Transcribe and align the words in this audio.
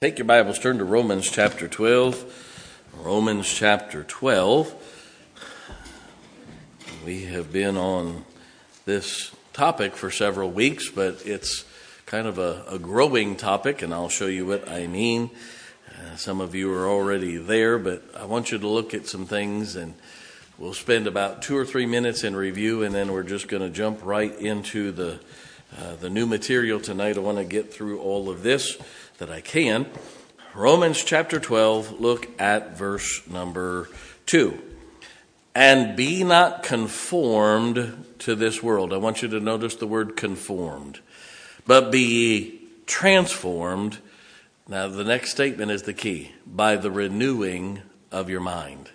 Take 0.00 0.18
your 0.18 0.26
Bibles, 0.26 0.60
turn 0.60 0.78
to 0.78 0.84
Romans 0.84 1.28
chapter 1.28 1.66
12. 1.66 2.84
Romans 3.02 3.52
chapter 3.52 4.04
12. 4.04 4.72
We 7.04 7.24
have 7.24 7.52
been 7.52 7.76
on 7.76 8.24
this 8.84 9.32
topic 9.52 9.96
for 9.96 10.12
several 10.12 10.52
weeks, 10.52 10.88
but 10.88 11.26
it's 11.26 11.64
kind 12.06 12.28
of 12.28 12.38
a, 12.38 12.62
a 12.70 12.78
growing 12.78 13.34
topic, 13.34 13.82
and 13.82 13.92
I'll 13.92 14.08
show 14.08 14.28
you 14.28 14.46
what 14.46 14.68
I 14.68 14.86
mean. 14.86 15.30
Uh, 15.88 16.14
some 16.14 16.40
of 16.40 16.54
you 16.54 16.72
are 16.72 16.86
already 16.88 17.36
there, 17.36 17.76
but 17.76 18.04
I 18.16 18.24
want 18.24 18.52
you 18.52 18.58
to 18.58 18.68
look 18.68 18.94
at 18.94 19.08
some 19.08 19.26
things, 19.26 19.74
and 19.74 19.94
we'll 20.58 20.74
spend 20.74 21.08
about 21.08 21.42
two 21.42 21.56
or 21.56 21.64
three 21.64 21.86
minutes 21.86 22.22
in 22.22 22.36
review, 22.36 22.84
and 22.84 22.94
then 22.94 23.10
we're 23.10 23.24
just 23.24 23.48
going 23.48 23.62
to 23.64 23.70
jump 23.70 24.04
right 24.04 24.32
into 24.38 24.92
the 24.92 25.18
uh, 25.76 25.96
the 25.96 26.08
new 26.08 26.24
material 26.24 26.80
tonight. 26.80 27.18
I 27.18 27.20
want 27.20 27.36
to 27.36 27.44
get 27.44 27.72
through 27.72 28.00
all 28.00 28.30
of 28.30 28.42
this 28.42 28.78
that 29.18 29.30
I 29.30 29.40
can. 29.40 29.86
Romans 30.54 31.04
chapter 31.04 31.38
12, 31.38 32.00
look 32.00 32.28
at 32.40 32.76
verse 32.76 33.26
number 33.28 33.88
2. 34.26 34.60
And 35.54 35.96
be 35.96 36.24
not 36.24 36.62
conformed 36.62 38.04
to 38.20 38.34
this 38.34 38.62
world. 38.62 38.92
I 38.92 38.96
want 38.96 39.22
you 39.22 39.28
to 39.28 39.40
notice 39.40 39.74
the 39.74 39.86
word 39.86 40.16
conformed. 40.16 41.00
But 41.66 41.92
be 41.92 42.60
transformed. 42.86 43.98
Now, 44.68 44.88
the 44.88 45.04
next 45.04 45.30
statement 45.30 45.70
is 45.70 45.82
the 45.82 45.94
key 45.94 46.32
by 46.46 46.76
the 46.76 46.90
renewing 46.90 47.82
of 48.10 48.30
your 48.30 48.40
mind. 48.40 48.90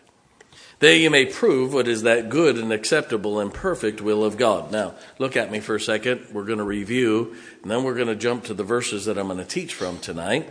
That 0.83 0.97
you 0.97 1.09
may 1.09 1.25
prove 1.25 1.73
what 1.73 1.87
is 1.87 2.01
that 2.01 2.27
good 2.27 2.57
and 2.57 2.73
acceptable 2.73 3.39
and 3.39 3.53
perfect 3.53 4.01
will 4.01 4.21
of 4.21 4.35
God. 4.35 4.69
Now, 4.69 4.95
look 5.17 5.37
at 5.37 5.49
me 5.49 5.61
for 5.61 5.75
a 5.75 5.79
second. 5.79 6.27
We're 6.33 6.43
going 6.43 6.57
to 6.57 6.65
review, 6.65 7.37
and 7.61 7.71
then 7.71 7.85
we're 7.85 7.95
going 7.95 8.09
to 8.09 8.17
jump 8.17 8.43
to 8.43 8.53
the 8.53 8.65
verses 8.65 9.05
that 9.05 9.17
I'm 9.17 9.27
going 9.27 9.37
to 9.37 9.45
teach 9.45 9.73
from 9.73 9.99
tonight. 9.99 10.49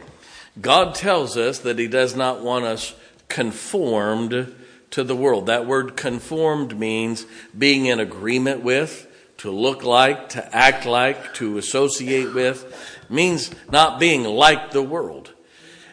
God 0.58 0.94
tells 0.94 1.36
us 1.36 1.58
that 1.58 1.78
He 1.78 1.86
does 1.86 2.16
not 2.16 2.42
want 2.42 2.64
us 2.64 2.94
conformed 3.28 4.54
to 4.92 5.04
the 5.04 5.14
world. 5.14 5.44
That 5.48 5.66
word 5.66 5.98
conformed 5.98 6.78
means 6.78 7.26
being 7.56 7.84
in 7.84 8.00
agreement 8.00 8.62
with, 8.62 9.06
to 9.36 9.50
look 9.50 9.84
like, 9.84 10.30
to 10.30 10.56
act 10.56 10.86
like, 10.86 11.34
to 11.34 11.58
associate 11.58 12.32
with, 12.32 12.64
it 13.02 13.10
means 13.10 13.50
not 13.70 14.00
being 14.00 14.24
like 14.24 14.70
the 14.70 14.82
world. 14.82 15.34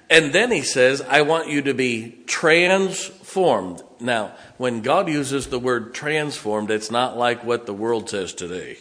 And 0.10 0.32
then 0.32 0.50
he 0.50 0.62
says, 0.62 1.02
I 1.02 1.24
want 1.24 1.50
you 1.50 1.62
to 1.64 1.74
be 1.74 2.24
transformed. 2.26 3.84
Now, 4.00 4.32
when 4.58 4.82
God 4.82 5.10
uses 5.10 5.48
the 5.48 5.60
word 5.60 5.94
transformed, 5.94 6.72
it's 6.72 6.92
not 6.92 7.18
like 7.18 7.44
what 7.44 7.66
the 7.66 7.74
world 7.74 8.10
says 8.10 8.34
today. 8.34 8.78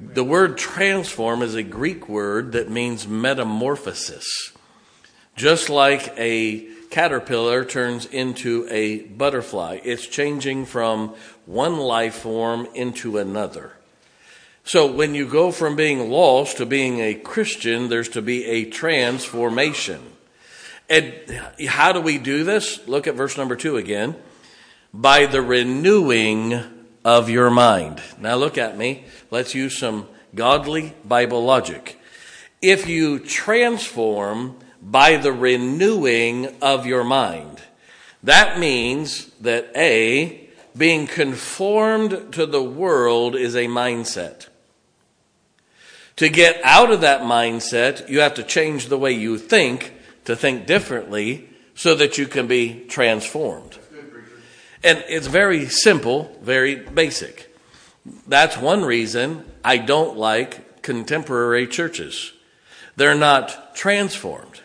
The 0.00 0.24
word 0.24 0.58
transform 0.58 1.42
is 1.42 1.54
a 1.54 1.62
Greek 1.62 2.08
word 2.08 2.52
that 2.52 2.70
means 2.70 3.08
metamorphosis. 3.08 4.52
Just 5.34 5.70
like 5.70 6.12
a 6.18 6.66
caterpillar 6.90 7.64
turns 7.64 8.06
into 8.06 8.66
a 8.70 9.00
butterfly, 9.00 9.80
it's 9.82 10.06
changing 10.06 10.66
from 10.66 11.14
one 11.46 11.78
life 11.78 12.16
form 12.16 12.68
into 12.74 13.18
another. 13.18 13.72
So 14.64 14.90
when 14.90 15.14
you 15.14 15.26
go 15.28 15.52
from 15.52 15.76
being 15.76 16.10
lost 16.10 16.56
to 16.56 16.66
being 16.66 17.00
a 17.00 17.14
Christian, 17.14 17.88
there's 17.88 18.08
to 18.10 18.22
be 18.22 18.44
a 18.44 18.64
transformation. 18.64 20.02
And 20.88 21.14
how 21.66 21.92
do 21.92 22.00
we 22.00 22.18
do 22.18 22.44
this? 22.44 22.86
Look 22.86 23.06
at 23.06 23.14
verse 23.14 23.36
number 23.36 23.56
two 23.56 23.76
again. 23.76 24.14
By 24.94 25.26
the 25.26 25.42
renewing 25.42 26.62
of 27.04 27.28
your 27.28 27.50
mind. 27.50 28.02
Now 28.18 28.36
look 28.36 28.58
at 28.58 28.76
me. 28.76 29.04
Let's 29.30 29.54
use 29.54 29.78
some 29.78 30.08
godly 30.34 30.94
Bible 31.04 31.44
logic. 31.44 32.00
If 32.62 32.88
you 32.88 33.18
transform 33.18 34.56
by 34.82 35.16
the 35.16 35.32
renewing 35.32 36.54
of 36.62 36.86
your 36.86 37.04
mind, 37.04 37.62
that 38.22 38.58
means 38.58 39.26
that 39.40 39.70
A, 39.76 40.48
being 40.76 41.06
conformed 41.06 42.32
to 42.32 42.46
the 42.46 42.62
world 42.62 43.36
is 43.36 43.54
a 43.54 43.66
mindset. 43.66 44.48
To 46.16 46.28
get 46.28 46.60
out 46.64 46.90
of 46.90 47.02
that 47.02 47.22
mindset, 47.22 48.08
you 48.08 48.20
have 48.20 48.34
to 48.34 48.42
change 48.42 48.86
the 48.86 48.98
way 48.98 49.12
you 49.12 49.38
think 49.38 49.92
to 50.26 50.36
think 50.36 50.66
differently 50.66 51.48
so 51.74 51.94
that 51.94 52.18
you 52.18 52.26
can 52.26 52.46
be 52.46 52.84
transformed. 52.88 53.78
And 54.84 55.02
it's 55.08 55.26
very 55.26 55.66
simple, 55.66 56.36
very 56.42 56.76
basic. 56.76 57.52
That's 58.26 58.56
one 58.56 58.84
reason 58.84 59.44
I 59.64 59.78
don't 59.78 60.16
like 60.16 60.82
contemporary 60.82 61.66
churches. 61.66 62.32
They're 62.96 63.14
not 63.14 63.74
transformed, 63.74 64.60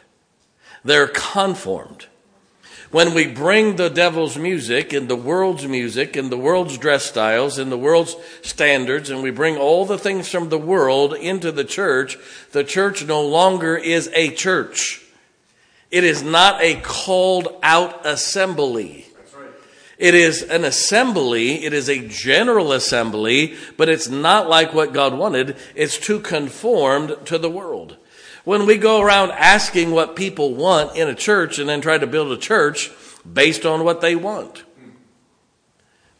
they're 0.84 1.08
conformed. 1.08 2.08
When 2.92 3.14
we 3.14 3.26
bring 3.26 3.78
the 3.78 3.90
devil's 3.90 4.38
music 4.38 4.92
and 4.92 5.08
the 5.08 5.16
world's 5.16 5.66
music 5.66 6.18
and 6.18 6.30
the 6.30 6.38
world's 6.38 6.78
dress 6.78 7.06
styles 7.06 7.58
and 7.58 7.72
the 7.72 7.78
world's 7.78 8.18
standards 8.42 9.10
and 9.10 9.24
we 9.24 9.32
bring 9.32 9.56
all 9.56 9.86
the 9.86 9.98
things 9.98 10.28
from 10.28 10.50
the 10.50 10.58
world 10.58 11.14
into 11.14 11.54
the 11.54 11.64
church, 11.64 12.18
the 12.52 12.66
church 12.66 13.06
no 13.06 13.22
longer 13.22 13.78
is 13.78 14.10
a 14.14 14.32
church. 14.32 15.02
It 15.92 16.06
is 16.06 16.24
not 16.24 16.62
a 16.62 16.80
called 16.80 17.60
out 17.62 18.06
assembly. 18.06 19.08
It 19.98 20.16
is 20.16 20.42
an 20.42 20.64
assembly. 20.64 21.64
It 21.64 21.74
is 21.74 21.88
a 21.88 22.08
general 22.08 22.72
assembly, 22.72 23.56
but 23.78 23.90
it's 23.90 24.10
not 24.10 24.50
like 24.50 24.74
what 24.74 24.94
God 24.94 25.14
wanted. 25.16 25.58
It's 25.76 26.00
too 26.00 26.20
conformed 26.20 27.16
to 27.26 27.38
the 27.38 27.52
world. 27.52 27.98
When 28.44 28.66
we 28.66 28.78
go 28.78 29.02
around 29.02 29.32
asking 29.32 29.92
what 29.92 30.16
people 30.16 30.56
want 30.56 30.96
in 30.96 31.08
a 31.08 31.14
church 31.14 31.60
and 31.60 31.70
then 31.70 31.82
try 31.82 32.00
to 32.00 32.08
build 32.08 32.32
a 32.32 32.38
church 32.38 32.90
based 33.32 33.66
on 33.66 33.84
what 33.84 34.02
they 34.02 34.16
want. 34.16 34.64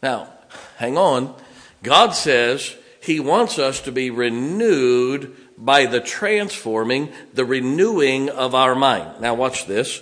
Now, 0.00 0.32
hang 0.76 0.96
on. 0.96 1.34
God 1.82 2.10
says 2.10 2.76
He 3.02 3.18
wants 3.18 3.58
us 3.58 3.80
to 3.80 3.92
be 3.92 4.10
renewed 4.10 5.36
by 5.58 5.86
the 5.86 6.00
transforming, 6.00 7.12
the 7.34 7.44
renewing 7.44 8.30
of 8.30 8.54
our 8.54 8.76
mind. 8.76 9.20
Now, 9.20 9.34
watch 9.34 9.66
this. 9.66 10.00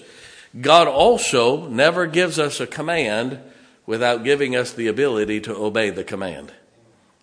God 0.61 0.87
also 0.87 1.67
never 1.69 2.07
gives 2.07 2.39
us 2.39 2.61
a 2.61 2.67
command 2.67 3.41
without 3.87 4.23
giving 4.23 4.55
us 4.55 4.75
the 4.75 4.87
ability 4.87 5.41
to 5.41 5.57
obey 5.57 5.89
the 5.89 6.05
command. 6.05 6.53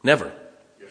Never. 0.02 0.32
Yes, 0.82 0.90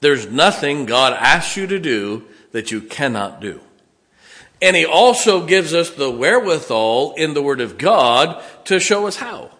There's 0.00 0.30
nothing 0.30 0.86
God 0.86 1.12
asks 1.14 1.56
you 1.56 1.66
to 1.66 1.80
do 1.80 2.24
that 2.52 2.70
you 2.70 2.80
cannot 2.80 3.40
do. 3.40 3.60
And 4.62 4.76
He 4.76 4.86
also 4.86 5.44
gives 5.44 5.74
us 5.74 5.90
the 5.90 6.10
wherewithal 6.10 7.14
in 7.14 7.34
the 7.34 7.42
Word 7.42 7.60
of 7.60 7.78
God 7.78 8.40
to 8.66 8.78
show 8.78 9.08
us 9.08 9.16
how. 9.16 9.50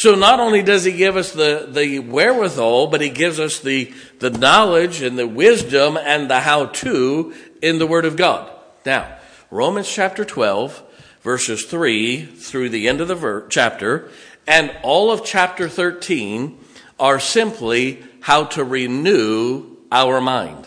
So 0.00 0.14
not 0.14 0.40
only 0.40 0.62
does 0.62 0.84
He 0.84 0.92
give 0.92 1.18
us 1.18 1.32
the, 1.32 1.68
the 1.70 1.98
wherewithal, 1.98 2.86
but 2.86 3.02
He 3.02 3.10
gives 3.10 3.38
us 3.38 3.60
the, 3.60 3.92
the 4.18 4.30
knowledge 4.30 5.02
and 5.02 5.18
the 5.18 5.26
wisdom 5.26 5.98
and 5.98 6.30
the 6.30 6.40
how 6.40 6.66
to 6.66 7.34
in 7.60 7.78
the 7.78 7.86
Word 7.86 8.06
of 8.06 8.16
God. 8.16 8.50
Now, 8.86 9.18
Romans 9.50 9.92
chapter 9.92 10.24
12 10.24 10.82
verses 11.20 11.66
3 11.66 12.24
through 12.24 12.70
the 12.70 12.88
end 12.88 13.02
of 13.02 13.08
the 13.08 13.14
ver- 13.14 13.46
chapter, 13.48 14.08
and 14.46 14.74
all 14.82 15.12
of 15.12 15.22
chapter 15.22 15.68
13 15.68 16.58
are 16.98 17.20
simply 17.20 18.02
how 18.20 18.44
to 18.44 18.64
renew 18.64 19.66
our 19.92 20.18
mind. 20.18 20.66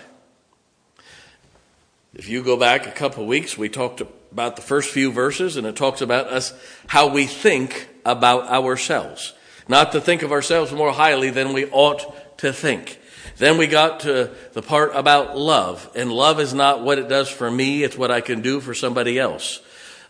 If 2.13 2.29
you 2.29 2.43
go 2.43 2.55
back 2.55 2.85
a 2.85 2.91
couple 2.91 3.25
weeks, 3.25 3.57
we 3.57 3.67
talked 3.67 3.99
about 3.99 4.57
the 4.57 4.61
first 4.61 4.91
few 4.91 5.11
verses, 5.11 5.57
and 5.57 5.65
it 5.65 5.75
talks 5.75 6.01
about 6.01 6.27
us, 6.27 6.53
how 6.85 7.07
we 7.07 7.25
think 7.25 7.89
about 8.05 8.47
ourselves. 8.47 9.33
Not 9.67 9.93
to 9.93 10.01
think 10.01 10.23
of 10.23 10.31
ourselves 10.31 10.71
more 10.71 10.91
highly 10.91 11.29
than 11.29 11.53
we 11.53 11.65
ought 11.67 12.37
to 12.39 12.51
think. 12.51 12.99
Then 13.37 13.57
we 13.57 13.67
got 13.67 14.01
to 14.01 14.31
the 14.53 14.61
part 14.61 14.91
about 14.93 15.37
love, 15.37 15.89
and 15.95 16.11
love 16.11 16.39
is 16.39 16.53
not 16.53 16.83
what 16.83 16.99
it 16.99 17.07
does 17.07 17.29
for 17.29 17.49
me, 17.49 17.83
it's 17.83 17.97
what 17.97 18.11
I 18.11 18.21
can 18.21 18.41
do 18.41 18.59
for 18.59 18.73
somebody 18.73 19.17
else 19.17 19.61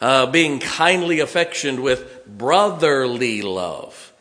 uh, 0.03 0.25
being 0.25 0.59
kindly 0.59 1.21
affectioned 1.21 1.79
with 1.79 2.25
brotherly 2.27 3.41
love. 3.41 4.11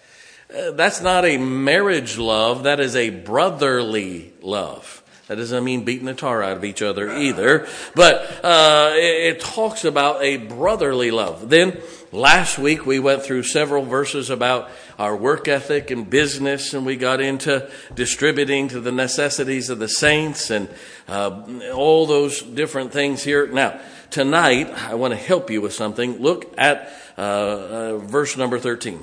Uh, 0.48 0.70
that's 0.70 1.00
not 1.00 1.24
a 1.24 1.38
marriage 1.38 2.16
love, 2.18 2.62
that 2.62 2.78
is 2.78 2.94
a 2.94 3.10
brotherly 3.10 4.32
love. 4.40 5.02
That 5.26 5.36
doesn't 5.36 5.64
mean 5.64 5.84
beating 5.84 6.06
the 6.06 6.14
tar 6.14 6.40
out 6.40 6.56
of 6.56 6.64
each 6.64 6.82
other 6.82 7.10
either, 7.10 7.66
but 7.96 8.44
uh, 8.44 8.92
it, 8.94 9.36
it 9.36 9.40
talks 9.40 9.84
about 9.84 10.22
a 10.22 10.36
brotherly 10.36 11.10
love. 11.10 11.48
Then 11.48 11.80
last 12.12 12.58
week 12.58 12.86
we 12.86 12.98
went 12.98 13.22
through 13.22 13.42
several 13.42 13.84
verses 13.84 14.30
about 14.30 14.70
our 14.98 15.16
work 15.16 15.48
ethic 15.48 15.90
and 15.90 16.08
business, 16.08 16.74
and 16.74 16.86
we 16.86 16.96
got 16.96 17.20
into 17.20 17.68
distributing 17.94 18.68
to 18.68 18.80
the 18.80 18.92
necessities 18.92 19.70
of 19.70 19.78
the 19.78 19.88
saints 19.88 20.50
and 20.50 20.68
uh, 21.08 21.42
all 21.74 22.06
those 22.06 22.42
different 22.42 22.92
things 22.92 23.24
here. 23.24 23.46
Now, 23.46 23.80
tonight, 24.10 24.70
I 24.70 24.94
want 24.94 25.12
to 25.12 25.18
help 25.18 25.50
you 25.50 25.60
with 25.60 25.72
something. 25.72 26.20
Look 26.20 26.54
at 26.56 26.92
uh, 27.18 27.20
uh, 27.20 27.98
verse 27.98 28.36
number 28.36 28.58
13. 28.58 29.00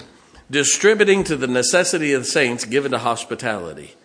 Distributing 0.49 1.23
to 1.25 1.35
the 1.35 1.47
necessity 1.47 2.13
of 2.13 2.21
the 2.21 2.29
saints, 2.29 2.65
given 2.65 2.91
to 2.91 2.97
hospitality. 2.99 3.95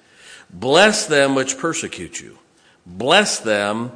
Bless 0.50 1.06
them 1.06 1.34
which 1.34 1.58
persecute 1.58 2.20
you. 2.20 2.38
Bless 2.86 3.38
them 3.38 3.92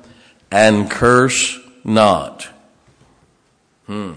and 0.50 0.90
curse 0.90 1.58
not. 1.84 2.48
Hmm. 3.86 4.12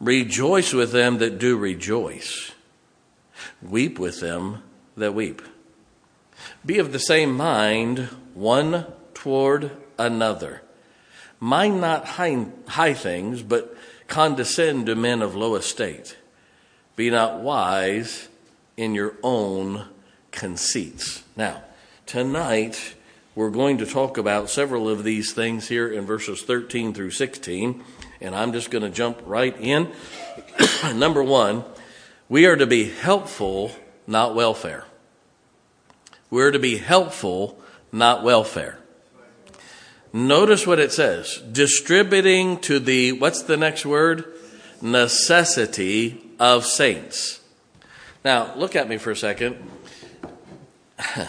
Rejoice 0.00 0.72
with 0.72 0.92
them 0.92 1.18
that 1.18 1.38
do 1.38 1.56
rejoice. 1.56 2.52
Weep 3.62 3.98
with 3.98 4.20
them 4.20 4.62
that 4.96 5.14
weep. 5.14 5.42
Be 6.64 6.78
of 6.78 6.92
the 6.92 6.98
same 6.98 7.36
mind 7.36 8.08
one 8.34 8.86
toward 9.14 9.70
another. 9.98 10.62
Mind 11.40 11.80
not 11.80 12.04
high, 12.04 12.46
high 12.68 12.94
things, 12.94 13.42
but 13.42 13.76
condescend 14.06 14.86
to 14.86 14.94
men 14.94 15.22
of 15.22 15.34
low 15.34 15.54
estate. 15.54 16.16
Be 16.94 17.10
not 17.10 17.40
wise 17.40 18.28
in 18.76 18.94
your 18.94 19.14
own 19.22 19.86
conceits. 20.32 21.24
Now, 21.36 21.62
tonight 22.04 22.94
we're 23.34 23.50
going 23.50 23.78
to 23.78 23.86
talk 23.86 24.16
about 24.16 24.48
several 24.48 24.88
of 24.88 25.04
these 25.04 25.32
things 25.32 25.68
here 25.68 25.88
in 25.88 26.06
verses 26.06 26.42
13 26.42 26.94
through 26.94 27.10
16, 27.10 27.82
and 28.20 28.34
I'm 28.34 28.52
just 28.52 28.70
going 28.70 28.82
to 28.82 28.90
jump 28.90 29.20
right 29.24 29.56
in. 29.60 29.92
Number 30.94 31.22
one, 31.22 31.64
we 32.28 32.46
are 32.46 32.56
to 32.56 32.66
be 32.66 32.90
helpful, 32.90 33.72
not 34.06 34.34
welfare. 34.34 34.84
We're 36.30 36.50
to 36.50 36.58
be 36.58 36.78
helpful, 36.78 37.58
not 37.92 38.22
welfare. 38.24 38.78
Notice 40.12 40.66
what 40.66 40.78
it 40.78 40.92
says 40.92 41.42
distributing 41.52 42.58
to 42.60 42.78
the, 42.78 43.12
what's 43.12 43.42
the 43.42 43.56
next 43.56 43.84
word? 43.84 44.24
Necessity 44.80 46.22
of 46.40 46.64
saints. 46.64 47.40
Now, 48.24 48.54
look 48.56 48.74
at 48.74 48.88
me 48.88 48.96
for 48.98 49.10
a 49.10 49.16
second. 49.16 49.56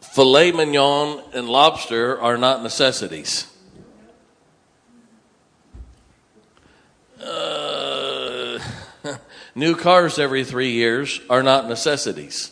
Filet 0.00 0.52
mignon 0.52 1.22
and 1.32 1.48
lobster 1.48 2.20
are 2.20 2.36
not 2.36 2.62
necessities. 2.62 3.50
Uh, 7.24 8.58
new 9.54 9.74
cars 9.74 10.18
every 10.18 10.44
three 10.44 10.72
years 10.72 11.20
are 11.30 11.42
not 11.42 11.68
necessities. 11.68 12.50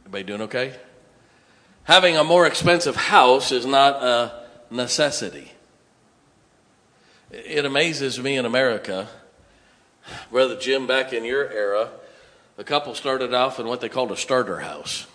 Everybody 0.00 0.24
doing 0.24 0.42
okay? 0.42 0.74
Having 1.84 2.16
a 2.16 2.24
more 2.24 2.46
expensive 2.46 2.96
house 2.96 3.52
is 3.52 3.64
not 3.64 4.02
a 4.02 4.46
necessity. 4.70 5.52
It 7.30 7.64
amazes 7.64 8.18
me 8.18 8.36
in 8.36 8.44
America, 8.46 9.08
Brother 10.30 10.56
Jim, 10.56 10.86
back 10.86 11.12
in 11.12 11.24
your 11.24 11.50
era, 11.50 11.90
a 12.56 12.64
couple 12.64 12.94
started 12.94 13.34
off 13.34 13.60
in 13.60 13.66
what 13.66 13.80
they 13.80 13.88
called 13.88 14.10
a 14.10 14.16
starter 14.16 14.60
house. 14.60 15.06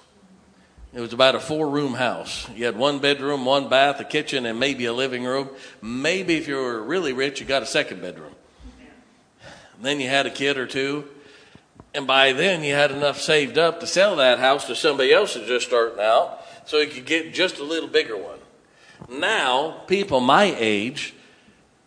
It 0.93 1.01
was 1.01 1.11
about 1.11 1.33
a 1.33 1.39
four 1.39 1.69
room 1.69 1.95
house. 1.95 2.47
You 2.55 2.65
had 2.65 2.77
one 2.77 2.99
bedroom, 2.99 3.45
one 3.45 3.67
bath, 3.67 3.99
a 3.99 4.03
kitchen, 4.03 4.45
and 4.45 4.59
maybe 4.59 4.85
a 4.85 4.93
living 4.93 5.23
room. 5.23 5.49
Maybe 5.81 6.37
if 6.37 6.47
you 6.47 6.55
were 6.55 6.83
really 6.83 7.13
rich, 7.13 7.39
you 7.39 7.47
got 7.47 7.63
a 7.63 7.65
second 7.65 8.01
bedroom. 8.01 8.35
then 9.81 9.99
you 9.99 10.07
had 10.07 10.27
a 10.27 10.29
kid 10.29 10.57
or 10.57 10.67
two. 10.67 11.05
And 11.95 12.05
by 12.05 12.33
then, 12.33 12.63
you 12.63 12.73
had 12.73 12.91
enough 12.91 13.19
saved 13.19 13.57
up 13.57 13.79
to 13.79 13.87
sell 13.87 14.17
that 14.17 14.37
house 14.37 14.65
to 14.67 14.75
somebody 14.75 15.11
else 15.11 15.33
who's 15.33 15.47
just 15.47 15.67
starting 15.67 15.99
out 15.99 16.39
so 16.65 16.77
you 16.77 16.87
could 16.87 17.05
get 17.05 17.33
just 17.33 17.57
a 17.57 17.63
little 17.63 17.89
bigger 17.89 18.17
one. 18.17 18.39
Now, 19.09 19.81
people 19.87 20.19
my 20.19 20.55
age, 20.57 21.13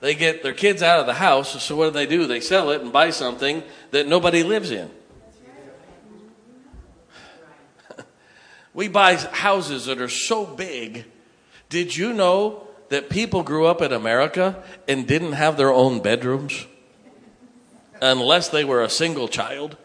they 0.01 0.15
get 0.15 0.43
their 0.43 0.53
kids 0.53 0.83
out 0.83 1.01
of 1.01 1.07
the 1.07 1.15
house, 1.15 1.63
so 1.63 1.77
what 1.77 1.87
do 1.87 1.91
they 1.93 2.07
do? 2.07 2.27
They 2.27 2.41
sell 2.41 2.71
it 2.71 2.83
and 2.83 2.93
buy 2.93 3.11
something 3.11 3.63
that 3.93 4.07
nobody 4.07 4.43
lives 4.43 4.71
in. 4.71 4.91
We 8.77 8.87
buy 8.89 9.17
houses 9.17 9.87
that 9.87 10.03
are 10.03 10.09
so 10.09 10.45
big. 10.45 11.07
Did 11.71 11.97
you 11.97 12.13
know 12.13 12.69
that 12.91 13.09
people 13.09 13.43
grew 13.43 13.65
up 13.67 13.81
in 13.81 13.91
America 13.91 14.63
and 14.87 15.09
didn't 15.09 15.33
have 15.33 15.57
their 15.57 15.73
own 15.73 16.01
bedrooms? 16.01 16.67
Unless 18.03 18.51
they 18.51 18.65
were 18.65 18.83
a 18.83 18.91
single 18.91 19.29
child? 19.29 19.79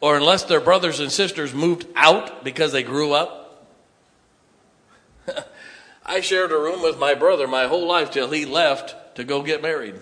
Or 0.00 0.16
unless 0.16 0.44
their 0.44 0.60
brothers 0.60 1.00
and 1.00 1.10
sisters 1.10 1.52
moved 1.52 1.88
out 1.96 2.44
because 2.44 2.70
they 2.70 2.84
grew 2.84 3.12
up? 3.12 3.68
I 6.06 6.20
shared 6.20 6.52
a 6.52 6.58
room 6.58 6.82
with 6.82 7.00
my 7.00 7.14
brother 7.14 7.48
my 7.48 7.66
whole 7.66 7.88
life 7.88 8.12
till 8.12 8.30
he 8.30 8.46
left 8.46 9.16
to 9.16 9.24
go 9.24 9.42
get 9.42 9.60
married. 9.60 9.96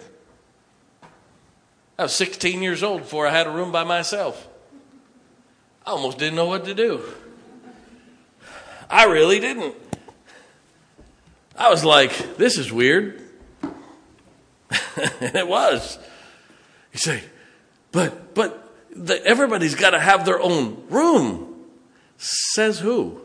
I 1.98 2.02
was 2.02 2.14
16 2.14 2.60
years 2.60 2.82
old 2.82 3.00
before 3.00 3.26
I 3.26 3.30
had 3.30 3.46
a 3.46 3.50
room 3.50 3.72
by 3.72 3.84
myself. 3.84 4.48
I 5.86 5.92
almost 5.92 6.18
didn't 6.18 6.36
know 6.36 6.46
what 6.46 6.66
to 6.66 6.74
do. 6.74 7.02
I 8.94 9.06
really 9.06 9.40
didn't. 9.40 9.74
I 11.58 11.68
was 11.68 11.84
like, 11.84 12.36
this 12.36 12.58
is 12.58 12.72
weird. 12.72 13.20
and 13.60 15.34
it 15.34 15.48
was. 15.48 15.98
You 16.92 17.00
say, 17.00 17.24
but, 17.90 18.36
but 18.36 18.72
the, 18.94 19.20
everybody's 19.26 19.74
got 19.74 19.90
to 19.90 19.98
have 19.98 20.24
their 20.24 20.40
own 20.40 20.84
room. 20.90 21.56
Says 22.18 22.78
who? 22.78 23.20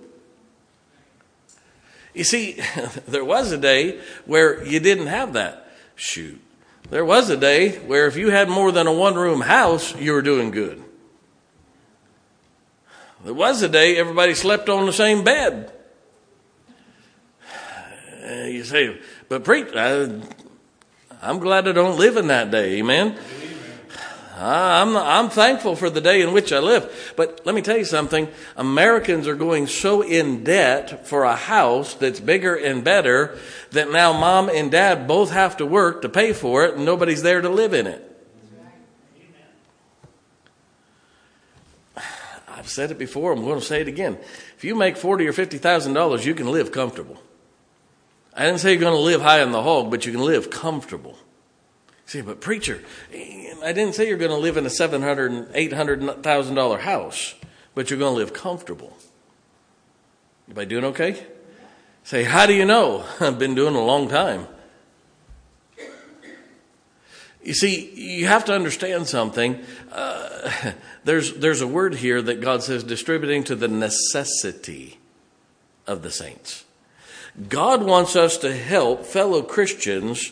You 2.15 2.23
see, 2.23 2.59
there 3.07 3.23
was 3.23 3.51
a 3.51 3.57
day 3.57 3.99
where 4.25 4.65
you 4.65 4.79
didn't 4.79 5.05
have 5.05 5.33
that. 5.33 5.71
Shoot. 5.95 6.41
There 6.89 7.05
was 7.05 7.29
a 7.29 7.37
day 7.37 7.77
where 7.77 8.07
if 8.07 8.17
you 8.17 8.31
had 8.31 8.49
more 8.49 8.71
than 8.71 8.87
a 8.87 8.93
one 8.93 9.13
room 9.13 9.41
house, 9.41 9.95
you 9.97 10.13
were 10.13 10.23
doing 10.23 10.49
good. 10.49 10.83
There 13.23 13.33
was 13.33 13.61
a 13.61 13.69
day 13.69 13.97
everybody 13.97 14.33
slept 14.33 14.69
on 14.69 14.85
the 14.85 14.93
same 14.93 15.23
bed. 15.23 15.73
You 18.29 18.63
say, 18.63 18.99
but 19.27 19.43
preach, 19.43 19.73
I, 19.75 20.21
I'm 21.21 21.39
glad 21.39 21.67
I 21.67 21.71
don't 21.71 21.97
live 21.97 22.15
in 22.15 22.27
that 22.27 22.51
day. 22.51 22.77
Amen. 22.77 23.17
I'm, 24.37 24.95
I'm 24.95 25.29
thankful 25.29 25.75
for 25.75 25.89
the 25.89 25.99
day 25.99 26.21
in 26.21 26.31
which 26.31 26.53
I 26.53 26.59
live. 26.59 27.13
But 27.17 27.41
let 27.45 27.55
me 27.55 27.61
tell 27.61 27.77
you 27.77 27.85
something. 27.85 28.29
Americans 28.55 29.27
are 29.27 29.35
going 29.35 29.67
so 29.67 30.01
in 30.01 30.43
debt 30.43 31.07
for 31.07 31.23
a 31.23 31.35
house 31.35 31.95
that's 31.95 32.19
bigger 32.19 32.55
and 32.55 32.83
better 32.83 33.37
that 33.71 33.91
now 33.91 34.13
mom 34.13 34.49
and 34.49 34.71
dad 34.71 35.07
both 35.07 35.31
have 35.31 35.57
to 35.57 35.65
work 35.65 36.03
to 36.03 36.09
pay 36.09 36.31
for 36.31 36.65
it 36.65 36.75
and 36.75 36.85
nobody's 36.85 37.23
there 37.23 37.41
to 37.41 37.49
live 37.49 37.73
in 37.73 37.87
it. 37.87 38.08
I've 42.59 42.69
said 42.69 42.91
it 42.91 42.97
before. 42.97 43.31
I'm 43.31 43.41
going 43.41 43.57
to 43.57 43.65
say 43.65 43.79
it 43.79 43.87
again. 43.87 44.17
If 44.57 44.65
you 44.65 44.75
make 44.75 44.97
forty 44.97 45.25
or 45.27 45.31
fifty 45.31 45.57
thousand 45.57 45.93
dollars, 45.93 46.25
you 46.25 46.35
can 46.35 46.51
live 46.51 46.73
comfortable. 46.73 47.17
I 48.33 48.45
didn't 48.45 48.59
say 48.59 48.73
you're 48.73 48.81
going 48.81 48.93
to 48.93 48.99
live 48.99 49.21
high 49.21 49.41
in 49.41 49.53
the 49.53 49.63
hog, 49.63 49.89
but 49.89 50.05
you 50.05 50.11
can 50.11 50.21
live 50.21 50.49
comfortable. 50.49 51.17
See, 52.05 52.21
but 52.21 52.41
preacher, 52.41 52.83
I 53.13 53.71
didn't 53.71 53.95
say 53.95 54.09
you're 54.09 54.17
going 54.17 54.31
to 54.31 54.37
live 54.37 54.57
in 54.57 54.65
a 54.65 54.69
seven 54.69 55.01
hundred 55.01 55.31
and 55.31 55.47
eight 55.53 55.71
hundred 55.71 56.21
thousand 56.21 56.55
dollar 56.55 56.79
house, 56.79 57.33
but 57.75 57.89
you're 57.89 57.99
going 57.99 58.13
to 58.13 58.17
live 58.17 58.33
comfortable. 58.33 58.97
Everybody 60.45 60.67
doing 60.67 60.85
okay? 60.85 61.25
Say, 62.03 62.23
how 62.23 62.45
do 62.45 62.53
you 62.53 62.65
know? 62.65 63.05
I've 63.21 63.39
been 63.39 63.55
doing 63.55 63.75
a 63.75 63.83
long 63.83 64.09
time. 64.09 64.47
You 67.43 67.53
see, 67.53 67.91
you 67.93 68.27
have 68.27 68.45
to 68.45 68.53
understand 68.53 69.07
something. 69.07 69.63
Uh, 69.91 70.73
there's 71.03 71.33
there's 71.35 71.61
a 71.61 71.67
word 71.67 71.95
here 71.95 72.21
that 72.21 72.41
God 72.41 72.63
says 72.63 72.83
distributing 72.83 73.43
to 73.45 73.55
the 73.55 73.67
necessity 73.67 74.99
of 75.87 76.01
the 76.01 76.11
saints. 76.11 76.65
God 77.47 77.83
wants 77.83 78.15
us 78.15 78.37
to 78.39 78.53
help 78.53 79.05
fellow 79.05 79.41
Christians 79.41 80.31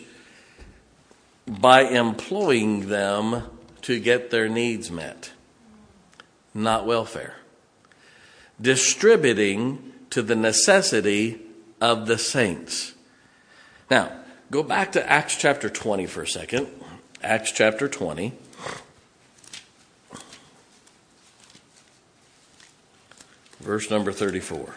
by 1.47 1.83
employing 1.83 2.89
them 2.89 3.43
to 3.83 3.99
get 3.99 4.29
their 4.31 4.49
needs 4.49 4.91
met, 4.91 5.31
not 6.53 6.85
welfare. 6.85 7.35
Distributing 8.59 9.93
to 10.09 10.21
the 10.21 10.35
necessity 10.35 11.39
of 11.79 12.07
the 12.07 12.17
saints. 12.17 12.93
Now, 13.89 14.11
go 14.51 14.63
back 14.63 14.91
to 14.93 15.09
Acts 15.09 15.37
chapter 15.37 15.69
20 15.69 16.05
for 16.07 16.23
a 16.23 16.27
second. 16.27 16.67
Acts 17.27 17.51
chapter 17.51 17.89
20. 17.89 18.31
Verse 23.60 23.91
number 23.91 24.13
34. 24.13 24.75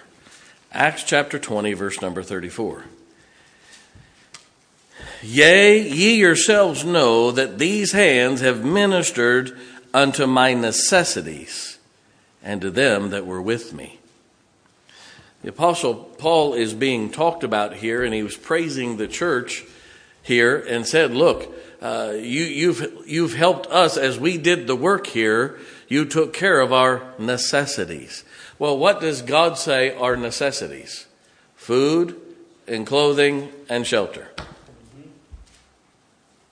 Acts 0.73 1.05
chapter 1.05 1.39
20, 1.39 1.75
verse 1.75 2.03
number 2.03 2.25
34. 2.25 2.87
Yea, 5.23 5.81
ye 5.81 6.17
yourselves 6.17 6.85
know 6.85 7.31
that 7.31 7.61
these 7.61 7.93
hands 7.93 8.41
have 8.41 8.65
ministered 8.65 9.57
unto 9.95 10.27
my 10.27 10.53
necessities 10.53 11.79
and 12.43 12.61
to 12.63 12.71
them 12.73 13.11
that 13.11 13.27
were 13.27 13.41
with 13.41 13.73
me. 13.73 14.01
The 15.45 15.51
Apostle 15.51 15.95
Paul 15.95 16.55
is 16.55 16.75
being 16.75 17.13
talked 17.13 17.45
about 17.45 17.75
here, 17.75 18.03
and 18.03 18.13
he 18.13 18.25
was 18.25 18.37
praising 18.37 18.97
the 18.97 19.07
church 19.07 19.63
here 20.21 20.57
and 20.59 20.85
said, 20.85 21.13
Look, 21.13 21.55
uh, 21.81 22.13
you, 22.15 22.45
you've, 22.45 23.05
you've 23.07 23.35
helped 23.35 23.67
us 23.69 23.97
as 23.97 24.19
we 24.19 24.39
did 24.39 24.67
the 24.67 24.77
work 24.77 25.07
here. 25.07 25.59
You 25.89 26.05
took 26.05 26.33
care 26.33 26.61
of 26.61 26.73
our 26.73 27.03
necessities. 27.19 28.25
Well, 28.59 28.77
what 28.79 29.01
does 29.01 29.23
God 29.23 29.59
say 29.59 29.95
are 29.95 30.17
necessities? 30.17 31.07
food 31.61 32.19
and 32.67 32.87
clothing 32.87 33.49
and 33.69 33.87
shelter. 33.87 34.29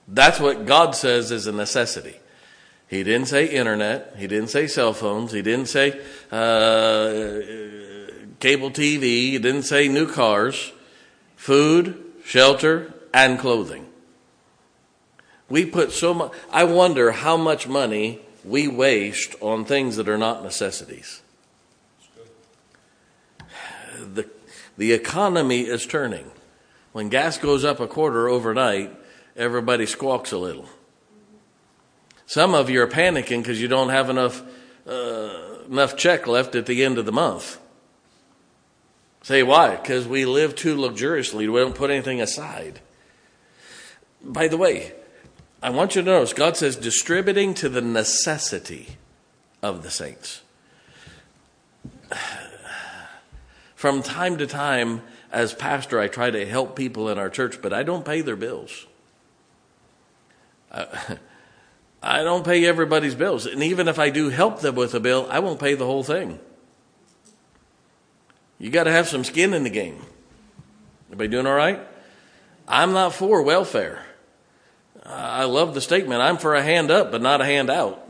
That's 0.07 0.39
what 0.39 0.67
God 0.67 0.95
says 0.95 1.31
is 1.31 1.47
a 1.47 1.51
necessity. 1.51 2.15
He 2.87 3.03
didn't 3.03 3.27
say 3.27 3.47
internet. 3.47 4.15
He 4.17 4.27
didn't 4.27 4.49
say 4.49 4.67
cell 4.67 4.93
phones. 4.93 5.31
He 5.31 5.41
didn't 5.41 5.65
say 5.65 5.99
uh, 6.31 7.41
cable 8.39 8.69
TV. 8.69 9.01
He 9.01 9.39
didn't 9.39 9.63
say 9.63 9.87
new 9.87 10.07
cars. 10.09 10.71
Food, 11.35 12.01
shelter, 12.23 12.93
and 13.13 13.39
clothing. 13.39 13.88
We 15.49 15.65
put 15.65 15.91
so 15.91 16.13
much, 16.13 16.31
I 16.51 16.63
wonder 16.63 17.11
how 17.11 17.37
much 17.37 17.67
money 17.67 18.19
we 18.43 18.67
waste 18.67 19.35
on 19.41 19.65
things 19.65 19.95
that 19.95 20.07
are 20.07 20.17
not 20.17 20.43
necessities. 20.43 21.21
The, 23.99 24.29
the 24.77 24.93
economy 24.93 25.61
is 25.61 25.85
turning. 25.85 26.31
When 26.91 27.09
gas 27.09 27.37
goes 27.37 27.65
up 27.65 27.79
a 27.79 27.87
quarter 27.87 28.29
overnight, 28.29 28.95
everybody 29.35 29.85
squawks 29.85 30.31
a 30.31 30.37
little. 30.37 30.69
Some 32.25 32.53
of 32.53 32.69
you 32.69 32.81
are 32.81 32.87
panicking 32.87 33.41
because 33.41 33.61
you 33.61 33.67
don't 33.67 33.89
have 33.89 34.09
enough 34.09 34.43
uh, 34.87 35.49
enough 35.69 35.95
check 35.95 36.27
left 36.27 36.55
at 36.55 36.65
the 36.65 36.83
end 36.83 36.97
of 36.97 37.05
the 37.05 37.11
month. 37.11 37.59
Say 39.21 39.43
why? 39.43 39.75
Because 39.75 40.07
we 40.07 40.25
live 40.25 40.55
too 40.55 40.75
luxuriously. 40.75 41.47
We 41.47 41.59
don't 41.59 41.75
put 41.75 41.91
anything 41.91 42.21
aside. 42.21 42.79
By 44.23 44.47
the 44.47 44.57
way, 44.57 44.93
I 45.61 45.69
want 45.71 45.95
you 45.95 46.01
to 46.01 46.05
notice 46.05 46.33
God 46.33 46.55
says 46.55 46.75
distributing 46.75 47.53
to 47.55 47.69
the 47.69 47.81
necessity 47.81 48.97
of 49.61 49.83
the 49.83 49.91
saints. 49.91 50.41
From 53.75 54.01
time 54.01 54.37
to 54.37 54.47
time, 54.47 55.01
as 55.31 55.53
pastor, 55.53 55.99
I 55.99 56.07
try 56.07 56.31
to 56.31 56.45
help 56.45 56.75
people 56.75 57.09
in 57.09 57.17
our 57.17 57.29
church, 57.29 57.61
but 57.61 57.73
I 57.73 57.83
don't 57.83 58.05
pay 58.05 58.21
their 58.21 58.35
bills. 58.35 58.87
I 60.71 60.87
don't 62.23 62.45
pay 62.45 62.65
everybody's 62.65 63.15
bills. 63.15 63.45
And 63.45 63.63
even 63.63 63.87
if 63.87 63.99
I 63.99 64.09
do 64.09 64.29
help 64.29 64.61
them 64.61 64.75
with 64.75 64.93
a 64.95 64.99
bill, 64.99 65.27
I 65.29 65.39
won't 65.39 65.59
pay 65.59 65.75
the 65.75 65.85
whole 65.85 66.03
thing. 66.03 66.39
You 68.59 68.69
got 68.69 68.83
to 68.83 68.91
have 68.91 69.07
some 69.07 69.23
skin 69.23 69.53
in 69.53 69.63
the 69.63 69.69
game. 69.69 70.01
Everybody 71.07 71.29
doing 71.29 71.47
all 71.47 71.55
right? 71.55 71.79
I'm 72.67 72.91
not 72.91 73.13
for 73.13 73.41
welfare. 73.41 74.05
I 75.09 75.45
love 75.45 75.73
the 75.73 75.81
statement 75.81 76.21
I'm 76.21 76.37
for 76.37 76.53
a 76.53 76.61
hand 76.61 76.91
up, 76.91 77.11
but 77.11 77.21
not 77.21 77.41
a 77.41 77.45
hand 77.45 77.69
out. 77.69 78.07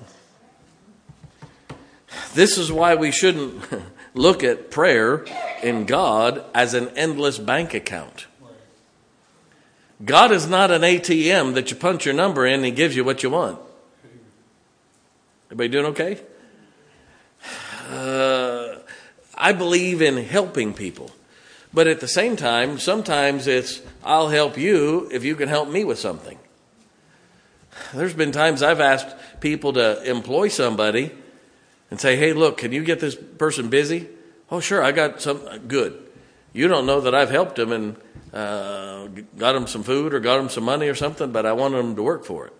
This 2.33 2.57
is 2.57 2.71
why 2.71 2.95
we 2.95 3.11
shouldn't 3.11 3.63
look 4.13 4.43
at 4.43 4.69
prayer 4.69 5.25
in 5.63 5.85
God 5.85 6.43
as 6.53 6.73
an 6.73 6.89
endless 6.89 7.37
bank 7.37 7.73
account. 7.73 8.27
God 10.03 10.31
is 10.31 10.47
not 10.47 10.71
an 10.71 10.81
ATM 10.81 11.55
that 11.55 11.71
you 11.71 11.77
punch 11.77 12.05
your 12.05 12.13
number 12.13 12.45
in 12.45 12.55
and 12.55 12.65
he 12.65 12.71
gives 12.71 12.95
you 12.95 13.03
what 13.03 13.23
you 13.23 13.29
want. 13.29 13.59
Everybody 15.47 15.69
doing 15.69 15.85
okay? 15.87 16.21
Uh, 17.89 18.75
I 19.35 19.51
believe 19.53 20.01
in 20.01 20.17
helping 20.17 20.73
people. 20.73 21.11
But 21.73 21.87
at 21.87 21.99
the 21.99 22.07
same 22.07 22.35
time, 22.35 22.79
sometimes 22.79 23.47
it's, 23.47 23.81
I'll 24.03 24.29
help 24.29 24.57
you 24.57 25.09
if 25.11 25.23
you 25.23 25.35
can 25.35 25.49
help 25.49 25.69
me 25.69 25.83
with 25.83 25.99
something. 25.99 26.37
There's 27.93 28.13
been 28.13 28.31
times 28.31 28.61
I've 28.63 28.79
asked 28.79 29.15
people 29.39 29.73
to 29.73 30.03
employ 30.09 30.47
somebody 30.49 31.11
and 31.91 31.99
say, 31.99 32.15
hey, 32.15 32.33
look, 32.33 32.57
can 32.57 32.71
you 32.71 32.83
get 32.83 32.99
this 32.99 33.15
person 33.15 33.69
busy? 33.69 34.07
Oh, 34.51 34.59
sure, 34.59 34.83
I 34.83 34.91
got 34.91 35.21
some. 35.21 35.67
Good. 35.67 36.01
You 36.53 36.67
don't 36.67 36.85
know 36.85 37.01
that 37.01 37.13
I've 37.13 37.29
helped 37.29 37.55
them 37.55 37.71
and 37.71 37.95
uh, 38.33 39.07
got 39.37 39.53
them 39.53 39.67
some 39.67 39.83
food 39.83 40.13
or 40.13 40.19
got 40.19 40.37
them 40.37 40.49
some 40.49 40.63
money 40.63 40.87
or 40.87 40.95
something, 40.95 41.31
but 41.31 41.45
I 41.45 41.53
wanted 41.53 41.77
them 41.77 41.95
to 41.95 42.03
work 42.03 42.25
for 42.25 42.47
it. 42.47 42.53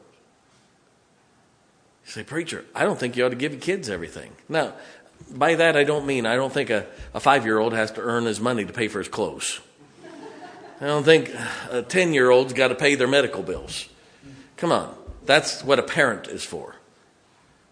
You 2.05 2.11
say, 2.11 2.23
Preacher, 2.23 2.65
I 2.75 2.83
don't 2.83 2.99
think 2.99 3.17
you 3.17 3.25
ought 3.25 3.29
to 3.29 3.35
give 3.35 3.53
your 3.53 3.61
kids 3.61 3.89
everything. 3.89 4.31
Now, 4.47 4.73
by 5.31 5.55
that 5.55 5.75
I 5.75 5.83
don't 5.83 6.05
mean 6.05 6.25
I 6.25 6.35
don't 6.35 6.53
think 6.53 6.69
a, 6.69 6.85
a 7.13 7.19
five 7.19 7.45
year 7.45 7.59
old 7.59 7.73
has 7.73 7.91
to 7.91 8.01
earn 8.01 8.25
his 8.25 8.39
money 8.39 8.65
to 8.65 8.73
pay 8.73 8.88
for 8.88 8.99
his 8.99 9.07
clothes. 9.07 9.59
I 10.81 10.85
don't 10.85 11.03
think 11.03 11.31
a 11.71 11.81
10 11.81 12.13
year 12.13 12.29
old's 12.29 12.53
got 12.53 12.69
to 12.69 12.75
pay 12.75 12.95
their 12.95 13.07
medical 13.07 13.43
bills. 13.43 13.89
Come 14.55 14.71
on. 14.71 14.95
That's 15.29 15.63
what 15.63 15.77
a 15.77 15.83
parent 15.83 16.27
is 16.27 16.43
for. 16.43 16.74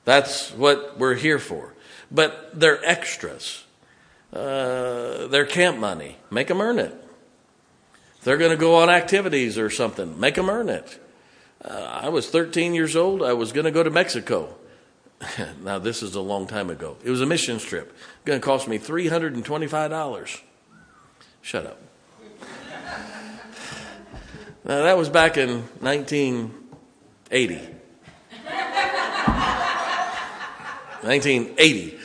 That's 0.06 0.52
what 0.52 1.00
we're 1.00 1.16
here 1.16 1.40
for. 1.40 1.74
But 2.12 2.52
they're 2.54 2.86
extras. 2.86 3.66
Uh, 4.32 5.26
they're 5.26 5.48
camp 5.48 5.80
money. 5.80 6.18
Make 6.30 6.50
them 6.50 6.62
earn 6.62 6.78
it. 6.78 6.94
They're 8.22 8.38
going 8.38 8.52
to 8.52 8.58
go 8.58 8.76
on 8.76 8.92
activities 8.92 9.58
or 9.58 9.72
something. 9.72 10.20
Make 10.20 10.36
them 10.36 10.52
earn 10.52 10.70
it. 10.70 11.04
Uh, 11.66 12.00
I 12.04 12.10
was 12.10 12.30
13 12.30 12.76
years 12.76 12.96
old. 12.96 13.24
I 13.24 13.34
was 13.34 13.52
going 13.52 13.66
to 13.66 13.72
go 13.72 13.82
to 13.82 13.90
Mexico. 13.90 14.56
now, 15.64 15.80
this 15.80 16.04
is 16.04 16.14
a 16.14 16.22
long 16.22 16.46
time 16.46 16.70
ago. 16.70 16.96
It 17.04 17.10
was 17.10 17.22
a 17.22 17.26
mission 17.26 17.58
trip. 17.58 17.92
Going 18.24 18.40
to 18.40 18.46
cost 18.46 18.68
me 18.68 18.78
$325. 18.78 20.42
Shut 21.42 21.66
up. 21.66 21.82
now, 24.64 24.84
that 24.84 24.96
was 24.96 25.10
back 25.10 25.38
in 25.38 25.68
1980. 27.30 27.74
1980. 31.02 31.98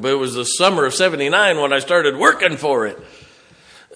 But 0.00 0.12
it 0.12 0.14
was 0.14 0.34
the 0.34 0.44
summer 0.44 0.84
of 0.84 0.94
79 0.94 1.58
when 1.58 1.72
I 1.72 1.78
started 1.78 2.16
working 2.16 2.56
for 2.56 2.86
it. 2.86 2.98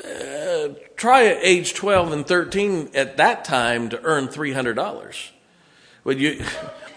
Uh, 0.04 0.74
try 0.96 1.26
at 1.26 1.38
age 1.42 1.74
12 1.74 2.12
and 2.12 2.26
13 2.26 2.90
at 2.94 3.16
that 3.16 3.44
time 3.44 3.88
to 3.90 4.02
earn 4.02 4.28
$300. 4.28 5.30
But 6.04 6.18
you, 6.18 6.44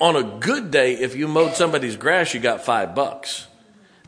on 0.02 0.16
a 0.16 0.24
good 0.24 0.72
day, 0.72 0.96
if 0.96 1.16
you 1.16 1.28
mowed 1.28 1.54
somebody's 1.54 1.96
grass, 1.96 2.34
you 2.34 2.40
got 2.40 2.66
five 2.66 2.96
bucks. 2.96 3.48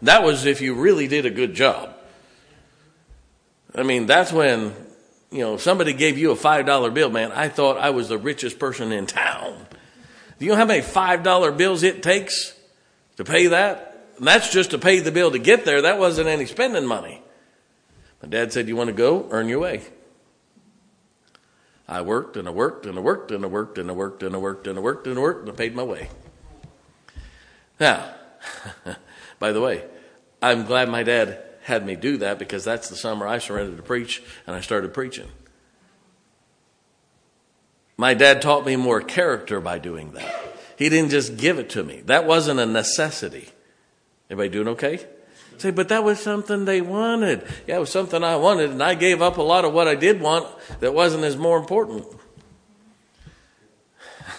That 0.01 0.23
was 0.23 0.45
if 0.45 0.61
you 0.61 0.75
really 0.75 1.07
did 1.07 1.25
a 1.25 1.29
good 1.29 1.53
job. 1.53 1.95
I 3.75 3.83
mean, 3.83 4.05
that's 4.05 4.33
when, 4.33 4.73
you 5.31 5.39
know, 5.39 5.57
somebody 5.57 5.93
gave 5.93 6.17
you 6.17 6.31
a 6.31 6.35
$5 6.35 6.93
bill, 6.93 7.09
man. 7.09 7.31
I 7.31 7.49
thought 7.49 7.77
I 7.77 7.91
was 7.91 8.09
the 8.09 8.17
richest 8.17 8.57
person 8.57 8.91
in 8.91 9.05
town. 9.05 9.65
Do 10.39 10.45
you 10.45 10.51
know 10.51 10.57
how 10.57 10.65
many 10.65 10.81
$5 10.81 11.57
bills 11.57 11.83
it 11.83 12.01
takes 12.01 12.55
to 13.17 13.23
pay 13.23 13.47
that? 13.47 14.07
And 14.17 14.27
that's 14.27 14.51
just 14.51 14.71
to 14.71 14.77
pay 14.77 14.99
the 14.99 15.11
bill 15.11 15.31
to 15.31 15.39
get 15.39 15.65
there. 15.65 15.83
That 15.83 15.99
wasn't 15.99 16.27
any 16.27 16.45
spending 16.45 16.85
money. 16.85 17.21
My 18.21 18.29
dad 18.29 18.51
said, 18.51 18.67
You 18.67 18.75
want 18.75 18.89
to 18.89 18.93
go? 18.93 19.27
Earn 19.29 19.47
your 19.47 19.59
way. 19.59 19.81
I 21.87 22.01
worked 22.01 22.37
and 22.37 22.47
I 22.47 22.51
worked 22.51 22.85
and 22.85 22.97
I 22.97 23.01
worked 23.01 23.31
and 23.31 23.43
I 23.43 23.47
worked 23.47 23.79
and 23.79 23.89
I 23.89 23.93
worked 23.93 24.23
and 24.23 24.35
I 24.35 24.39
worked 24.39 24.67
and 24.67 24.77
I 24.77 24.81
worked 24.81 25.07
and 25.07 25.17
I 25.17 25.21
worked 25.21 25.41
and 25.41 25.49
I 25.49 25.53
paid 25.53 25.75
my 25.75 25.83
way. 25.83 26.09
Now, 27.79 28.13
by 29.39 29.51
the 29.51 29.61
way, 29.61 29.85
I'm 30.41 30.65
glad 30.65 30.89
my 30.89 31.03
dad 31.03 31.43
had 31.69 31.85
me 31.85 31.95
do 31.95 32.17
that 32.17 32.37
because 32.37 32.65
that's 32.65 32.89
the 32.89 32.97
summer 32.97 33.25
I 33.25 33.37
surrendered 33.37 33.77
to 33.77 33.83
preach 33.83 34.21
and 34.45 34.55
I 34.55 34.59
started 34.59 34.93
preaching. 34.93 35.29
My 37.95 38.13
dad 38.13 38.41
taught 38.41 38.65
me 38.65 38.75
more 38.75 39.01
character 39.01 39.61
by 39.61 39.79
doing 39.79 40.11
that. 40.11 40.35
He 40.77 40.89
didn't 40.89 41.11
just 41.11 41.37
give 41.37 41.59
it 41.59 41.69
to 41.71 41.83
me. 41.83 42.01
That 42.05 42.25
wasn't 42.25 42.59
a 42.59 42.65
necessity. 42.65 43.49
Everybody 44.29 44.49
doing 44.49 44.67
okay? 44.69 45.05
Say, 45.57 45.71
but 45.71 45.89
that 45.89 46.05
was 46.05 46.19
something 46.19 46.63
they 46.63 46.79
wanted. 46.79 47.45
Yeah, 47.67 47.77
it 47.77 47.79
was 47.79 47.89
something 47.89 48.23
I 48.23 48.37
wanted, 48.37 48.69
and 48.69 48.81
I 48.81 48.93
gave 48.93 49.21
up 49.21 49.37
a 49.37 49.41
lot 49.41 49.65
of 49.65 49.73
what 49.73 49.89
I 49.89 49.95
did 49.95 50.21
want 50.21 50.47
that 50.79 50.93
wasn't 50.93 51.25
as 51.25 51.35
more 51.35 51.57
important. 51.57 52.05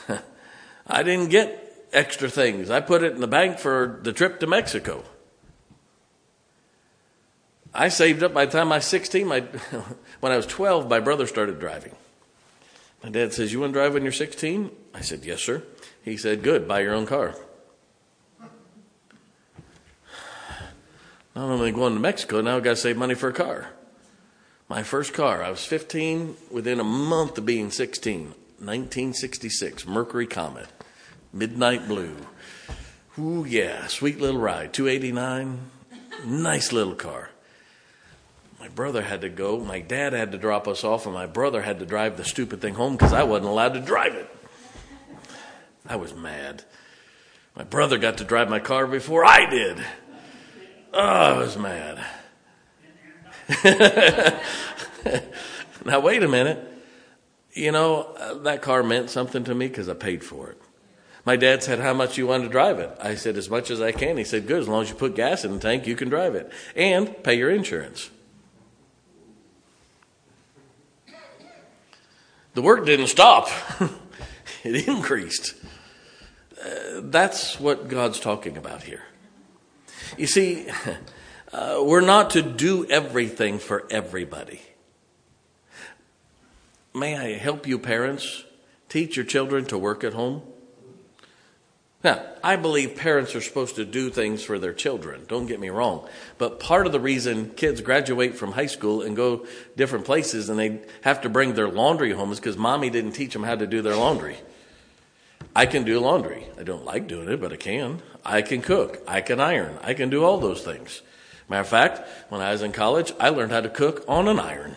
I 0.87 1.03
didn't 1.03 1.29
get 1.29 1.89
extra 1.93 2.31
things. 2.31 2.71
I 2.71 2.81
put 2.81 3.03
it 3.03 3.13
in 3.13 3.21
the 3.21 3.29
bank 3.29 3.59
for 3.59 4.01
the 4.03 4.15
trip 4.15 4.41
to 4.41 4.47
Mexico. 4.47 5.05
I 7.73 7.89
saved 7.89 8.23
up 8.23 8.35
by 8.35 8.47
the 8.47 8.53
time 8.53 8.73
I 8.73 8.77
was 8.77 8.87
16. 8.87 9.27
My, 9.27 9.41
when 10.21 10.33
I 10.33 10.37
was 10.37 10.47
12, 10.47 10.89
my 10.89 11.01
brother 11.01 11.27
started 11.27 11.61
driving. 11.61 11.95
My 13.03 13.11
dad 13.11 13.33
says, 13.33 13.53
You 13.53 13.61
want 13.61 13.73
to 13.73 13.79
drive 13.79 13.95
when 13.95 14.03
you're 14.03 14.13
16? 14.13 14.71
I 14.95 15.01
said, 15.01 15.25
Yes, 15.25 15.41
sir. 15.41 15.63
He 16.03 16.17
said, 16.17 16.43
Good, 16.43 16.67
buy 16.67 16.81
your 16.81 16.95
own 16.95 17.07
car. 17.07 17.35
Not 21.35 21.49
only 21.49 21.71
going 21.71 21.95
to 21.95 22.01
Mexico, 22.01 22.41
now 22.41 22.57
I've 22.57 22.65
got 22.65 22.71
to 22.71 22.77
save 22.77 22.97
money 22.97 23.15
for 23.15 23.29
a 23.29 23.33
car. 23.33 23.69
My 24.69 24.83
first 24.83 25.15
car, 25.15 25.43
I 25.43 25.51
was 25.51 25.65
15, 25.65 26.37
within 26.51 26.81
a 26.81 26.85
month 26.85 27.39
of 27.39 27.47
being 27.47 27.71
16, 27.71 28.35
1966, 28.59 29.87
Mercury 29.87 30.27
Comet, 30.27 30.69
midnight 31.33 31.89
blue. 31.89 32.17
Ooh, 33.19 33.45
yeah, 33.49 33.87
sweet 33.87 34.21
little 34.21 34.41
ride, 34.41 34.73
289, 34.73 35.71
nice 36.25 36.73
little 36.73 36.95
car. 36.95 37.31
My 38.61 38.69
brother 38.69 39.01
had 39.01 39.23
to 39.23 39.31
go, 39.31 39.59
my 39.59 39.81
dad 39.81 40.13
had 40.13 40.33
to 40.33 40.39
drop 40.39 40.69
us 40.69 40.85
off, 40.85 41.07
and 41.07 41.15
my 41.15 41.27
brother 41.27 41.63
had 41.63 41.79
to 41.79 41.87
drive 41.87 42.19
the 42.19 42.25
stupid 42.25 42.61
thing 42.61 42.75
home 42.75 42.93
because 42.93 43.15
I 43.15 43.23
wasn't 43.23 43.49
allowed 43.49 43.73
to 43.73 43.81
drive 43.81 44.15
it. 44.15 44.29
I 45.87 45.97
was 45.97 46.15
mad. 46.15 46.63
My 47.57 47.65
brother 47.65 47.97
got 47.97 48.19
to 48.19 48.25
drive 48.25 48.51
my 48.51 48.61
car 48.61 48.87
before 48.87 49.25
I 49.25 49.49
did. 49.49 49.83
Oh, 50.93 51.01
I 51.01 51.39
was 51.39 51.57
mad. 51.57 52.05
now, 55.85 56.01
wait 56.01 56.23
a 56.23 56.29
minute. 56.29 56.67
You 57.53 57.73
know, 57.73 58.03
uh, 58.17 58.35
that 58.43 58.63
car 58.63 58.83
meant 58.83 59.11
something 59.11 59.43
to 59.45 59.55
me 59.55 59.69
because 59.69 59.89
I 59.89 59.95
paid 59.95 60.23
for 60.23 60.51
it. 60.51 60.61
My 61.25 61.37
dad 61.37 61.63
said, 61.63 61.81
How 61.81 61.95
much 61.95 62.19
you 62.19 62.27
want 62.27 62.45
to 62.45 62.49
drive 62.49 62.79
it? 62.79 62.97
I 63.01 63.15
said, 63.15 63.37
As 63.37 63.51
much 63.51 63.71
as 63.71 63.81
I 63.81 63.93
can. 63.93 64.17
He 64.17 64.25
said, 64.25 64.47
Good, 64.47 64.61
as 64.61 64.69
long 64.69 64.83
as 64.83 64.91
you 64.91 64.95
put 64.95 65.17
gas 65.17 65.45
in 65.45 65.53
the 65.53 65.59
tank, 65.59 65.87
you 65.87 65.97
can 65.97 66.09
drive 66.09 66.35
it 66.35 66.53
and 66.77 67.23
pay 67.25 67.35
your 67.35 67.51
insurance. 67.51 68.11
The 72.55 72.63
work 72.63 72.85
didn't 72.85 73.07
stop, 73.07 73.49
it 74.65 74.89
increased. 74.89 75.55
Uh, 76.61 77.01
that's 77.05 77.59
what 77.59 77.89
God's 77.89 78.21
talking 78.21 78.57
about 78.57 78.83
here. 78.83 79.03
You 80.19 80.27
see, 80.27 80.67
uh, 81.53 81.81
we're 81.83 82.01
not 82.01 82.31
to 82.31 82.43
do 82.43 82.85
everything 82.91 83.59
for 83.59 83.87
everybody. 83.91 84.61
May 86.93 87.17
I 87.17 87.39
help 87.39 87.67
you, 87.67 87.79
parents? 87.79 88.45
Teach 88.89 89.17
your 89.17 89.25
children 89.25 89.65
to 89.67 89.79
work 89.79 90.03
at 90.03 90.13
home. 90.13 90.43
Now, 92.03 92.25
I 92.43 92.57
believe 92.57 92.97
parents 92.97 93.35
are 93.35 93.43
supposed 93.43 93.77
to 93.77 93.85
do 93.85 94.09
things 94.09 94.43
for 94.43 94.59
their 94.59 94.73
children. 94.73 95.27
Don't 95.29 95.45
get 95.47 95.61
me 95.61 95.69
wrong. 95.69 96.09
But 96.39 96.59
part 96.59 96.87
of 96.87 96.93
the 96.93 97.01
reason 97.01 97.51
kids 97.51 97.83
graduate 97.83 98.37
from 98.37 98.53
high 98.53 98.67
school 98.67 99.03
and 99.03 99.15
go 99.15 99.47
different 99.77 100.07
places 100.07 100.49
and 100.49 100.59
they 100.59 100.81
have 101.03 101.21
to 101.23 101.29
bring 101.29 101.53
their 101.55 101.69
laundry 101.69 102.13
home 102.13 102.33
is 102.33 102.41
because 102.41 102.57
mommy 102.57 102.89
didn't 102.89 103.13
teach 103.13 103.35
them 103.35 103.43
how 103.43 103.55
to 103.55 103.67
do 103.67 103.83
their 103.83 103.97
laundry. 103.97 104.39
I 105.55 105.67
can 105.67 105.85
do 105.85 106.01
laundry. 106.01 106.47
I 106.59 106.63
don't 106.63 106.87
like 106.87 107.07
doing 107.07 107.29
it, 107.29 107.41
but 107.41 107.53
I 107.53 107.57
can. 107.57 108.01
I 108.25 108.41
can 108.41 108.63
cook. 108.63 109.03
I 109.07 109.21
can 109.21 109.41
iron. 109.41 109.77
I 109.83 109.93
can 109.93 110.09
do 110.09 110.25
all 110.25 110.39
those 110.39 110.63
things. 110.63 111.03
Matter 111.51 111.63
of 111.63 111.69
fact, 111.69 112.01
when 112.31 112.41
I 112.41 112.53
was 112.53 112.63
in 112.63 112.73
college, 112.73 113.13
I 113.21 113.29
learned 113.29 113.53
how 113.53 113.61
to 113.61 113.69
cook 113.69 114.05
on 114.09 114.29
an 114.29 114.39
iron. 114.39 114.77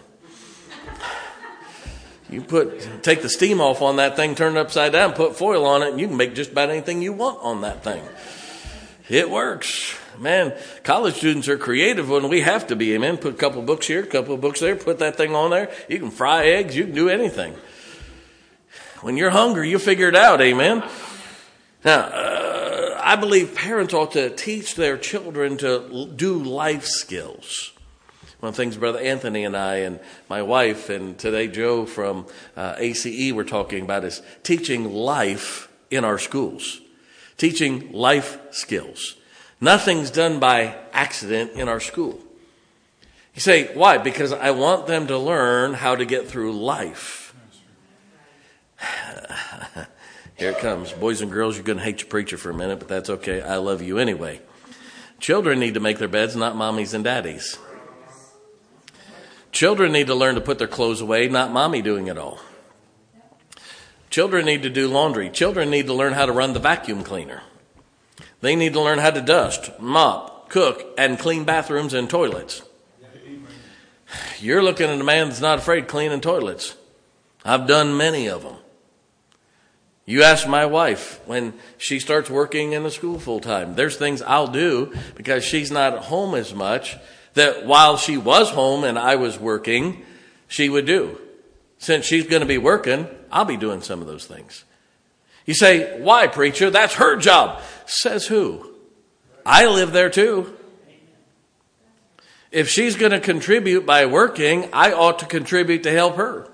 You 2.29 2.41
put 2.41 3.03
take 3.03 3.21
the 3.21 3.29
steam 3.29 3.61
off 3.61 3.81
on 3.81 3.97
that 3.97 4.15
thing, 4.15 4.35
turn 4.35 4.57
it 4.57 4.59
upside 4.59 4.93
down, 4.93 5.13
put 5.13 5.35
foil 5.35 5.65
on 5.65 5.83
it, 5.83 5.89
and 5.89 5.99
you 5.99 6.07
can 6.07 6.17
make 6.17 6.35
just 6.35 6.51
about 6.51 6.69
anything 6.69 7.01
you 7.01 7.13
want 7.13 7.39
on 7.41 7.61
that 7.61 7.83
thing. 7.83 8.03
It 9.09 9.29
works. 9.29 9.97
Man, 10.17 10.55
college 10.83 11.15
students 11.15 11.49
are 11.49 11.57
creative 11.57 12.09
when 12.09 12.29
we 12.29 12.41
have 12.41 12.67
to 12.67 12.75
be. 12.75 12.93
Amen. 12.93 13.17
Put 13.17 13.33
a 13.33 13.37
couple 13.37 13.61
books 13.61 13.87
here, 13.87 14.03
a 14.03 14.07
couple 14.07 14.37
books 14.37 14.59
there, 14.59 14.75
put 14.75 14.99
that 14.99 15.17
thing 15.17 15.35
on 15.35 15.49
there. 15.49 15.71
You 15.89 15.99
can 15.99 16.11
fry 16.11 16.45
eggs, 16.45 16.75
you 16.75 16.85
can 16.85 16.95
do 16.95 17.09
anything. 17.09 17.55
When 19.01 19.17
you're 19.17 19.31
hungry, 19.31 19.69
you 19.69 19.79
figure 19.79 20.07
it 20.07 20.15
out. 20.15 20.39
Amen. 20.39 20.81
Now, 21.83 21.99
uh, 21.99 23.01
I 23.03 23.17
believe 23.17 23.53
parents 23.53 23.93
ought 23.93 24.13
to 24.13 24.29
teach 24.29 24.75
their 24.75 24.97
children 24.97 25.57
to 25.57 26.09
do 26.15 26.41
life 26.41 26.85
skills. 26.85 27.72
One 28.43 28.49
of 28.49 28.57
the 28.57 28.61
things 28.61 28.75
Brother 28.75 28.99
Anthony 28.99 29.45
and 29.45 29.55
I 29.55 29.75
and 29.75 30.01
my 30.27 30.41
wife 30.41 30.89
and 30.89 31.17
today 31.17 31.47
Joe 31.47 31.85
from 31.85 32.27
uh, 32.57 32.75
ACE 32.77 33.31
were 33.31 33.45
talking 33.45 33.85
about 33.85 34.03
is 34.03 34.21
teaching 34.43 34.91
life 34.93 35.71
in 35.89 36.03
our 36.03 36.19
schools, 36.19 36.81
teaching 37.37 37.93
life 37.93 38.37
skills. 38.51 39.15
Nothing's 39.61 40.11
done 40.11 40.41
by 40.41 40.75
accident 40.91 41.51
in 41.53 41.69
our 41.69 41.79
school. 41.79 42.19
You 43.33 43.39
say, 43.39 43.73
why? 43.75 43.97
Because 43.97 44.33
I 44.33 44.51
want 44.51 44.87
them 44.87 45.07
to 45.07 45.17
learn 45.17 45.73
how 45.73 45.95
to 45.95 46.03
get 46.03 46.27
through 46.27 46.51
life. 46.51 47.33
Here 50.35 50.49
it 50.49 50.59
comes. 50.59 50.91
Boys 50.91 51.21
and 51.21 51.31
girls, 51.31 51.55
you're 51.55 51.63
going 51.63 51.77
to 51.77 51.83
hate 51.85 52.01
your 52.01 52.09
preacher 52.09 52.35
for 52.35 52.49
a 52.49 52.53
minute, 52.53 52.79
but 52.79 52.89
that's 52.89 53.09
okay. 53.09 53.41
I 53.41 53.55
love 53.55 53.81
you 53.81 53.99
anyway. 53.99 54.41
Children 55.21 55.61
need 55.61 55.75
to 55.75 55.79
make 55.79 55.97
their 55.97 56.09
beds, 56.09 56.35
not 56.35 56.55
mommies 56.57 56.93
and 56.93 57.05
daddies. 57.05 57.57
Children 59.53 59.91
need 59.91 60.07
to 60.07 60.15
learn 60.15 60.35
to 60.35 60.41
put 60.41 60.57
their 60.57 60.67
clothes 60.67 60.99
away, 60.99 61.29
not 61.29 61.51
mommy 61.51 61.83
doing 61.83 62.07
it 62.07 62.17
all. 62.17 62.39
Children 64.09 64.45
need 64.45 64.63
to 64.63 64.69
do 64.69 64.87
laundry. 64.87 65.29
Children 65.29 65.69
need 65.69 65.85
to 65.85 65.93
learn 65.93 66.13
how 66.13 66.25
to 66.25 66.31
run 66.31 66.53
the 66.53 66.59
vacuum 66.59 67.03
cleaner. 67.03 67.43
They 68.41 68.55
need 68.55 68.73
to 68.73 68.81
learn 68.81 68.97
how 68.97 69.11
to 69.11 69.21
dust, 69.21 69.79
mop, 69.79 70.49
cook, 70.49 70.83
and 70.97 71.19
clean 71.19 71.43
bathrooms 71.45 71.93
and 71.93 72.09
toilets. 72.09 72.63
You're 74.39 74.63
looking 74.63 74.89
at 74.89 74.99
a 74.99 75.03
man 75.03 75.29
that's 75.29 75.39
not 75.39 75.59
afraid 75.59 75.87
cleaning 75.87 76.21
toilets. 76.21 76.75
I've 77.45 77.67
done 77.67 77.95
many 77.95 78.27
of 78.27 78.41
them. 78.43 78.55
You 80.05 80.23
ask 80.23 80.47
my 80.47 80.65
wife 80.65 81.21
when 81.25 81.53
she 81.77 81.99
starts 81.99 82.29
working 82.29 82.73
in 82.73 82.83
the 82.83 82.91
school 82.91 83.19
full 83.19 83.39
time. 83.39 83.75
There's 83.75 83.97
things 83.97 84.21
I'll 84.21 84.47
do 84.47 84.93
because 85.15 85.45
she's 85.45 85.71
not 85.71 86.05
home 86.05 86.35
as 86.35 86.53
much 86.53 86.97
that 87.33 87.65
while 87.65 87.97
she 87.97 88.17
was 88.17 88.49
home 88.49 88.83
and 88.83 88.97
I 88.97 89.15
was 89.15 89.39
working, 89.39 90.05
she 90.47 90.69
would 90.69 90.85
do. 90.85 91.19
Since 91.77 92.05
she's 92.05 92.27
going 92.27 92.41
to 92.41 92.47
be 92.47 92.57
working, 92.57 93.07
I'll 93.31 93.45
be 93.45 93.57
doing 93.57 93.81
some 93.81 94.01
of 94.01 94.07
those 94.07 94.25
things. 94.25 94.63
You 95.45 95.53
say, 95.53 95.99
why, 95.99 96.27
preacher? 96.27 96.69
That's 96.69 96.95
her 96.95 97.17
job. 97.17 97.61
Says 97.85 98.27
who? 98.27 98.69
I 99.45 99.65
live 99.65 99.91
there 99.91 100.09
too. 100.09 100.55
If 102.51 102.69
she's 102.69 102.95
going 102.95 103.11
to 103.11 103.19
contribute 103.19 103.85
by 103.85 104.05
working, 104.05 104.69
I 104.71 104.93
ought 104.93 105.19
to 105.19 105.25
contribute 105.25 105.83
to 105.83 105.91
help 105.91 106.15
her. 106.15 106.47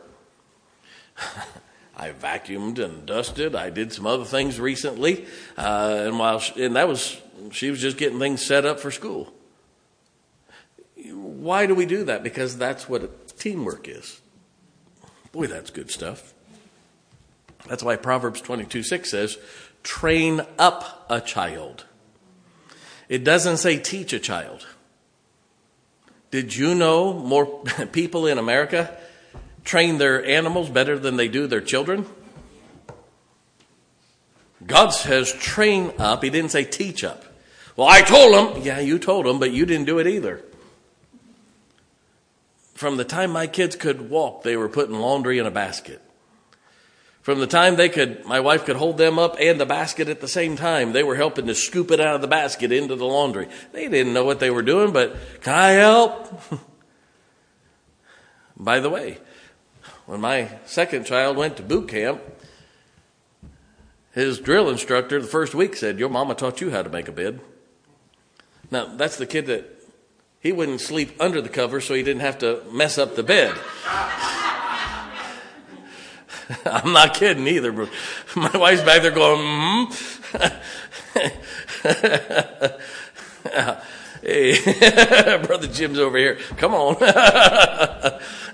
I 1.97 2.11
vacuumed 2.11 2.79
and 2.79 3.05
dusted. 3.05 3.53
I 3.53 3.69
did 3.69 3.91
some 3.91 4.07
other 4.07 4.23
things 4.23 4.59
recently, 4.59 5.25
uh, 5.57 6.03
and 6.05 6.17
while 6.17 6.39
she, 6.39 6.63
and 6.63 6.77
that 6.77 6.87
was 6.87 7.21
she 7.51 7.69
was 7.69 7.81
just 7.81 7.97
getting 7.97 8.17
things 8.17 8.45
set 8.45 8.65
up 8.65 8.79
for 8.79 8.89
school. 8.89 9.33
Why 11.05 11.65
do 11.65 11.75
we 11.75 11.85
do 11.85 12.03
that? 12.05 12.23
Because 12.23 12.57
that's 12.57 12.89
what 12.89 13.37
teamwork 13.37 13.87
is. 13.87 14.21
Boy, 15.31 15.47
that's 15.47 15.69
good 15.69 15.91
stuff. 15.91 16.33
That's 17.67 17.83
why 17.83 17.95
Proverbs 17.95 18.41
22 18.41 18.83
6 18.83 19.09
says, 19.09 19.37
train 19.83 20.41
up 20.57 21.05
a 21.09 21.21
child. 21.21 21.85
It 23.07 23.23
doesn't 23.23 23.57
say 23.57 23.77
teach 23.77 24.13
a 24.13 24.19
child. 24.19 24.67
Did 26.31 26.55
you 26.55 26.75
know 26.75 27.13
more 27.13 27.45
people 27.91 28.27
in 28.27 28.37
America 28.37 28.95
train 29.63 29.97
their 29.97 30.23
animals 30.23 30.69
better 30.69 30.97
than 30.97 31.17
they 31.17 31.27
do 31.27 31.47
their 31.47 31.61
children? 31.61 32.05
God 34.65 34.89
says 34.89 35.31
train 35.31 35.93
up. 35.97 36.23
He 36.23 36.29
didn't 36.29 36.51
say 36.51 36.63
teach 36.65 37.03
up. 37.03 37.23
Well, 37.75 37.87
I 37.87 38.01
told 38.01 38.33
them. 38.33 38.61
Yeah, 38.63 38.79
you 38.79 38.99
told 38.99 39.25
them, 39.25 39.39
but 39.39 39.51
you 39.51 39.65
didn't 39.65 39.85
do 39.85 39.99
it 39.99 40.07
either. 40.07 40.43
From 42.79 42.95
the 42.95 43.03
time 43.03 43.31
my 43.31 43.45
kids 43.45 43.75
could 43.75 44.09
walk, 44.09 44.43
they 44.43 44.55
were 44.55 44.69
putting 44.69 44.95
laundry 44.95 45.37
in 45.37 45.45
a 45.45 45.51
basket. 45.51 46.01
From 47.21 47.41
the 47.41 47.45
time 47.45 47.75
they 47.75 47.89
could, 47.89 48.23
my 48.23 48.39
wife 48.39 48.63
could 48.63 48.77
hold 48.77 48.97
them 48.97 49.19
up 49.19 49.35
and 49.37 49.59
the 49.59 49.65
basket 49.65 50.07
at 50.07 50.21
the 50.21 50.29
same 50.29 50.55
time, 50.55 50.93
they 50.93 51.03
were 51.03 51.17
helping 51.17 51.45
to 51.47 51.55
scoop 51.55 51.91
it 51.91 51.99
out 51.99 52.15
of 52.15 52.21
the 52.21 52.27
basket 52.29 52.71
into 52.71 52.95
the 52.95 53.05
laundry. 53.05 53.49
They 53.73 53.89
didn't 53.89 54.13
know 54.13 54.23
what 54.23 54.39
they 54.39 54.49
were 54.49 54.61
doing, 54.61 54.93
but 54.93 55.13
can 55.41 55.55
I 55.55 55.71
help? 55.71 56.41
By 58.55 58.79
the 58.79 58.89
way, 58.89 59.17
when 60.05 60.21
my 60.21 60.49
second 60.65 61.05
child 61.05 61.35
went 61.35 61.57
to 61.57 61.63
boot 61.63 61.89
camp, 61.89 62.21
his 64.13 64.39
drill 64.39 64.69
instructor 64.69 65.21
the 65.21 65.27
first 65.27 65.53
week 65.53 65.75
said, 65.75 65.99
Your 65.99 66.07
mama 66.07 66.33
taught 66.33 66.61
you 66.61 66.71
how 66.71 66.83
to 66.83 66.89
make 66.89 67.09
a 67.09 67.11
bed. 67.11 67.41
Now, 68.71 68.85
that's 68.85 69.17
the 69.17 69.25
kid 69.25 69.47
that 69.47 69.78
he 70.39 70.51
wouldn't 70.51 70.81
sleep 70.81 71.15
under 71.19 71.41
the 71.41 71.49
cover 71.49 71.81
so 71.81 71.93
he 71.93 72.03
didn't 72.03 72.21
have 72.21 72.39
to 72.39 72.63
mess 72.71 72.97
up 72.97 73.15
the 73.15 73.23
bed. 73.23 73.55
I'm 76.65 76.93
not 76.93 77.13
kidding 77.13 77.47
either, 77.47 77.71
bro. 77.71 77.87
My 78.35 78.51
wife's 78.55 78.83
back 78.83 79.01
there 79.01 79.11
going, 79.11 79.41
hmm. 79.41 79.85
hey, 84.23 85.43
brother 85.45 85.67
Jim's 85.67 85.99
over 85.99 86.17
here. 86.17 86.39
Come 86.57 86.73
on. 86.73 86.95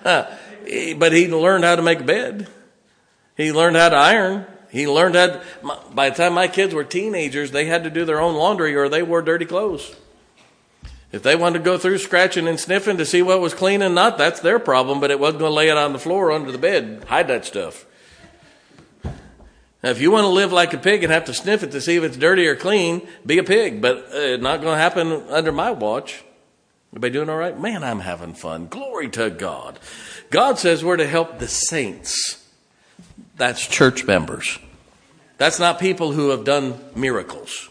but 0.03 1.13
he 1.13 1.27
learned 1.27 1.63
how 1.63 1.75
to 1.75 1.81
make 1.81 2.01
a 2.01 2.03
bed. 2.03 2.47
He 3.37 3.51
learned 3.51 3.77
how 3.77 3.89
to 3.89 3.95
iron. 3.95 4.45
He 4.71 4.87
learned 4.87 5.15
how 5.15 5.27
to, 5.27 5.43
by 5.93 6.09
the 6.09 6.15
time 6.15 6.33
my 6.33 6.47
kids 6.47 6.73
were 6.73 6.83
teenagers, 6.83 7.51
they 7.51 7.65
had 7.65 7.83
to 7.85 7.89
do 7.89 8.05
their 8.05 8.19
own 8.19 8.35
laundry 8.35 8.75
or 8.75 8.89
they 8.89 9.03
wore 9.03 9.21
dirty 9.21 9.45
clothes. 9.45 9.95
If 11.11 11.23
they 11.23 11.35
wanted 11.35 11.59
to 11.59 11.63
go 11.65 11.77
through 11.77 11.99
scratching 11.99 12.47
and 12.47 12.59
sniffing 12.59 12.97
to 12.97 13.05
see 13.05 13.21
what 13.21 13.39
was 13.39 13.53
clean 13.53 13.81
and 13.81 13.95
not, 13.95 14.17
that's 14.17 14.39
their 14.39 14.59
problem, 14.59 14.99
but 14.99 15.11
it 15.11 15.19
wasn't 15.19 15.39
going 15.39 15.51
to 15.51 15.55
lay 15.55 15.69
it 15.69 15.77
on 15.77 15.93
the 15.93 15.99
floor 15.99 16.31
under 16.31 16.51
the 16.51 16.57
bed. 16.57 17.05
Hide 17.07 17.27
that 17.27 17.45
stuff. 17.45 17.85
Now, 19.03 19.91
if 19.91 20.01
you 20.01 20.11
want 20.11 20.23
to 20.23 20.29
live 20.29 20.51
like 20.51 20.73
a 20.73 20.77
pig 20.77 21.03
and 21.03 21.13
have 21.13 21.25
to 21.25 21.33
sniff 21.33 21.61
it 21.63 21.71
to 21.71 21.79
see 21.79 21.95
if 21.95 22.03
it's 22.03 22.17
dirty 22.17 22.47
or 22.47 22.55
clean, 22.55 23.07
be 23.25 23.37
a 23.37 23.43
pig, 23.43 23.81
but 23.81 24.11
uh, 24.13 24.37
not 24.37 24.61
going 24.61 24.73
to 24.73 24.81
happen 24.81 25.11
under 25.29 25.51
my 25.51 25.71
watch. 25.71 26.23
Everybody 26.91 27.13
doing 27.13 27.29
all 27.29 27.37
right? 27.37 27.57
Man, 27.59 27.83
I'm 27.83 27.99
having 27.99 28.33
fun. 28.33 28.67
Glory 28.67 29.09
to 29.09 29.29
God. 29.29 29.79
God 30.31 30.57
says 30.57 30.83
we're 30.83 30.97
to 30.97 31.07
help 31.07 31.39
the 31.39 31.47
saints. 31.47 32.43
That's 33.37 33.67
church 33.67 34.05
members. 34.05 34.57
That's 35.37 35.59
not 35.59 35.79
people 35.79 36.13
who 36.13 36.29
have 36.29 36.45
done 36.45 36.79
miracles 36.95 37.69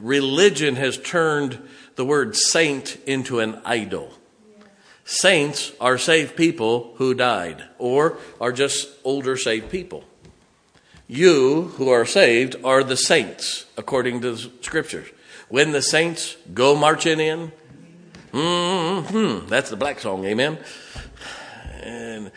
religion 0.00 0.76
has 0.76 0.98
turned 0.98 1.58
the 1.96 2.04
word 2.04 2.36
saint 2.36 2.96
into 3.06 3.40
an 3.40 3.60
idol. 3.64 4.12
Saints 5.04 5.72
are 5.80 5.98
saved 5.98 6.36
people 6.36 6.92
who 6.96 7.14
died 7.14 7.64
or 7.78 8.18
are 8.40 8.52
just 8.52 8.88
older 9.04 9.36
saved 9.36 9.70
people. 9.70 10.04
You 11.06 11.72
who 11.76 11.88
are 11.88 12.04
saved 12.04 12.56
are 12.62 12.84
the 12.84 12.96
saints, 12.96 13.64
according 13.78 14.20
to 14.20 14.32
the 14.32 14.50
scriptures. 14.60 15.08
When 15.48 15.72
the 15.72 15.80
saints 15.80 16.36
go 16.52 16.76
marching 16.76 17.20
in, 17.20 17.52
mm-hmm, 18.32 19.46
that's 19.48 19.70
the 19.70 19.76
black 19.76 20.00
song, 20.00 20.26
amen. 20.26 20.58
And 21.80 22.30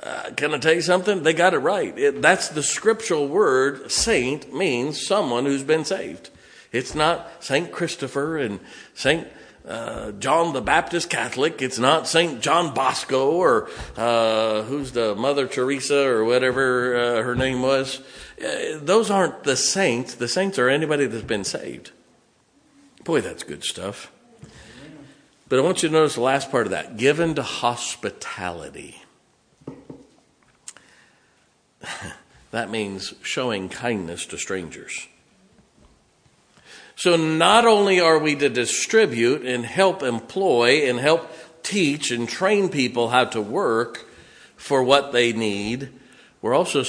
uh, 0.00 0.30
can 0.36 0.54
I 0.54 0.58
tell 0.58 0.74
you 0.74 0.82
something? 0.82 1.24
They 1.24 1.32
got 1.32 1.54
it 1.54 1.58
right. 1.58 1.98
It, 1.98 2.22
that's 2.22 2.50
the 2.50 2.62
scriptural 2.62 3.26
word. 3.26 3.90
Saint 3.90 4.54
means 4.54 5.04
someone 5.04 5.46
who's 5.46 5.64
been 5.64 5.84
saved. 5.84 6.30
It's 6.74 6.94
not 6.94 7.30
Saint 7.38 7.70
Christopher 7.70 8.36
and 8.36 8.58
Saint 8.94 9.28
uh, 9.66 10.10
John 10.10 10.52
the 10.52 10.60
Baptist 10.60 11.08
Catholic. 11.08 11.62
It's 11.62 11.78
not 11.78 12.08
Saint 12.08 12.40
John 12.40 12.74
Bosco 12.74 13.30
or 13.30 13.70
uh, 13.96 14.62
who's 14.62 14.90
the 14.90 15.14
Mother 15.14 15.46
Teresa 15.46 16.04
or 16.04 16.24
whatever 16.24 16.96
uh, 16.96 17.22
her 17.22 17.36
name 17.36 17.62
was. 17.62 18.00
Uh, 18.44 18.78
those 18.82 19.08
aren't 19.08 19.44
the 19.44 19.54
saints. 19.54 20.14
The 20.14 20.26
saints 20.26 20.58
are 20.58 20.68
anybody 20.68 21.06
that's 21.06 21.22
been 21.22 21.44
saved. 21.44 21.92
Boy, 23.04 23.20
that's 23.20 23.44
good 23.44 23.62
stuff. 23.62 24.10
But 25.48 25.60
I 25.60 25.62
want 25.62 25.84
you 25.84 25.88
to 25.90 25.92
notice 25.92 26.16
the 26.16 26.22
last 26.22 26.50
part 26.50 26.66
of 26.66 26.70
that 26.72 26.96
given 26.96 27.36
to 27.36 27.42
hospitality. 27.42 29.00
that 32.50 32.68
means 32.68 33.14
showing 33.22 33.68
kindness 33.68 34.26
to 34.26 34.38
strangers. 34.38 35.06
So 36.96 37.16
not 37.16 37.66
only 37.66 38.00
are 38.00 38.18
we 38.18 38.36
to 38.36 38.48
distribute 38.48 39.42
and 39.44 39.64
help 39.64 40.02
employ 40.02 40.88
and 40.88 40.98
help 40.98 41.30
teach 41.62 42.10
and 42.10 42.28
train 42.28 42.68
people 42.68 43.08
how 43.08 43.24
to 43.26 43.40
work 43.40 44.06
for 44.56 44.82
what 44.82 45.12
they 45.12 45.32
need, 45.32 45.90
we're 46.40 46.54
also 46.54 46.84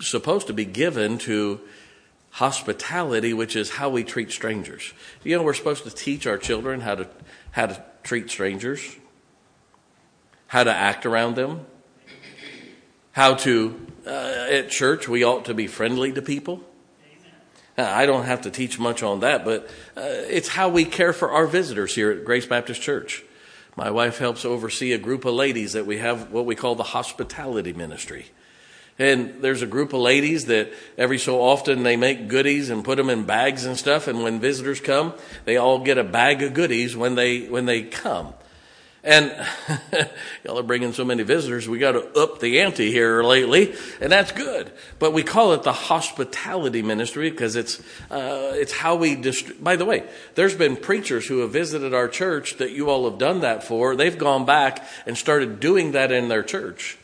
supposed 0.00 0.48
to 0.48 0.52
be 0.52 0.64
given 0.64 1.18
to 1.18 1.60
hospitality, 2.32 3.32
which 3.32 3.56
is 3.56 3.70
how 3.70 3.88
we 3.88 4.04
treat 4.04 4.30
strangers. 4.30 4.92
You 5.24 5.36
know, 5.36 5.42
we're 5.42 5.54
supposed 5.54 5.84
to 5.84 5.90
teach 5.90 6.26
our 6.26 6.36
children 6.36 6.80
how 6.80 6.96
to 6.96 7.08
how 7.52 7.66
to 7.66 7.82
treat 8.02 8.30
strangers, 8.30 8.96
how 10.48 10.64
to 10.64 10.72
act 10.72 11.06
around 11.06 11.36
them, 11.36 11.64
how 13.12 13.34
to 13.34 13.86
uh, 14.06 14.46
at 14.50 14.68
church 14.68 15.08
we 15.08 15.24
ought 15.24 15.46
to 15.46 15.54
be 15.54 15.66
friendly 15.66 16.12
to 16.12 16.20
people. 16.20 16.62
I 17.78 18.06
don't 18.06 18.24
have 18.24 18.42
to 18.42 18.50
teach 18.50 18.78
much 18.78 19.02
on 19.02 19.20
that, 19.20 19.44
but 19.44 19.68
uh, 19.96 20.00
it's 20.02 20.48
how 20.48 20.68
we 20.68 20.84
care 20.84 21.12
for 21.12 21.30
our 21.30 21.46
visitors 21.46 21.94
here 21.94 22.10
at 22.10 22.24
Grace 22.24 22.46
Baptist 22.46 22.80
Church. 22.80 23.22
My 23.76 23.90
wife 23.90 24.18
helps 24.18 24.46
oversee 24.46 24.92
a 24.92 24.98
group 24.98 25.26
of 25.26 25.34
ladies 25.34 25.74
that 25.74 25.84
we 25.84 25.98
have 25.98 26.32
what 26.32 26.46
we 26.46 26.54
call 26.54 26.74
the 26.74 26.82
hospitality 26.82 27.74
ministry. 27.74 28.26
And 28.98 29.42
there's 29.42 29.60
a 29.60 29.66
group 29.66 29.92
of 29.92 30.00
ladies 30.00 30.46
that 30.46 30.72
every 30.96 31.18
so 31.18 31.42
often 31.42 31.82
they 31.82 31.96
make 31.96 32.28
goodies 32.28 32.70
and 32.70 32.82
put 32.82 32.96
them 32.96 33.10
in 33.10 33.24
bags 33.24 33.66
and 33.66 33.76
stuff. 33.76 34.08
And 34.08 34.22
when 34.22 34.40
visitors 34.40 34.80
come, 34.80 35.12
they 35.44 35.58
all 35.58 35.80
get 35.80 35.98
a 35.98 36.04
bag 36.04 36.42
of 36.42 36.54
goodies 36.54 36.96
when 36.96 37.14
they, 37.14 37.46
when 37.48 37.66
they 37.66 37.82
come. 37.82 38.32
And 39.06 39.32
y'all 40.44 40.58
are 40.58 40.64
bringing 40.64 40.92
so 40.92 41.04
many 41.04 41.22
visitors, 41.22 41.68
we 41.68 41.78
got 41.78 41.92
to 41.92 42.20
up 42.20 42.40
the 42.40 42.60
ante 42.60 42.90
here 42.90 43.22
lately, 43.22 43.72
and 44.00 44.10
that's 44.10 44.32
good. 44.32 44.72
But 44.98 45.12
we 45.12 45.22
call 45.22 45.52
it 45.52 45.62
the 45.62 45.72
hospitality 45.72 46.82
ministry 46.82 47.30
because 47.30 47.54
it's 47.54 47.78
uh, 48.10 48.50
it's 48.54 48.72
how 48.72 48.96
we. 48.96 49.14
Dist- 49.14 49.62
By 49.62 49.76
the 49.76 49.84
way, 49.84 50.08
there's 50.34 50.56
been 50.56 50.76
preachers 50.76 51.24
who 51.24 51.38
have 51.38 51.52
visited 51.52 51.94
our 51.94 52.08
church 52.08 52.56
that 52.56 52.72
you 52.72 52.90
all 52.90 53.08
have 53.08 53.16
done 53.16 53.42
that 53.42 53.62
for. 53.62 53.94
They've 53.94 54.18
gone 54.18 54.44
back 54.44 54.84
and 55.06 55.16
started 55.16 55.60
doing 55.60 55.92
that 55.92 56.10
in 56.10 56.28
their 56.28 56.42
church. 56.42 56.98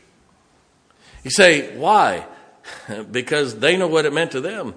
You 1.22 1.30
say 1.30 1.76
why? 1.76 2.26
because 3.12 3.60
they 3.60 3.76
know 3.76 3.86
what 3.86 4.06
it 4.06 4.12
meant 4.12 4.32
to 4.32 4.40
them. 4.40 4.74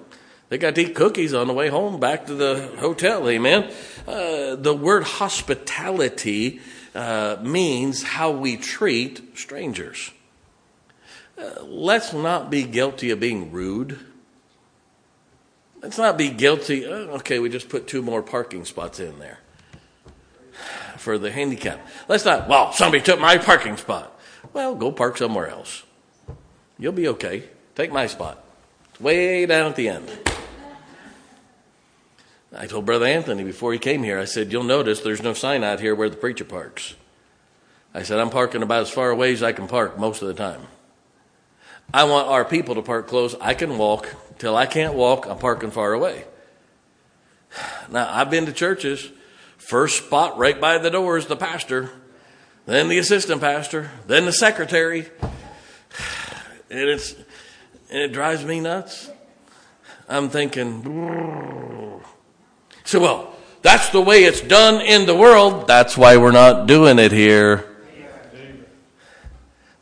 They 0.48 0.58
got 0.58 0.76
to 0.76 0.82
eat 0.82 0.94
cookies 0.94 1.34
on 1.34 1.48
the 1.48 1.52
way 1.52 1.70
home 1.70 1.98
back 1.98 2.26
to 2.26 2.34
the 2.34 2.70
hotel. 2.78 3.28
Amen. 3.28 3.72
Uh, 4.06 4.54
the 4.54 4.78
word 4.80 5.02
hospitality 5.02 6.60
uh, 6.96 7.36
means 7.42 8.02
how 8.02 8.30
we 8.30 8.56
treat 8.56 9.38
strangers. 9.38 10.10
Uh, 11.38 11.62
let's 11.62 12.14
not 12.14 12.50
be 12.50 12.62
guilty 12.62 13.10
of 13.10 13.20
being 13.20 13.52
rude. 13.52 14.00
Let's 15.82 15.98
not 15.98 16.16
be 16.16 16.30
guilty. 16.30 16.86
Oh, 16.86 17.16
okay, 17.16 17.38
we 17.38 17.50
just 17.50 17.68
put 17.68 17.86
two 17.86 18.00
more 18.00 18.22
parking 18.22 18.64
spots 18.64 18.98
in 18.98 19.18
there 19.18 19.38
for 20.96 21.18
the 21.18 21.30
handicap. 21.30 21.86
Let's 22.08 22.24
not, 22.24 22.48
well, 22.48 22.72
somebody 22.72 23.02
took 23.02 23.20
my 23.20 23.36
parking 23.36 23.76
spot. 23.76 24.18
Well, 24.54 24.74
go 24.74 24.90
park 24.90 25.18
somewhere 25.18 25.48
else. 25.48 25.82
You'll 26.78 26.92
be 26.92 27.08
okay. 27.08 27.44
Take 27.74 27.92
my 27.92 28.06
spot. 28.06 28.42
It's 28.90 29.00
way 29.00 29.44
down 29.44 29.70
at 29.70 29.76
the 29.76 29.88
end. 29.90 30.35
I 32.58 32.66
told 32.66 32.86
Brother 32.86 33.06
Anthony 33.06 33.44
before 33.44 33.72
he 33.72 33.78
came 33.78 34.02
here, 34.02 34.18
I 34.18 34.24
said, 34.24 34.50
You'll 34.50 34.62
notice 34.62 35.00
there's 35.00 35.22
no 35.22 35.34
sign 35.34 35.62
out 35.62 35.80
here 35.80 35.94
where 35.94 36.08
the 36.08 36.16
preacher 36.16 36.44
parks. 36.44 36.94
I 37.92 38.02
said, 38.02 38.18
I'm 38.18 38.30
parking 38.30 38.62
about 38.62 38.82
as 38.82 38.90
far 38.90 39.10
away 39.10 39.32
as 39.32 39.42
I 39.42 39.52
can 39.52 39.68
park 39.68 39.98
most 39.98 40.22
of 40.22 40.28
the 40.28 40.34
time. 40.34 40.62
I 41.92 42.04
want 42.04 42.28
our 42.28 42.44
people 42.44 42.74
to 42.74 42.82
park 42.82 43.08
close. 43.08 43.34
I 43.40 43.54
can 43.54 43.78
walk. 43.78 44.08
Till 44.38 44.56
I 44.56 44.66
can't 44.66 44.94
walk, 44.94 45.26
I'm 45.26 45.38
parking 45.38 45.70
far 45.70 45.92
away. 45.92 46.24
Now, 47.90 48.12
I've 48.12 48.30
been 48.30 48.46
to 48.46 48.52
churches. 48.52 49.08
First 49.58 50.04
spot 50.04 50.38
right 50.38 50.60
by 50.60 50.78
the 50.78 50.90
door 50.90 51.16
is 51.16 51.26
the 51.26 51.36
pastor, 51.36 51.90
then 52.66 52.88
the 52.88 52.98
assistant 52.98 53.40
pastor, 53.40 53.90
then 54.06 54.24
the 54.24 54.32
secretary. 54.32 55.06
And, 56.68 56.88
it's, 56.88 57.12
and 57.90 58.00
it 58.00 58.12
drives 58.12 58.44
me 58.44 58.58
nuts. 58.58 59.08
I'm 60.08 60.30
thinking, 60.30 60.82
so, 62.86 63.00
well, 63.00 63.34
that's 63.62 63.90
the 63.90 64.00
way 64.00 64.24
it's 64.24 64.40
done 64.40 64.80
in 64.80 65.06
the 65.06 65.14
world. 65.14 65.66
That's 65.66 65.98
why 65.98 66.16
we're 66.16 66.30
not 66.30 66.66
doing 66.66 66.98
it 66.98 67.12
here. 67.12 67.64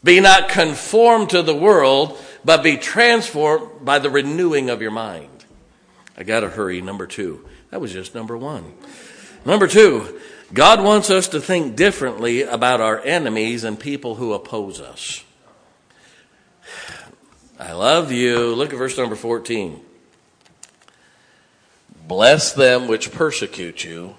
Be 0.02 0.20
not 0.20 0.48
conformed 0.48 1.30
to 1.30 1.42
the 1.42 1.54
world, 1.54 2.18
but 2.44 2.62
be 2.62 2.76
transformed 2.78 3.84
by 3.84 3.98
the 3.98 4.10
renewing 4.10 4.70
of 4.70 4.82
your 4.82 4.90
mind. 4.90 5.44
I 6.16 6.22
got 6.22 6.40
to 6.40 6.48
hurry. 6.48 6.80
Number 6.80 7.06
two. 7.06 7.46
That 7.70 7.80
was 7.80 7.92
just 7.92 8.14
number 8.14 8.38
one. 8.38 8.72
Number 9.44 9.66
two, 9.66 10.20
God 10.52 10.82
wants 10.82 11.10
us 11.10 11.28
to 11.28 11.40
think 11.40 11.76
differently 11.76 12.42
about 12.42 12.80
our 12.80 13.00
enemies 13.00 13.64
and 13.64 13.78
people 13.78 14.14
who 14.14 14.32
oppose 14.32 14.80
us. 14.80 15.24
I 17.58 17.72
love 17.72 18.12
you. 18.12 18.54
Look 18.54 18.72
at 18.72 18.78
verse 18.78 18.96
number 18.96 19.16
14. 19.16 19.80
Bless 22.06 22.52
them 22.52 22.86
which 22.86 23.12
persecute 23.12 23.82
you, 23.82 24.16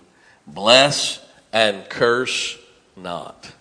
bless 0.48 1.24
and 1.54 1.88
curse 1.88 2.58
not. 2.96 3.54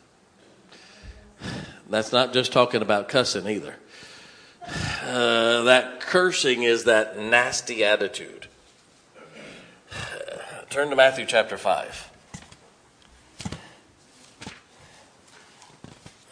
That's 1.91 2.13
not 2.13 2.33
just 2.33 2.53
talking 2.53 2.81
about 2.81 3.09
cussing 3.09 3.47
either. 3.47 3.77
Uh, 5.03 5.63
that 5.65 6.01
cursing 6.01 6.63
is 6.63 6.85
that 6.85 7.19
nasty 7.19 7.85
attitude. 7.85 8.49
Turn 10.71 10.89
to 10.91 10.97
Matthew 10.97 11.27
chapter 11.27 11.59
5. 11.59 12.11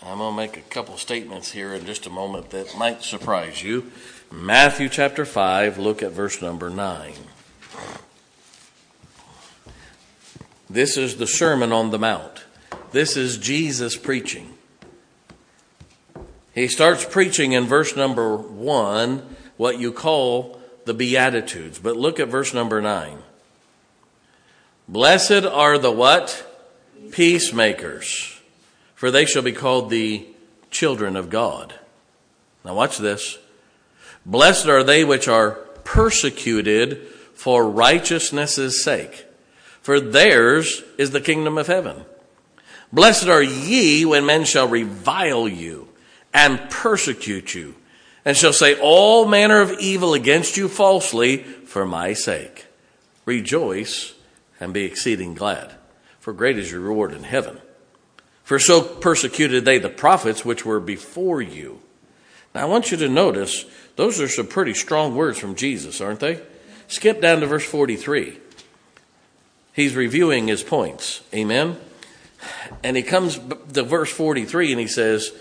I'm 0.04 0.18
going 0.18 0.32
to 0.32 0.36
make 0.36 0.56
a 0.56 0.62
couple 0.62 0.96
statements 0.96 1.52
here 1.52 1.74
in 1.74 1.86
just 1.86 2.06
a 2.06 2.10
moment 2.10 2.50
that 2.50 2.76
might 2.76 3.02
surprise 3.02 3.62
you. 3.62 3.92
Matthew 4.32 4.88
chapter 4.88 5.24
5, 5.24 5.78
look 5.78 6.02
at 6.02 6.10
verse 6.10 6.42
number 6.42 6.70
9. 6.70 7.12
This 10.68 10.96
is 10.96 11.16
the 11.16 11.26
Sermon 11.26 11.70
on 11.70 11.90
the 11.90 11.98
Mount. 11.98 12.44
This 12.92 13.16
is 13.16 13.36
Jesus 13.36 13.96
preaching. 13.96 14.54
He 16.54 16.68
starts 16.68 17.04
preaching 17.04 17.52
in 17.52 17.64
verse 17.64 17.96
number 17.96 18.36
1, 18.36 19.36
what 19.56 19.78
you 19.78 19.92
call 19.92 20.60
the 20.84 20.94
Beatitudes. 20.94 21.78
But 21.78 21.96
look 21.96 22.20
at 22.20 22.28
verse 22.28 22.54
number 22.54 22.80
9. 22.80 23.18
Blessed 24.88 25.44
are 25.44 25.78
the 25.78 25.90
what? 25.90 26.46
Peacemakers, 27.10 28.40
for 28.94 29.10
they 29.10 29.26
shall 29.26 29.42
be 29.42 29.52
called 29.52 29.90
the 29.90 30.26
children 30.70 31.16
of 31.16 31.28
God. 31.28 31.74
Now 32.64 32.74
watch 32.74 32.96
this. 32.98 33.38
Blessed 34.24 34.66
are 34.66 34.82
they 34.82 35.04
which 35.04 35.28
are 35.28 35.52
persecuted 35.84 37.06
for 37.34 37.68
righteousness' 37.68 38.82
sake 38.82 39.26
for 39.82 39.98
theirs 39.98 40.82
is 40.96 41.10
the 41.10 41.20
kingdom 41.20 41.58
of 41.58 41.66
heaven. 41.66 42.04
Blessed 42.92 43.26
are 43.26 43.42
ye 43.42 44.04
when 44.04 44.24
men 44.24 44.44
shall 44.44 44.68
revile 44.68 45.48
you 45.48 45.88
and 46.32 46.70
persecute 46.70 47.54
you, 47.54 47.74
and 48.24 48.36
shall 48.36 48.52
say 48.52 48.78
all 48.78 49.26
manner 49.26 49.60
of 49.60 49.78
evil 49.80 50.14
against 50.14 50.56
you 50.56 50.68
falsely 50.68 51.38
for 51.38 51.84
my 51.84 52.12
sake. 52.12 52.66
Rejoice 53.24 54.14
and 54.60 54.72
be 54.72 54.84
exceeding 54.84 55.34
glad. 55.34 55.74
for 56.20 56.32
great 56.32 56.56
is 56.56 56.70
your 56.70 56.80
reward 56.80 57.12
in 57.12 57.24
heaven. 57.24 57.58
For 58.44 58.60
so 58.60 58.80
persecuted 58.80 59.64
they 59.64 59.78
the 59.78 59.88
prophets 59.88 60.44
which 60.44 60.64
were 60.64 60.78
before 60.78 61.42
you. 61.42 61.80
Now 62.54 62.62
I 62.62 62.64
want 62.66 62.92
you 62.92 62.96
to 62.98 63.08
notice 63.08 63.64
those 63.96 64.20
are 64.20 64.28
some 64.28 64.46
pretty 64.46 64.74
strong 64.74 65.16
words 65.16 65.36
from 65.38 65.56
Jesus, 65.56 66.00
aren't 66.00 66.20
they? 66.20 66.40
Skip 66.88 67.20
down 67.20 67.40
to 67.40 67.46
verse 67.46 67.64
43. 67.64 68.38
He's 69.72 69.94
reviewing 69.94 70.48
his 70.48 70.62
points. 70.62 71.22
Amen. 71.34 71.78
And 72.82 72.96
he 72.96 73.02
comes 73.02 73.38
to 73.72 73.82
verse 73.82 74.12
43 74.12 74.72
and 74.72 74.80
he 74.80 74.86
says, 74.86 75.32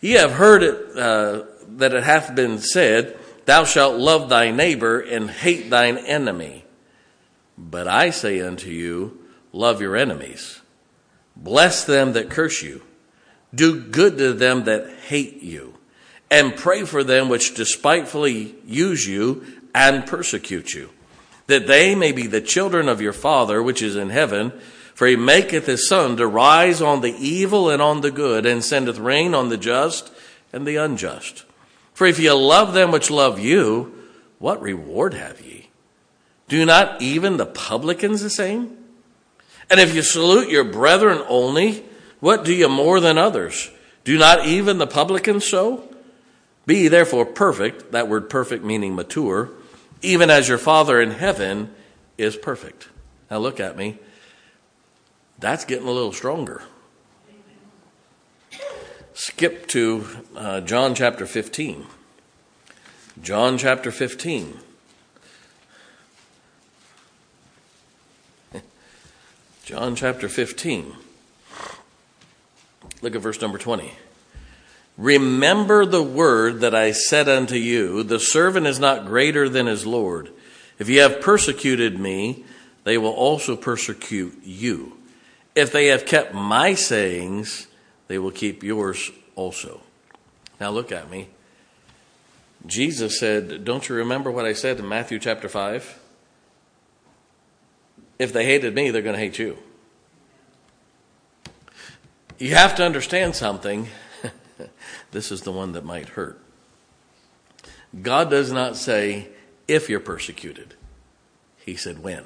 Ye 0.00 0.12
have 0.12 0.32
heard 0.32 0.62
it, 0.62 0.96
uh, 0.96 1.44
that 1.76 1.94
it 1.94 2.04
hath 2.04 2.34
been 2.34 2.58
said, 2.58 3.18
Thou 3.44 3.64
shalt 3.64 3.98
love 3.98 4.28
thy 4.28 4.50
neighbor 4.50 5.00
and 5.00 5.30
hate 5.30 5.68
thine 5.68 5.98
enemy. 5.98 6.64
But 7.58 7.88
I 7.88 8.10
say 8.10 8.40
unto 8.40 8.70
you, 8.70 9.20
Love 9.52 9.80
your 9.80 9.96
enemies. 9.96 10.60
Bless 11.36 11.84
them 11.84 12.14
that 12.14 12.28
curse 12.28 12.62
you. 12.62 12.82
Do 13.54 13.80
good 13.80 14.18
to 14.18 14.32
them 14.32 14.64
that 14.64 14.90
hate 15.06 15.42
you. 15.42 15.74
And 16.30 16.56
pray 16.56 16.84
for 16.84 17.04
them 17.04 17.28
which 17.28 17.54
despitefully 17.54 18.56
use 18.66 19.06
you 19.06 19.46
and 19.74 20.06
persecute 20.06 20.72
you. 20.72 20.90
That 21.46 21.66
they 21.66 21.94
may 21.94 22.12
be 22.12 22.26
the 22.26 22.40
children 22.40 22.88
of 22.88 23.00
your 23.00 23.12
Father 23.12 23.62
which 23.62 23.82
is 23.82 23.96
in 23.96 24.10
heaven. 24.10 24.52
For 24.94 25.08
he 25.08 25.16
maketh 25.16 25.66
his 25.66 25.88
sun 25.88 26.16
to 26.18 26.26
rise 26.26 26.80
on 26.80 27.00
the 27.00 27.14
evil 27.14 27.68
and 27.68 27.82
on 27.82 28.00
the 28.00 28.12
good, 28.12 28.46
and 28.46 28.64
sendeth 28.64 28.98
rain 28.98 29.34
on 29.34 29.48
the 29.48 29.56
just 29.56 30.12
and 30.52 30.64
the 30.64 30.76
unjust. 30.76 31.44
For 31.94 32.06
if 32.06 32.20
ye 32.20 32.30
love 32.30 32.74
them 32.74 32.92
which 32.92 33.10
love 33.10 33.40
you, 33.40 33.92
what 34.38 34.62
reward 34.62 35.14
have 35.14 35.40
ye? 35.40 35.68
Do 36.46 36.64
not 36.64 37.02
even 37.02 37.38
the 37.38 37.46
publicans 37.46 38.20
the 38.20 38.30
same? 38.30 38.76
And 39.68 39.80
if 39.80 39.94
you 39.94 40.02
salute 40.02 40.48
your 40.48 40.64
brethren 40.64 41.24
only, 41.28 41.84
what 42.20 42.44
do 42.44 42.54
ye 42.54 42.66
more 42.68 43.00
than 43.00 43.18
others? 43.18 43.70
Do 44.04 44.16
not 44.16 44.46
even 44.46 44.78
the 44.78 44.86
publicans 44.86 45.46
so? 45.46 45.88
Be 46.66 46.88
therefore 46.88 47.26
perfect, 47.26 47.92
that 47.92 48.08
word 48.08 48.30
perfect 48.30 48.64
meaning 48.64 48.94
mature, 48.94 49.50
even 50.04 50.30
as 50.30 50.48
your 50.48 50.58
Father 50.58 51.00
in 51.00 51.12
heaven 51.12 51.74
is 52.18 52.36
perfect. 52.36 52.88
Now 53.30 53.38
look 53.38 53.58
at 53.58 53.76
me. 53.76 53.98
That's 55.38 55.64
getting 55.64 55.88
a 55.88 55.90
little 55.90 56.12
stronger. 56.12 56.62
Skip 59.14 59.66
to 59.68 60.06
uh, 60.36 60.60
John 60.60 60.94
chapter 60.94 61.24
15. 61.26 61.86
John 63.22 63.56
chapter 63.58 63.90
15. 63.90 64.58
John 69.64 69.96
chapter 69.96 70.28
15. 70.28 70.94
Look 73.02 73.14
at 73.14 73.20
verse 73.20 73.40
number 73.40 73.58
20. 73.58 73.92
Remember 74.96 75.84
the 75.84 76.02
word 76.02 76.60
that 76.60 76.74
I 76.74 76.92
said 76.92 77.28
unto 77.28 77.56
you 77.56 78.02
the 78.02 78.20
servant 78.20 78.66
is 78.66 78.78
not 78.78 79.06
greater 79.06 79.48
than 79.48 79.66
his 79.66 79.86
Lord. 79.86 80.30
If 80.78 80.88
ye 80.88 80.96
have 80.96 81.20
persecuted 81.20 81.98
me, 81.98 82.44
they 82.84 82.98
will 82.98 83.12
also 83.12 83.56
persecute 83.56 84.40
you. 84.44 84.98
If 85.54 85.72
they 85.72 85.86
have 85.86 86.06
kept 86.06 86.34
my 86.34 86.74
sayings, 86.74 87.66
they 88.08 88.18
will 88.18 88.30
keep 88.30 88.62
yours 88.62 89.10
also. 89.34 89.80
Now 90.60 90.70
look 90.70 90.92
at 90.92 91.10
me. 91.10 91.28
Jesus 92.66 93.18
said, 93.18 93.64
Don't 93.64 93.88
you 93.88 93.94
remember 93.96 94.30
what 94.30 94.44
I 94.44 94.52
said 94.52 94.78
in 94.78 94.88
Matthew 94.88 95.18
chapter 95.18 95.48
5? 95.48 96.00
If 98.18 98.32
they 98.32 98.44
hated 98.44 98.74
me, 98.74 98.90
they're 98.90 99.02
going 99.02 99.16
to 99.16 99.20
hate 99.20 99.38
you. 99.38 99.58
You 102.38 102.54
have 102.54 102.74
to 102.76 102.84
understand 102.84 103.34
something. 103.34 103.88
This 105.14 105.32
is 105.32 105.40
the 105.42 105.52
one 105.52 105.72
that 105.72 105.84
might 105.84 106.10
hurt. 106.10 106.38
God 108.02 108.28
does 108.28 108.52
not 108.52 108.76
say, 108.76 109.28
if 109.68 109.88
you're 109.88 110.00
persecuted, 110.00 110.74
He 111.64 111.76
said, 111.76 112.02
when. 112.02 112.24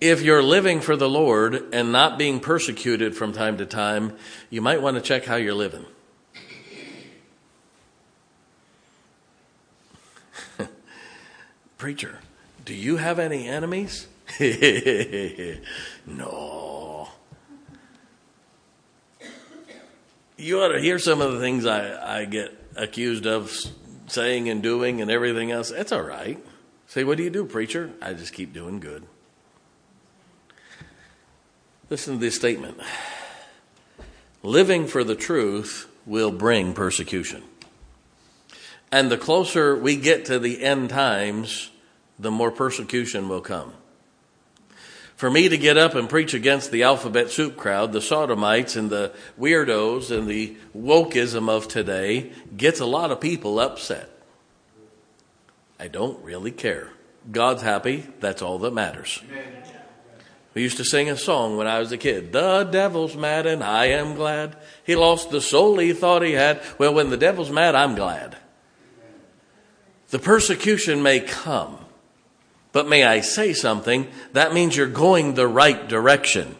If 0.00 0.22
you're 0.22 0.42
living 0.42 0.80
for 0.80 0.96
the 0.96 1.08
Lord 1.10 1.62
and 1.74 1.92
not 1.92 2.16
being 2.18 2.40
persecuted 2.40 3.14
from 3.14 3.32
time 3.32 3.58
to 3.58 3.66
time, 3.66 4.16
you 4.48 4.62
might 4.62 4.80
want 4.80 4.96
to 4.96 5.02
check 5.02 5.26
how 5.26 5.36
you're 5.36 5.54
living. 5.54 5.84
Preacher, 11.78 12.20
do 12.64 12.72
you 12.74 12.96
have 12.96 13.18
any 13.18 13.46
enemies? 13.46 14.08
no. 16.06 17.08
You 20.36 20.60
ought 20.60 20.68
to 20.68 20.80
hear 20.80 20.98
some 20.98 21.22
of 21.22 21.32
the 21.32 21.40
things 21.40 21.64
I, 21.64 22.20
I 22.20 22.24
get 22.26 22.52
accused 22.76 23.26
of 23.26 23.50
saying 24.06 24.48
and 24.48 24.62
doing 24.62 25.00
and 25.00 25.10
everything 25.10 25.50
else. 25.50 25.70
That's 25.70 25.92
all 25.92 26.02
right. 26.02 26.38
Say, 26.88 27.04
what 27.04 27.16
do 27.16 27.24
you 27.24 27.30
do, 27.30 27.46
preacher? 27.46 27.92
I 28.02 28.12
just 28.12 28.32
keep 28.32 28.52
doing 28.52 28.78
good. 28.78 29.04
Listen 31.88 32.14
to 32.14 32.20
this 32.20 32.36
statement 32.36 32.78
Living 34.42 34.86
for 34.86 35.02
the 35.02 35.16
truth 35.16 35.90
will 36.04 36.30
bring 36.30 36.72
persecution. 36.72 37.42
And 38.92 39.10
the 39.10 39.18
closer 39.18 39.74
we 39.74 39.96
get 39.96 40.26
to 40.26 40.38
the 40.38 40.62
end 40.62 40.90
times, 40.90 41.70
the 42.18 42.30
more 42.30 42.50
persecution 42.50 43.28
will 43.28 43.40
come. 43.40 43.72
For 45.16 45.30
me 45.30 45.48
to 45.48 45.56
get 45.56 45.78
up 45.78 45.94
and 45.94 46.10
preach 46.10 46.34
against 46.34 46.70
the 46.70 46.82
alphabet 46.82 47.30
soup 47.30 47.56
crowd, 47.56 47.92
the 47.92 48.02
sodomites 48.02 48.76
and 48.76 48.90
the 48.90 49.14
weirdos 49.40 50.16
and 50.16 50.28
the 50.28 50.56
wokeism 50.76 51.48
of 51.48 51.68
today 51.68 52.32
gets 52.54 52.80
a 52.80 52.86
lot 52.86 53.10
of 53.10 53.20
people 53.20 53.58
upset. 53.58 54.10
I 55.80 55.88
don't 55.88 56.22
really 56.22 56.52
care. 56.52 56.90
God's 57.32 57.62
happy. 57.62 58.06
That's 58.20 58.42
all 58.42 58.58
that 58.60 58.74
matters. 58.74 59.22
We 60.52 60.62
used 60.62 60.76
to 60.76 60.84
sing 60.84 61.08
a 61.08 61.16
song 61.16 61.56
when 61.56 61.66
I 61.66 61.78
was 61.78 61.92
a 61.92 61.98
kid. 61.98 62.32
The 62.32 62.64
devil's 62.64 63.16
mad 63.16 63.46
and 63.46 63.64
I 63.64 63.86
am 63.86 64.14
glad. 64.14 64.56
He 64.84 64.96
lost 64.96 65.30
the 65.30 65.40
soul 65.40 65.78
he 65.78 65.94
thought 65.94 66.22
he 66.22 66.32
had. 66.32 66.62
Well, 66.78 66.94
when 66.94 67.08
the 67.08 67.16
devil's 67.16 67.50
mad, 67.50 67.74
I'm 67.74 67.94
glad. 67.94 68.36
The 70.08 70.18
persecution 70.18 71.02
may 71.02 71.20
come. 71.20 71.78
But 72.76 72.88
may 72.90 73.04
I 73.04 73.22
say 73.22 73.54
something? 73.54 74.06
That 74.34 74.52
means 74.52 74.76
you're 74.76 74.86
going 74.86 75.32
the 75.32 75.48
right 75.48 75.88
direction. 75.88 76.54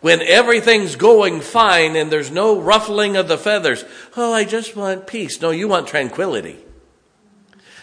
When 0.00 0.22
everything's 0.22 0.96
going 0.96 1.42
fine 1.42 1.94
and 1.94 2.10
there's 2.10 2.30
no 2.30 2.58
ruffling 2.58 3.18
of 3.18 3.28
the 3.28 3.36
feathers, 3.36 3.84
oh, 4.16 4.32
I 4.32 4.44
just 4.44 4.76
want 4.76 5.06
peace. 5.06 5.42
No, 5.42 5.50
you 5.50 5.68
want 5.68 5.88
tranquility. 5.88 6.56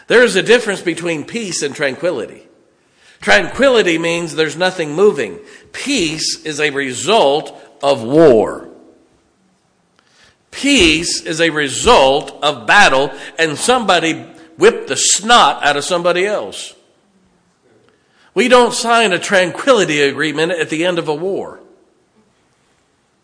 There 0.07 0.23
is 0.23 0.35
a 0.35 0.41
difference 0.41 0.81
between 0.81 1.25
peace 1.25 1.61
and 1.61 1.75
tranquility. 1.75 2.47
Tranquility 3.19 3.99
means 3.99 4.33
there's 4.33 4.57
nothing 4.57 4.95
moving. 4.95 5.37
Peace 5.73 6.43
is 6.43 6.59
a 6.59 6.71
result 6.71 7.55
of 7.83 8.01
war. 8.01 8.67
Peace 10.49 11.21
is 11.21 11.39
a 11.39 11.51
result 11.51 12.31
of 12.41 12.65
battle 12.65 13.11
and 13.37 13.59
somebody 13.59 14.25
whip 14.61 14.85
the 14.85 14.95
snot 14.95 15.65
out 15.65 15.75
of 15.75 15.83
somebody 15.83 16.23
else. 16.23 16.75
We 18.35 18.47
don't 18.47 18.73
sign 18.73 19.11
a 19.11 19.17
tranquility 19.17 20.01
agreement 20.01 20.51
at 20.51 20.69
the 20.69 20.85
end 20.85 20.99
of 20.99 21.07
a 21.07 21.15
war. 21.15 21.59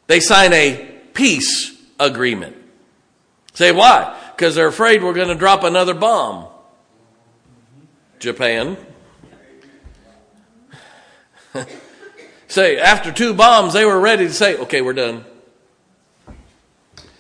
They 0.08 0.19
sign 0.19 0.52
a 0.52 1.00
peace 1.13 1.80
agreement. 2.00 2.56
Say 3.54 3.71
why? 3.71 4.19
Because 4.36 4.56
they're 4.56 4.67
afraid 4.67 5.04
we're 5.04 5.13
going 5.13 5.28
to 5.28 5.36
drop 5.36 5.63
another 5.63 5.93
bomb. 5.93 6.47
Japan. 8.17 8.76
say, 12.47 12.80
after 12.80 13.12
two 13.12 13.36
bombs, 13.36 13.73
they 13.73 13.86
were 13.86 14.00
ready 14.00 14.26
to 14.26 14.34
say, 14.34 14.58
okay, 14.58 14.82
we're 14.82 14.93
done. 14.93 15.23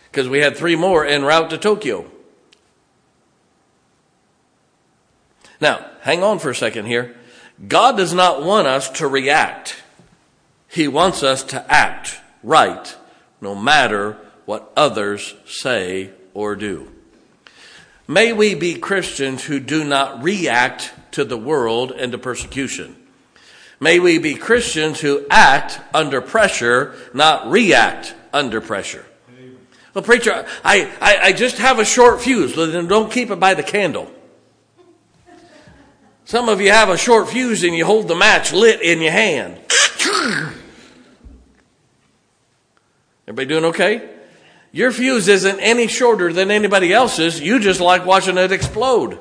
Because 0.09 0.27
we 0.27 0.39
had 0.39 0.57
three 0.57 0.75
more 0.75 1.05
en 1.05 1.23
route 1.23 1.51
to 1.51 1.59
Tokyo. 1.59 2.09
Now, 5.59 5.85
hang 6.01 6.23
on 6.23 6.39
for 6.39 6.49
a 6.49 6.55
second 6.55 6.85
here. 6.85 7.15
God 7.67 7.97
does 7.97 8.13
not 8.13 8.43
want 8.43 8.67
us 8.67 8.89
to 8.91 9.07
react. 9.07 9.81
He 10.67 10.87
wants 10.87 11.23
us 11.23 11.43
to 11.43 11.73
act 11.73 12.19
right, 12.43 12.95
no 13.41 13.55
matter 13.55 14.17
what 14.45 14.71
others 14.75 15.33
say 15.45 16.11
or 16.33 16.55
do. 16.55 16.91
May 18.07 18.31
we 18.31 18.55
be 18.55 18.75
Christians 18.75 19.43
who 19.43 19.59
do 19.59 19.83
not 19.83 20.23
react 20.23 20.93
to 21.11 21.25
the 21.25 21.37
world 21.37 21.91
and 21.91 22.11
to 22.11 22.17
persecution. 22.17 22.95
May 23.79 23.99
we 23.99 24.17
be 24.17 24.35
Christians 24.35 24.99
who 24.99 25.25
act 25.29 25.79
under 25.93 26.21
pressure, 26.21 26.95
not 27.13 27.49
react 27.49 28.15
under 28.33 28.61
pressure. 28.61 29.05
Well, 29.93 30.03
preacher, 30.03 30.45
I, 30.63 30.91
I, 31.01 31.17
I 31.17 31.31
just 31.33 31.57
have 31.57 31.79
a 31.79 31.85
short 31.85 32.21
fuse. 32.21 32.55
Then 32.55 32.87
don't 32.87 33.11
keep 33.11 33.31
it 33.31 33.39
by 33.39 33.55
the 33.55 33.63
candle. 33.63 34.11
Some 36.27 36.49
of 36.49 36.59
you 36.59 36.71
have 36.71 36.89
a 36.89 36.97
short 36.97 37.29
fuse 37.29 37.63
and 37.63 37.73
you 37.73 37.85
hold 37.85 38.09
the 38.09 38.15
match 38.15 38.51
lit 38.51 38.81
in 38.81 38.99
your 38.99 39.13
hand. 39.13 39.57
Everybody 43.25 43.45
doing 43.45 43.63
okay? 43.67 44.09
Your 44.73 44.91
fuse 44.91 45.29
isn't 45.29 45.61
any 45.61 45.87
shorter 45.87 46.33
than 46.33 46.51
anybody 46.51 46.91
else's. 46.91 47.39
You 47.39 47.61
just 47.61 47.79
like 47.79 48.05
watching 48.05 48.37
it 48.37 48.51
explode. 48.51 49.19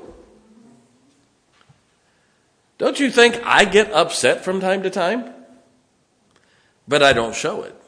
Don't 2.76 2.98
you 2.98 3.08
think 3.12 3.40
I 3.44 3.66
get 3.66 3.92
upset 3.92 4.42
from 4.42 4.58
time 4.58 4.82
to 4.82 4.90
time? 4.90 5.32
But 6.88 7.04
I 7.04 7.12
don't 7.12 7.36
show 7.36 7.62
it. 7.62 7.80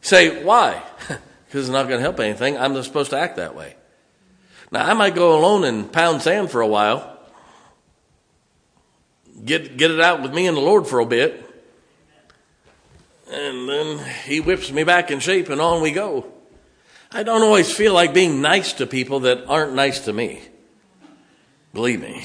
Say, 0.00 0.44
why? 0.44 0.80
Because 1.46 1.68
it's 1.68 1.72
not 1.72 1.88
going 1.88 1.98
to 1.98 2.02
help 2.02 2.20
anything. 2.20 2.56
I'm 2.56 2.80
supposed 2.82 3.10
to 3.10 3.18
act 3.18 3.36
that 3.36 3.54
way. 3.54 3.76
Now, 4.72 4.84
I 4.84 4.94
might 4.94 5.14
go 5.14 5.38
alone 5.38 5.62
and 5.62 5.92
pound 5.92 6.22
sand 6.22 6.50
for 6.50 6.60
a 6.60 6.66
while, 6.66 7.13
get, 9.44 9.76
get 9.76 9.90
it 9.90 10.00
out 10.00 10.22
with 10.22 10.32
me 10.32 10.46
and 10.46 10.56
the 10.56 10.60
Lord 10.60 10.86
for 10.86 11.00
a 11.00 11.06
bit, 11.06 11.40
and 13.30 13.68
then 13.68 13.98
He 14.24 14.40
whips 14.40 14.70
me 14.70 14.84
back 14.84 15.10
in 15.10 15.20
shape 15.20 15.48
and 15.48 15.60
on 15.60 15.82
we 15.82 15.90
go. 15.90 16.26
I 17.10 17.22
don't 17.22 17.42
always 17.42 17.72
feel 17.72 17.94
like 17.94 18.12
being 18.12 18.40
nice 18.40 18.72
to 18.74 18.86
people 18.86 19.20
that 19.20 19.46
aren't 19.46 19.74
nice 19.74 20.00
to 20.06 20.12
me. 20.12 20.42
Believe 21.72 22.00
me. 22.00 22.24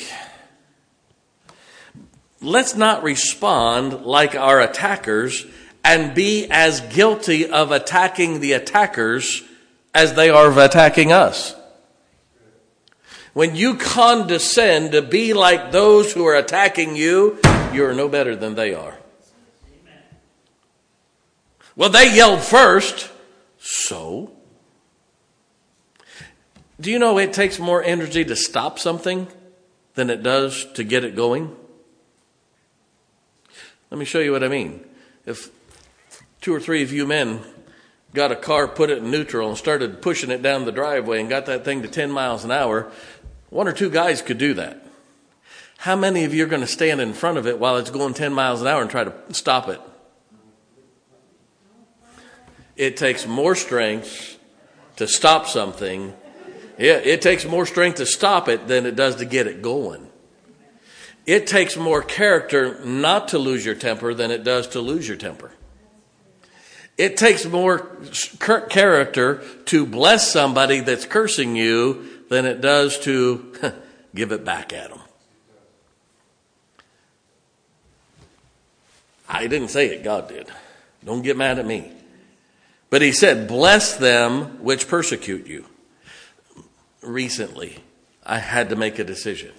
Let's 2.42 2.76
not 2.76 3.04
respond 3.04 4.06
like 4.06 4.34
our 4.34 4.62
attackers 4.62 5.46
and 5.84 6.16
be 6.16 6.48
as 6.50 6.82
guilty 6.82 7.50
of 7.50 7.72
attacking 7.72 8.40
the 8.40 8.54
attackers 8.54 9.44
as 9.94 10.14
they 10.14 10.30
are 10.30 10.48
of 10.48 10.58
attacking 10.58 11.12
us. 11.12 11.56
When 13.40 13.56
you 13.56 13.76
condescend 13.76 14.92
to 14.92 15.02
be 15.02 15.32
like 15.34 15.72
those 15.72 16.12
who 16.12 16.26
are 16.26 16.36
attacking 16.36 16.98
you, 16.98 17.40
you're 17.72 17.94
no 17.94 18.10
better 18.10 18.36
than 18.36 18.56
they 18.56 18.74
are. 18.74 18.98
Well, 21.74 21.90
they 21.90 22.14
yelled 22.14 22.42
first, 22.42 23.10
so? 23.58 24.34
Do 26.82 26.92
you 26.92 27.00
know 27.00 27.18
it 27.18 27.32
takes 27.32 27.60
more 27.60 27.82
energy 27.82 28.26
to 28.26 28.36
stop 28.36 28.78
something 28.78 29.30
than 29.94 30.10
it 30.10 30.22
does 30.22 30.66
to 30.74 30.84
get 30.84 31.06
it 31.06 31.16
going? 31.16 31.56
Let 33.90 34.00
me 34.00 34.04
show 34.04 34.20
you 34.20 34.34
what 34.34 34.44
I 34.44 34.50
mean. 34.50 34.84
If 35.26 35.50
two 36.42 36.54
or 36.54 36.60
three 36.60 36.84
of 36.84 36.92
you 36.92 37.08
men 37.08 37.40
got 38.14 38.32
a 38.32 38.36
car, 38.36 38.68
put 38.68 38.90
it 38.90 39.00
in 39.00 39.12
neutral, 39.12 39.50
and 39.50 39.58
started 39.58 40.02
pushing 40.02 40.32
it 40.32 40.42
down 40.42 40.66
the 40.66 40.72
driveway 40.72 41.20
and 41.20 41.30
got 41.30 41.46
that 41.46 41.64
thing 41.64 41.84
to 41.84 41.88
10 41.88 42.12
miles 42.12 42.44
an 42.44 42.52
hour, 42.52 42.92
one 43.50 43.68
or 43.68 43.74
two 43.74 43.90
guys 43.90 44.22
could 44.22 44.38
do 44.38 44.54
that. 44.56 44.86
How 45.78 45.96
many 45.96 46.26
of 46.26 46.34
you 46.34 46.44
are 46.44 46.48
going 46.48 46.62
to 46.62 46.68
stand 46.68 47.00
in 47.00 47.14
front 47.14 47.38
of 47.38 47.48
it 47.48 47.58
while 47.58 47.78
it's 47.78 47.90
going 47.90 48.14
10 48.14 48.34
miles 48.34 48.62
an 48.62 48.68
hour 48.68 48.82
and 48.82 48.92
try 48.92 49.04
to 49.04 49.14
stop 49.32 49.70
it? 49.70 49.80
It 52.76 52.98
takes 52.98 53.26
more 53.26 53.56
strength 53.56 54.38
to 54.98 55.08
stop 55.08 55.48
something. 55.48 56.14
Yeah, 56.78 56.94
it 56.94 57.22
takes 57.22 57.46
more 57.46 57.66
strength 57.66 57.96
to 57.98 58.06
stop 58.06 58.50
it 58.50 58.68
than 58.68 58.86
it 58.86 58.96
does 58.96 59.16
to 59.18 59.26
get 59.26 59.48
it 59.48 59.62
going. 59.62 60.08
It 61.26 61.48
takes 61.48 61.78
more 61.78 62.02
character 62.02 62.84
not 62.84 63.30
to 63.30 63.38
lose 63.38 63.66
your 63.66 63.76
temper 63.76 64.14
than 64.14 64.32
it 64.32 64.44
does 64.44 64.68
to 64.70 64.82
lose 64.82 65.08
your 65.08 65.18
temper. 65.18 65.52
It 67.00 67.16
takes 67.16 67.46
more 67.46 67.88
character 68.70 69.42
to 69.68 69.86
bless 69.86 70.30
somebody 70.30 70.82
that's 70.82 71.06
cursing 71.06 71.56
you 71.56 72.06
than 72.28 72.46
it 72.46 72.60
does 72.60 73.00
to 73.00 73.56
give 74.14 74.34
it 74.34 74.44
back 74.44 74.74
at 74.74 74.90
them. 74.90 75.00
I 79.30 79.48
didn't 79.48 79.70
say 79.70 79.88
it, 79.88 80.04
God 80.04 80.28
did. 80.28 80.48
Don't 81.06 81.22
get 81.22 81.38
mad 81.38 81.58
at 81.58 81.66
me. 81.66 81.90
But 82.90 83.02
he 83.02 83.14
said, 83.14 83.48
Bless 83.48 83.96
them 83.96 84.62
which 84.62 84.90
persecute 84.90 85.48
you. 85.48 85.68
Recently, 87.02 87.78
I 88.26 88.40
had 88.40 88.68
to 88.72 88.76
make 88.76 89.00
a 89.00 89.06
decision. 89.06 89.54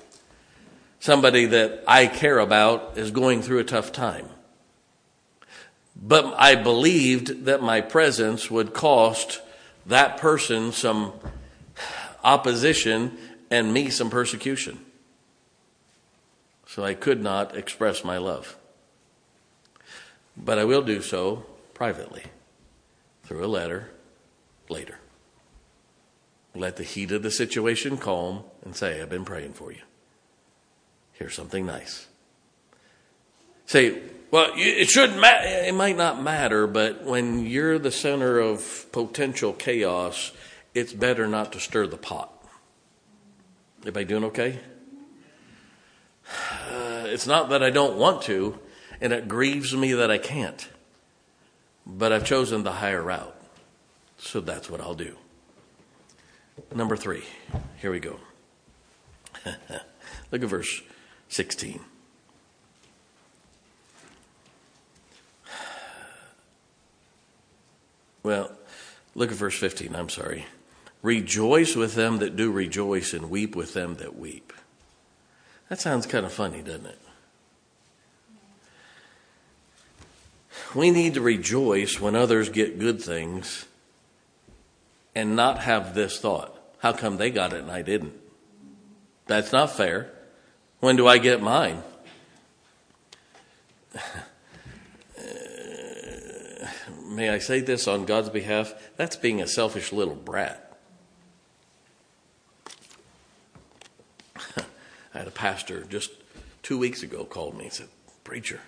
Somebody 0.99 1.47
that 1.47 1.85
I 1.89 2.07
care 2.07 2.39
about 2.39 2.99
is 2.99 3.11
going 3.11 3.41
through 3.41 3.61
a 3.61 3.65
tough 3.65 3.93
time. 3.93 4.29
But 6.01 6.35
I 6.39 6.55
believed 6.55 7.45
that 7.45 7.63
my 7.63 7.83
presence 7.83 8.51
would 8.51 8.73
cost 8.73 9.43
that 9.87 10.17
person 10.17 10.73
some 10.73 11.13
opposition 12.25 13.19
and 13.51 13.73
me 13.73 13.91
some 13.91 14.09
persecution. 14.09 14.79
So 16.67 16.85
I 16.85 16.95
could 16.95 17.23
not 17.23 17.57
express 17.57 18.05
my 18.05 18.17
love. 18.17 18.57
But 20.37 20.59
I 20.59 20.65
will 20.65 20.83
do 20.83 21.03
so 21.03 21.45
privately 21.75 22.23
through 23.25 23.45
a 23.45 23.49
letter 23.49 23.91
later. 24.69 24.99
Let 26.55 26.77
the 26.77 26.85
heat 26.85 27.13
of 27.13 27.23
the 27.23 27.31
situation 27.31 27.97
calm 27.97 28.45
and 28.65 28.75
say, 28.75 29.03
I've 29.03 29.11
been 29.11 29.25
praying 29.25 29.53
for 29.53 29.71
you. 29.71 29.83
Here's 31.13 31.35
something 31.35 31.67
nice. 31.67 32.07
Say, 33.67 34.01
well, 34.31 34.53
it 34.55 34.89
shouldn't 34.89 35.21
matter. 35.21 35.47
It 35.47 35.75
might 35.75 35.97
not 35.97 36.23
matter, 36.23 36.67
but 36.67 37.05
when 37.05 37.45
you're 37.47 37.79
the 37.79 37.91
center 37.91 38.39
of 38.39 38.87
potential 38.93 39.53
chaos, 39.53 40.33
it's 40.75 40.93
better 40.93 41.27
not 41.27 41.53
to 41.53 41.61
stir 41.61 41.87
the 41.87 41.97
pot. 41.97 42.33
Everybody 43.81 44.05
doing 44.05 44.25
okay? 44.25 44.61
Uh, 46.71 47.05
it's 47.07 47.27
not 47.27 47.49
that 47.49 47.63
I 47.63 47.71
don't 47.71 47.97
want 47.97 48.23
to, 48.23 48.59
and 49.01 49.13
it 49.13 49.27
grieves 49.27 49.75
me 49.75 49.95
that 49.95 50.11
I 50.11 50.19
can't. 50.19 50.69
But 51.87 52.13
I've 52.13 52.25
chosen 52.25 52.63
the 52.63 52.73
higher 52.73 53.03
route. 53.03 53.35
So 54.19 54.41
that's 54.41 54.71
what 54.71 54.81
I'll 54.81 54.95
do. 54.95 55.17
Number 56.75 56.97
three. 56.97 57.25
Here 57.81 57.91
we 57.91 58.01
go. 58.01 58.21
Look 60.31 60.43
at 60.43 60.49
verse 60.49 60.83
16. 61.29 61.81
Well, 68.23 68.53
look 69.15 69.31
at 69.31 69.37
verse 69.37 69.57
15. 69.57 69.95
I'm 69.95 70.09
sorry. 70.09 70.47
Rejoice 71.03 71.75
with 71.77 71.95
them 71.95 72.19
that 72.19 72.37
do 72.37 72.51
rejoice 72.51 73.15
and 73.15 73.31
weep 73.31 73.57
with 73.57 73.75
them 73.75 73.95
that 73.97 74.19
weep. 74.19 74.53
That 75.69 75.81
sounds 75.81 76.07
kind 76.07 76.27
of 76.27 76.33
funny, 76.33 76.63
doesn't 76.63 76.87
it? 76.87 76.99
We 80.75 80.91
need 80.91 81.15
to 81.15 81.21
rejoice 81.21 82.01
when 82.01 82.15
others 82.15 82.49
get 82.49 82.79
good 82.79 83.03
things 83.03 83.67
and 85.15 85.35
not 85.35 85.61
have 85.61 85.95
this 85.95 86.21
thought 86.21 86.61
how 86.81 86.93
come 86.93 87.19
they 87.19 87.31
got 87.31 87.53
it 87.53 87.61
and 87.61 87.71
I 87.71 87.83
didn't? 87.83 88.15
That's 89.27 89.53
not 89.53 89.71
fair. 89.71 90.11
When 90.81 90.97
do 90.97 91.07
I 91.07 91.19
get 91.19 91.43
mine? 91.43 91.83
may 97.11 97.29
I 97.29 97.39
say 97.39 97.61
this 97.61 97.87
on 97.89 98.05
God's 98.07 98.31
behalf? 98.31 98.73
That's 98.97 99.17
being 99.17 99.43
a 99.43 99.47
selfish 99.47 99.93
little 99.93 100.15
brat. 100.15 100.79
I 104.57 104.63
had 105.19 105.27
a 105.27 105.33
pastor 105.33 105.85
just 105.85 106.13
two 106.63 106.79
weeks 106.79 107.03
ago 107.03 107.25
called 107.25 107.57
me 107.57 107.65
and 107.65 107.73
said, 107.73 107.89
Preacher, 108.25 108.61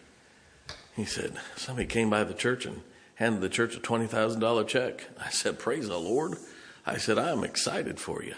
he 0.97 1.05
said, 1.05 1.37
somebody 1.57 1.87
came 1.87 2.11
by 2.11 2.25
the 2.25 2.35
church 2.35 2.67
and 2.67 2.83
handed 3.15 3.41
the 3.41 3.49
church 3.49 3.77
a 3.77 3.81
$20,000 3.81 4.67
check. 4.67 5.07
I 5.21 5.31
said, 5.31 5.59
Praise 5.59 5.89
the 5.89 5.99
Lord. 5.99 6.37
I 6.85 6.97
said, 6.99 7.19
I'm 7.19 7.45
excited 7.45 8.01
for 8.01 8.25
you. 8.25 8.35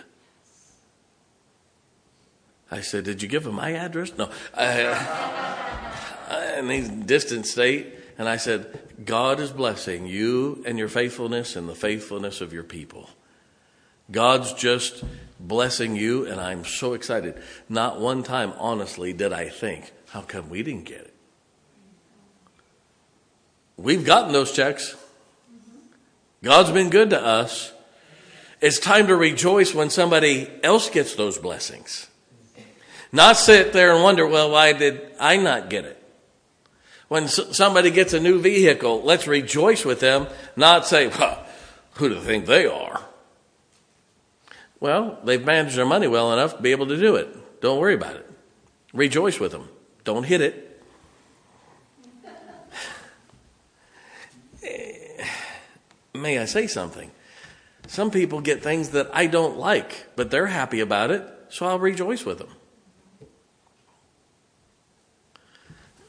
I 2.71 2.83
said, 2.83 3.05
Did 3.05 3.23
you 3.23 3.29
give 3.29 3.47
him 3.47 3.55
my 3.55 3.73
address? 3.73 4.13
No. 4.19 4.31
I, 4.55 5.37
in 6.59 6.71
a 6.71 6.89
distant 7.07 7.47
state. 7.47 8.04
And 8.17 8.29
I 8.29 8.37
said, 8.37 9.05
God 9.05 9.41
is 9.41 9.51
blessing 9.51 10.07
you 10.07 10.63
and 10.67 10.79
your 10.79 10.89
faithfulness 10.89 11.57
and 11.57 11.69
the 11.69 11.75
faithfulness 11.75 12.41
of 12.41 12.53
your 12.53 12.63
people. 12.63 13.11
God's 14.11 14.53
just 14.53 15.03
blessing 15.41 15.97
you, 15.97 16.27
and 16.27 16.41
I'm 16.41 16.65
so 16.65 16.93
excited. 16.93 17.43
Not 17.69 18.01
one 18.01 18.23
time, 18.23 18.53
honestly, 18.59 19.13
did 19.13 19.33
I 19.33 19.49
think, 19.49 19.93
how 20.11 20.21
come 20.21 20.51
we 20.51 20.63
didn't 20.63 20.85
get 20.85 21.01
it? 21.01 21.15
We've 23.77 24.05
gotten 24.05 24.33
those 24.33 24.53
checks. 24.53 24.95
God's 26.43 26.71
been 26.71 26.91
good 26.91 27.11
to 27.11 27.21
us. 27.21 27.73
It's 28.61 28.79
time 28.79 29.09
to 29.09 29.17
rejoice 29.17 29.75
when 29.75 29.91
somebody 29.91 30.49
else 30.63 30.89
gets 30.89 31.17
those 31.17 31.39
blessings. 31.39 32.09
Not 33.11 33.37
sit 33.37 33.73
there 33.73 33.93
and 33.93 34.03
wonder, 34.03 34.27
well, 34.27 34.51
why 34.51 34.73
did 34.73 35.01
I 35.19 35.37
not 35.39 35.71
get 35.71 35.85
it? 35.85 36.04
When 37.15 37.29
somebody 37.29 37.93
gets 37.93 38.13
a 38.13 38.19
new 38.19 38.41
vehicle, 38.41 39.03
let's 39.05 39.29
rejoice 39.29 39.85
with 39.85 40.01
them, 40.01 40.27
not 40.57 40.85
say, 40.85 41.07
well, 41.07 41.47
who 41.93 42.09
do 42.09 42.17
they 42.17 42.21
think 42.23 42.47
they 42.47 42.67
are? 42.67 43.01
Well, 44.81 45.21
they've 45.23 45.45
managed 45.45 45.77
their 45.77 45.87
money 45.87 46.09
well 46.09 46.33
enough 46.33 46.57
to 46.57 46.61
be 46.61 46.73
able 46.73 46.89
to 46.89 46.97
do 46.97 47.15
it. 47.15 47.61
Don't 47.61 47.79
worry 47.79 47.95
about 47.95 48.17
it. 48.17 48.29
Rejoice 48.93 49.39
with 49.39 49.53
them. 49.53 49.69
Don't 50.03 50.25
hit 50.25 50.41
it. 50.41 50.83
Eh, 54.65 55.25
may 56.15 56.41
I 56.41 56.47
say 56.47 56.67
something? 56.67 57.13
Some 57.87 58.11
people 58.11 58.41
get 58.41 58.61
things 58.61 58.89
that 58.89 59.09
I 59.13 59.29
don't 59.29 59.57
like, 59.57 60.09
but 60.17 60.33
they're 60.33 60.47
happy 60.49 60.81
about 60.81 61.13
it, 61.13 61.23
so 61.49 61.65
I'll 61.67 61.79
rejoice 61.79 62.25
with 62.25 62.39
them. 62.39 62.51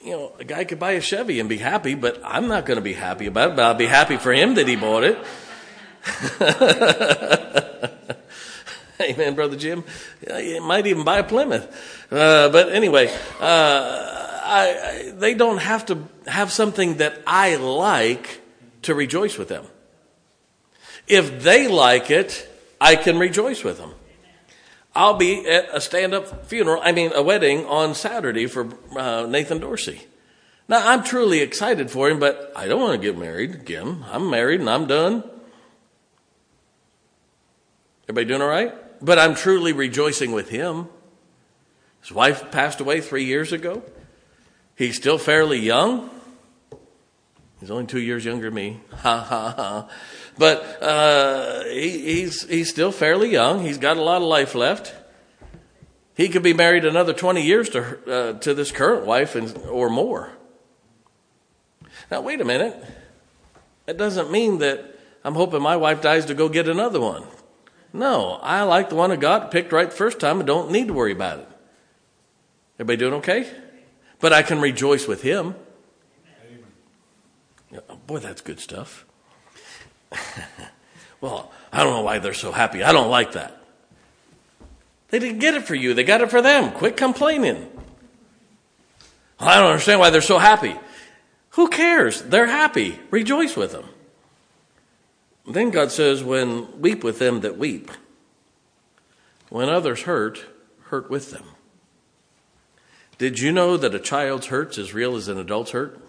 You 0.05 0.11
know, 0.11 0.31
a 0.37 0.43
guy 0.43 0.65
could 0.65 0.77
buy 0.77 0.91
a 0.91 1.01
Chevy 1.01 1.39
and 1.39 1.49
be 1.49 1.57
happy, 1.57 1.95
but 1.95 2.21
I'm 2.23 2.47
not 2.47 2.67
going 2.67 2.77
to 2.77 2.81
be 2.81 2.93
happy 2.93 3.25
about 3.25 3.51
it, 3.51 3.55
but 3.55 3.65
I'll 3.65 3.73
be 3.73 3.87
happy 3.87 4.17
for 4.17 4.31
him 4.31 4.53
that 4.53 4.67
he 4.67 4.75
bought 4.75 5.03
it. 5.03 5.17
Amen, 9.01 9.33
Brother 9.33 9.57
Jim. 9.57 9.83
You 10.29 10.61
might 10.61 10.85
even 10.85 11.03
buy 11.03 11.17
a 11.17 11.23
Plymouth. 11.23 11.65
Uh, 12.11 12.49
but 12.49 12.71
anyway, 12.71 13.07
uh, 13.39 14.35
I, 14.45 15.07
I, 15.07 15.11
they 15.15 15.33
don't 15.33 15.57
have 15.57 15.87
to 15.87 16.07
have 16.27 16.51
something 16.51 16.97
that 16.97 17.19
I 17.25 17.55
like 17.55 18.41
to 18.83 18.93
rejoice 18.93 19.39
with 19.39 19.47
them. 19.47 19.65
If 21.07 21.41
they 21.41 21.67
like 21.67 22.11
it, 22.11 22.47
I 22.79 22.95
can 22.95 23.17
rejoice 23.17 23.63
with 23.63 23.79
them. 23.79 23.95
I'll 24.95 25.15
be 25.15 25.45
at 25.47 25.67
a 25.73 25.81
stand 25.81 26.13
up 26.13 26.45
funeral, 26.45 26.81
I 26.81 26.93
mean, 26.93 27.11
a 27.13 27.21
wedding 27.21 27.65
on 27.65 27.95
Saturday 27.95 28.47
for 28.47 28.69
uh, 28.95 29.25
Nathan 29.25 29.59
Dorsey. 29.59 30.01
Now, 30.67 30.87
I'm 30.89 31.03
truly 31.03 31.41
excited 31.41 31.91
for 31.91 32.09
him, 32.09 32.19
but 32.19 32.51
I 32.55 32.67
don't 32.67 32.79
want 32.79 32.99
to 32.99 33.05
get 33.05 33.17
married 33.17 33.53
again. 33.53 34.05
I'm 34.09 34.29
married 34.29 34.61
and 34.61 34.69
I'm 34.69 34.87
done. 34.87 35.23
Everybody 38.05 38.27
doing 38.27 38.41
all 38.41 38.47
right? 38.47 38.73
But 39.03 39.19
I'm 39.19 39.35
truly 39.35 39.73
rejoicing 39.73 40.31
with 40.31 40.49
him. 40.49 40.87
His 42.01 42.11
wife 42.11 42.51
passed 42.51 42.79
away 42.79 43.01
three 43.01 43.25
years 43.25 43.51
ago. 43.51 43.83
He's 44.75 44.95
still 44.95 45.17
fairly 45.17 45.59
young. 45.59 46.09
He's 47.59 47.71
only 47.71 47.85
two 47.85 47.99
years 47.99 48.23
younger 48.23 48.45
than 48.45 48.53
me. 48.53 48.81
Ha 48.91 49.19
ha 49.19 49.53
ha. 49.55 49.89
But 50.37 50.81
uh, 50.81 51.63
he, 51.65 52.21
he's, 52.21 52.47
he's 52.47 52.69
still 52.69 52.91
fairly 52.91 53.29
young. 53.29 53.61
He's 53.61 53.77
got 53.77 53.97
a 53.97 54.01
lot 54.01 54.17
of 54.17 54.27
life 54.27 54.53
left. 54.55 54.93
He 56.15 56.29
could 56.29 56.43
be 56.43 56.53
married 56.53 56.85
another 56.85 57.13
20 57.13 57.41
years 57.41 57.69
to, 57.69 58.11
uh, 58.11 58.39
to 58.39 58.53
this 58.53 58.71
current 58.71 59.05
wife 59.05 59.35
and, 59.35 59.55
or 59.69 59.89
more. 59.89 60.31
Now, 62.09 62.21
wait 62.21 62.41
a 62.41 62.45
minute. 62.45 62.75
That 63.85 63.97
doesn't 63.97 64.31
mean 64.31 64.59
that 64.59 64.97
I'm 65.23 65.35
hoping 65.35 65.61
my 65.61 65.75
wife 65.75 66.01
dies 66.01 66.25
to 66.25 66.33
go 66.33 66.49
get 66.49 66.67
another 66.67 66.99
one. 67.01 67.23
No, 67.93 68.39
I 68.41 68.63
like 68.63 68.89
the 68.89 68.95
one 68.95 69.11
I 69.11 69.15
got, 69.15 69.51
picked 69.51 69.71
right 69.71 69.89
the 69.89 69.95
first 69.95 70.19
time, 70.19 70.39
and 70.39 70.47
don't 70.47 70.71
need 70.71 70.87
to 70.87 70.93
worry 70.93 71.13
about 71.13 71.39
it. 71.39 71.47
Everybody 72.77 72.97
doing 72.97 73.13
okay? 73.15 73.49
But 74.19 74.33
I 74.33 74.41
can 74.41 74.59
rejoice 74.59 75.07
with 75.07 75.21
him. 75.21 75.55
Boy, 78.05 78.19
that's 78.19 78.41
good 78.41 78.59
stuff. 78.59 79.05
well, 81.21 81.51
I 81.71 81.83
don't 81.83 81.93
know 81.93 82.01
why 82.01 82.19
they're 82.19 82.33
so 82.33 82.51
happy. 82.51 82.83
I 82.83 82.91
don't 82.91 83.09
like 83.09 83.33
that. 83.33 83.61
They 85.09 85.19
didn't 85.19 85.39
get 85.39 85.53
it 85.53 85.63
for 85.63 85.75
you, 85.75 85.93
they 85.93 86.03
got 86.03 86.21
it 86.21 86.31
for 86.31 86.41
them. 86.41 86.71
Quit 86.71 86.97
complaining. 86.97 87.71
I 89.39 89.55
don't 89.55 89.71
understand 89.71 89.99
why 89.99 90.09
they're 90.09 90.21
so 90.21 90.39
happy. 90.39 90.75
Who 91.51 91.69
cares? 91.69 92.21
They're 92.21 92.47
happy. 92.47 92.99
Rejoice 93.11 93.55
with 93.55 93.71
them. 93.71 93.85
Then 95.47 95.69
God 95.69 95.91
says, 95.91 96.23
when 96.23 96.81
weep 96.81 97.03
with 97.03 97.19
them 97.19 97.41
that 97.41 97.57
weep. 97.57 97.91
When 99.49 99.69
others 99.69 100.01
hurt, 100.01 100.45
hurt 100.85 101.09
with 101.09 101.31
them. 101.31 101.45
Did 103.17 103.39
you 103.39 103.51
know 103.51 103.77
that 103.77 103.95
a 103.95 103.99
child's 103.99 104.47
hurt's 104.47 104.77
as 104.77 104.93
real 104.93 105.15
as 105.15 105.27
an 105.27 105.37
adult's 105.37 105.71
hurt? 105.71 105.99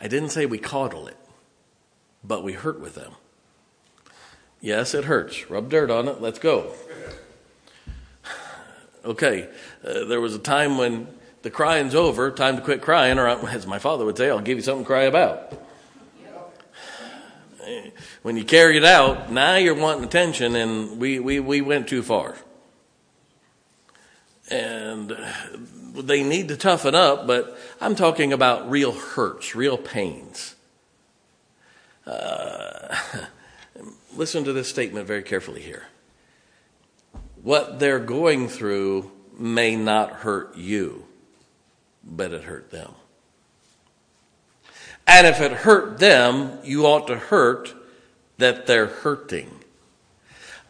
I 0.00 0.08
didn't 0.08 0.30
say 0.30 0.46
we 0.46 0.58
coddle 0.58 1.06
it 1.06 1.16
but 2.24 2.42
we 2.44 2.52
hurt 2.52 2.80
with 2.80 2.94
them. 2.94 3.12
Yes, 4.60 4.94
it 4.94 5.04
hurts. 5.04 5.50
Rub 5.50 5.68
dirt 5.68 5.90
on 5.90 6.08
it. 6.08 6.20
Let's 6.20 6.38
go. 6.38 6.72
Okay, 9.04 9.48
uh, 9.84 10.04
there 10.04 10.20
was 10.20 10.32
a 10.32 10.38
time 10.38 10.78
when 10.78 11.08
the 11.42 11.50
crying's 11.50 11.92
over, 11.92 12.30
time 12.30 12.54
to 12.54 12.62
quit 12.62 12.80
crying, 12.80 13.18
or 13.18 13.26
as 13.26 13.66
my 13.66 13.80
father 13.80 14.04
would 14.04 14.16
say, 14.16 14.30
I'll 14.30 14.40
give 14.40 14.58
you 14.58 14.62
something 14.62 14.84
to 14.84 14.86
cry 14.86 15.02
about. 15.02 15.52
When 18.22 18.36
you 18.36 18.44
carry 18.44 18.76
it 18.76 18.84
out, 18.84 19.32
now 19.32 19.56
you're 19.56 19.74
wanting 19.74 20.04
attention, 20.04 20.54
and 20.54 21.00
we, 21.00 21.18
we, 21.18 21.40
we 21.40 21.60
went 21.60 21.88
too 21.88 22.04
far. 22.04 22.36
And 24.48 25.16
they 25.94 26.22
need 26.22 26.48
to 26.48 26.56
toughen 26.56 26.94
up, 26.94 27.26
but 27.26 27.58
I'm 27.80 27.94
talking 27.96 28.32
about 28.32 28.70
real 28.70 28.92
hurts, 28.92 29.56
real 29.56 29.76
pains. 29.76 30.51
Uh, 32.06 32.96
listen 34.16 34.44
to 34.44 34.52
this 34.52 34.68
statement 34.68 35.06
very 35.06 35.22
carefully 35.22 35.62
here. 35.62 35.84
What 37.42 37.78
they're 37.78 37.98
going 37.98 38.48
through 38.48 39.10
may 39.38 39.76
not 39.76 40.10
hurt 40.10 40.56
you, 40.56 41.06
but 42.04 42.32
it 42.32 42.44
hurt 42.44 42.70
them. 42.70 42.92
And 45.06 45.26
if 45.26 45.40
it 45.40 45.52
hurt 45.52 45.98
them, 45.98 46.58
you 46.62 46.86
ought 46.86 47.08
to 47.08 47.16
hurt 47.16 47.74
that 48.38 48.66
they're 48.66 48.86
hurting. 48.86 49.50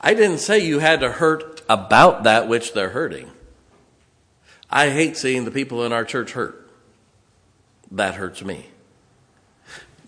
I 0.01 0.15
didn't 0.15 0.39
say 0.39 0.59
you 0.59 0.81
had 0.81 1.01
to 1.01 1.13
hurt 1.13 1.63
about 1.69 2.25
that 2.25 2.49
which 2.49 2.73
they're 2.73 2.91
hurting. 2.91 3.31
I 4.71 4.91
hate 4.91 5.17
seeing 5.17 5.45
the 5.45 5.51
people 5.51 5.85
in 5.85 5.93
our 5.93 6.05
church 6.05 6.33
hurt. 6.33 6.71
That 7.91 8.15
hurts 8.15 8.43
me. 8.43 8.72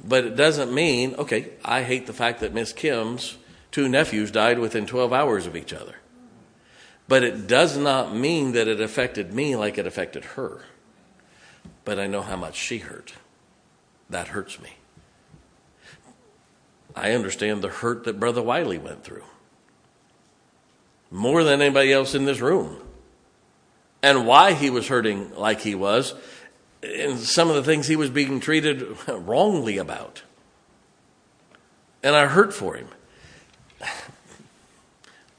But 0.06 0.24
it 0.24 0.36
doesn't 0.36 0.72
mean, 0.72 1.14
okay, 1.14 1.50
I 1.64 1.82
hate 1.82 2.06
the 2.06 2.12
fact 2.12 2.40
that 2.40 2.52
Miss 2.52 2.72
Kim's 2.72 3.36
two 3.70 3.88
nephews 3.88 4.30
died 4.30 4.58
within 4.58 4.86
12 4.86 5.12
hours 5.12 5.46
of 5.46 5.56
each 5.56 5.72
other. 5.72 5.96
But 7.08 7.22
it 7.22 7.46
does 7.46 7.76
not 7.76 8.14
mean 8.14 8.52
that 8.52 8.68
it 8.68 8.80
affected 8.80 9.32
me 9.32 9.56
like 9.56 9.78
it 9.78 9.86
affected 9.86 10.24
her. 10.24 10.62
But 11.84 11.98
I 11.98 12.06
know 12.06 12.22
how 12.22 12.36
much 12.36 12.56
she 12.56 12.78
hurt. 12.78 13.14
That 14.10 14.28
hurts 14.28 14.60
me. 14.60 14.70
I 16.94 17.12
understand 17.12 17.62
the 17.62 17.68
hurt 17.68 18.04
that 18.04 18.20
Brother 18.20 18.42
Wiley 18.42 18.78
went 18.78 19.04
through 19.04 19.24
more 21.10 21.44
than 21.44 21.62
anybody 21.62 21.92
else 21.92 22.14
in 22.14 22.24
this 22.24 22.40
room. 22.40 22.76
And 24.02 24.26
why 24.26 24.52
he 24.52 24.68
was 24.68 24.88
hurting 24.88 25.34
like 25.34 25.60
he 25.60 25.74
was 25.74 26.14
and 26.84 27.18
some 27.18 27.48
of 27.48 27.56
the 27.56 27.62
things 27.62 27.86
he 27.86 27.96
was 27.96 28.10
being 28.10 28.40
treated 28.40 28.96
wrongly 29.08 29.78
about. 29.78 30.22
And 32.02 32.14
I 32.14 32.26
hurt 32.26 32.52
for 32.52 32.74
him. 32.74 32.88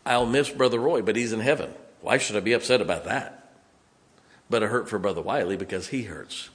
I'll 0.06 0.26
miss 0.26 0.50
Brother 0.50 0.80
Roy, 0.80 1.02
but 1.02 1.16
he's 1.16 1.34
in 1.34 1.40
heaven. 1.40 1.74
Why 2.02 2.18
should 2.18 2.36
I 2.36 2.40
be 2.40 2.54
upset 2.54 2.82
about 2.82 3.06
that? 3.06 3.54
But 4.50 4.64
I 4.64 4.68
hurt 4.68 4.90
for 4.90 5.00
Brother 5.00 5.22
Wiley 5.22 5.58
because 5.58 5.88
he 5.88 6.04
hurts. 6.04 6.50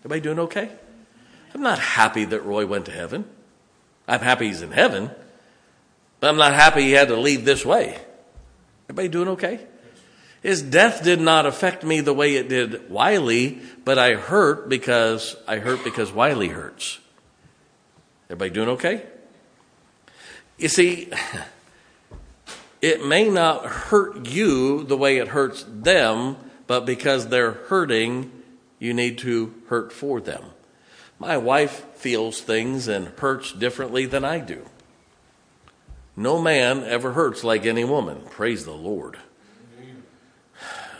Everybody 0.00 0.20
doing 0.20 0.38
okay? 0.40 0.70
I'm 1.54 1.62
not 1.62 1.78
happy 1.78 2.24
that 2.26 2.44
Roy 2.44 2.66
went 2.66 2.86
to 2.86 2.92
heaven. 2.92 3.24
I'm 4.06 4.20
happy 4.20 4.46
he's 4.46 4.62
in 4.62 4.70
heaven, 4.70 5.10
but 6.20 6.30
I'm 6.30 6.36
not 6.36 6.54
happy 6.54 6.82
he 6.82 6.92
had 6.92 7.08
to 7.08 7.16
leave 7.16 7.44
this 7.44 7.64
way. 7.64 7.98
Everybody 8.86 9.08
doing 9.08 9.28
okay? 9.28 9.66
His 10.42 10.62
death 10.62 11.02
did 11.02 11.20
not 11.20 11.46
affect 11.46 11.82
me 11.82 12.00
the 12.00 12.14
way 12.14 12.36
it 12.36 12.48
did 12.48 12.90
Wiley, 12.90 13.60
but 13.84 13.98
I 13.98 14.14
hurt 14.14 14.68
because 14.68 15.36
I 15.48 15.58
hurt 15.58 15.82
because 15.82 16.12
Wiley 16.12 16.48
hurts. 16.48 17.00
Everybody 18.26 18.50
doing 18.50 18.68
okay? 18.70 19.06
You 20.58 20.68
see, 20.68 21.10
it 22.80 23.04
may 23.04 23.28
not 23.28 23.66
hurt 23.66 24.28
you 24.28 24.84
the 24.84 24.96
way 24.96 25.18
it 25.18 25.28
hurts 25.28 25.64
them, 25.68 26.36
but 26.66 26.86
because 26.86 27.28
they're 27.28 27.52
hurting, 27.52 28.30
you 28.78 28.94
need 28.94 29.18
to 29.18 29.54
hurt 29.68 29.92
for 29.92 30.20
them. 30.20 30.44
My 31.18 31.36
wife 31.36 31.84
feels 31.94 32.40
things 32.40 32.86
and 32.86 33.08
hurts 33.18 33.52
differently 33.52 34.06
than 34.06 34.24
I 34.24 34.38
do. 34.38 34.66
No 36.14 36.40
man 36.40 36.84
ever 36.84 37.12
hurts 37.12 37.42
like 37.42 37.66
any 37.66 37.84
woman. 37.84 38.22
Praise 38.30 38.64
the 38.64 38.72
Lord 38.72 39.18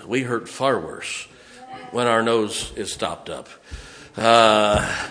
we 0.09 0.23
hurt 0.23 0.49
far 0.49 0.81
worse 0.81 1.29
when 1.93 2.07
our 2.07 2.23
nose 2.23 2.73
is 2.77 2.93
stopped 2.93 3.29
up. 3.29 3.49
Uh, 4.17 5.09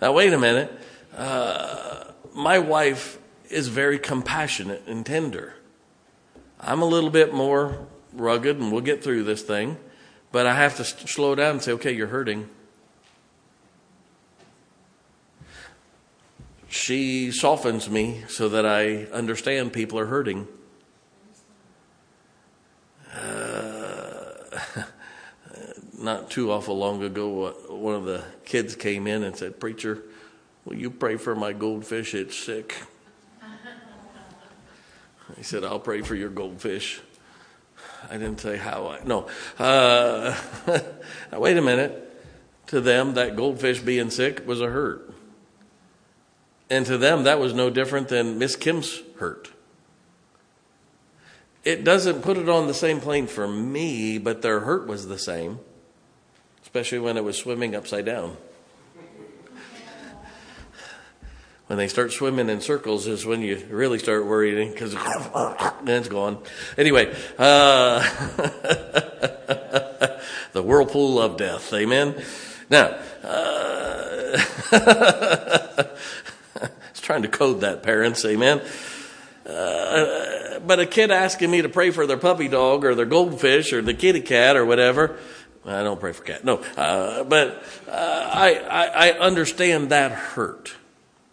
now, 0.00 0.12
wait 0.12 0.32
a 0.32 0.38
minute. 0.38 0.70
Uh, 1.16 2.04
my 2.34 2.58
wife 2.58 3.18
is 3.48 3.68
very 3.68 3.98
compassionate 3.98 4.82
and 4.86 5.04
tender. 5.04 5.54
I'm 6.60 6.82
a 6.82 6.84
little 6.84 7.10
bit 7.10 7.32
more 7.32 7.86
rugged, 8.12 8.58
and 8.58 8.70
we'll 8.70 8.82
get 8.82 9.02
through 9.02 9.24
this 9.24 9.42
thing, 9.42 9.78
but 10.30 10.46
I 10.46 10.54
have 10.54 10.76
to 10.76 10.84
slow 10.84 11.34
down 11.34 11.52
and 11.52 11.62
say, 11.62 11.72
okay, 11.72 11.92
you're 11.92 12.08
hurting. 12.08 12.48
She 16.68 17.30
softens 17.30 17.88
me 17.88 18.24
so 18.28 18.48
that 18.50 18.66
I 18.66 19.04
understand 19.12 19.72
people 19.72 19.98
are 19.98 20.06
hurting. 20.06 20.48
Not 26.04 26.30
too 26.30 26.52
awful 26.52 26.76
long 26.76 27.02
ago, 27.02 27.46
uh, 27.46 27.74
one 27.74 27.94
of 27.94 28.04
the 28.04 28.24
kids 28.44 28.76
came 28.76 29.06
in 29.06 29.22
and 29.22 29.36
said, 29.36 29.58
Preacher, 29.58 30.02
will 30.64 30.76
you 30.76 30.90
pray 30.90 31.16
for 31.16 31.34
my 31.34 31.52
goldfish? 31.52 32.14
It's 32.14 32.36
sick. 32.36 32.76
He 35.36 35.42
said, 35.42 35.64
I'll 35.64 35.80
pray 35.80 36.02
for 36.02 36.14
your 36.14 36.28
goldfish. 36.28 37.00
I 38.10 38.18
didn't 38.18 38.38
say 38.38 38.56
how 38.56 38.88
I, 38.88 39.04
no. 39.04 39.26
Uh, 39.58 40.36
now, 41.32 41.40
wait 41.40 41.56
a 41.56 41.62
minute. 41.62 42.00
To 42.68 42.80
them, 42.80 43.14
that 43.14 43.36
goldfish 43.36 43.80
being 43.80 44.10
sick 44.10 44.46
was 44.46 44.60
a 44.60 44.68
hurt. 44.68 45.12
And 46.70 46.86
to 46.86 46.96
them, 46.98 47.24
that 47.24 47.38
was 47.38 47.52
no 47.52 47.70
different 47.70 48.08
than 48.08 48.38
Miss 48.38 48.56
Kim's 48.56 49.02
hurt. 49.18 49.50
It 51.62 51.84
doesn't 51.84 52.22
put 52.22 52.36
it 52.36 52.48
on 52.48 52.66
the 52.66 52.74
same 52.74 53.00
plane 53.00 53.26
for 53.26 53.48
me, 53.48 54.18
but 54.18 54.42
their 54.42 54.60
hurt 54.60 54.86
was 54.86 55.08
the 55.08 55.18
same, 55.18 55.60
especially 56.74 56.98
when 56.98 57.16
it 57.16 57.22
was 57.22 57.38
swimming 57.38 57.76
upside 57.76 58.04
down. 58.04 58.36
when 61.68 61.78
they 61.78 61.86
start 61.86 62.12
swimming 62.12 62.48
in 62.48 62.60
circles 62.60 63.06
is 63.06 63.24
when 63.24 63.40
you 63.42 63.64
really 63.70 63.96
start 63.96 64.26
worrying 64.26 64.72
because 64.72 64.92
then 64.92 66.00
it's 66.00 66.08
gone. 66.16 66.36
Anyway, 66.76 67.14
uh, 67.38 68.00
the 70.52 70.64
whirlpool 70.64 71.22
of 71.22 71.36
death. 71.36 71.72
Amen. 71.72 72.20
Now, 72.68 72.98
uh, 73.22 74.36
I 74.72 75.86
was 76.60 77.00
trying 77.00 77.22
to 77.22 77.28
code 77.28 77.60
that, 77.60 77.84
parents. 77.84 78.24
Amen. 78.24 78.60
Uh, 79.46 80.58
but 80.58 80.80
a 80.80 80.86
kid 80.86 81.12
asking 81.12 81.52
me 81.52 81.62
to 81.62 81.68
pray 81.68 81.90
for 81.90 82.04
their 82.04 82.16
puppy 82.16 82.48
dog 82.48 82.84
or 82.84 82.96
their 82.96 83.06
goldfish 83.06 83.72
or 83.72 83.80
the 83.80 83.94
kitty 83.94 84.22
cat 84.22 84.56
or 84.56 84.64
whatever. 84.64 85.16
I 85.66 85.82
don't 85.82 85.98
pray 85.98 86.12
for 86.12 86.22
cat. 86.22 86.44
No, 86.44 86.56
uh, 86.76 87.24
but 87.24 87.62
uh, 87.88 87.90
I, 87.90 88.54
I 88.58 89.08
I 89.08 89.18
understand 89.18 89.90
that 89.90 90.12
hurt. 90.12 90.74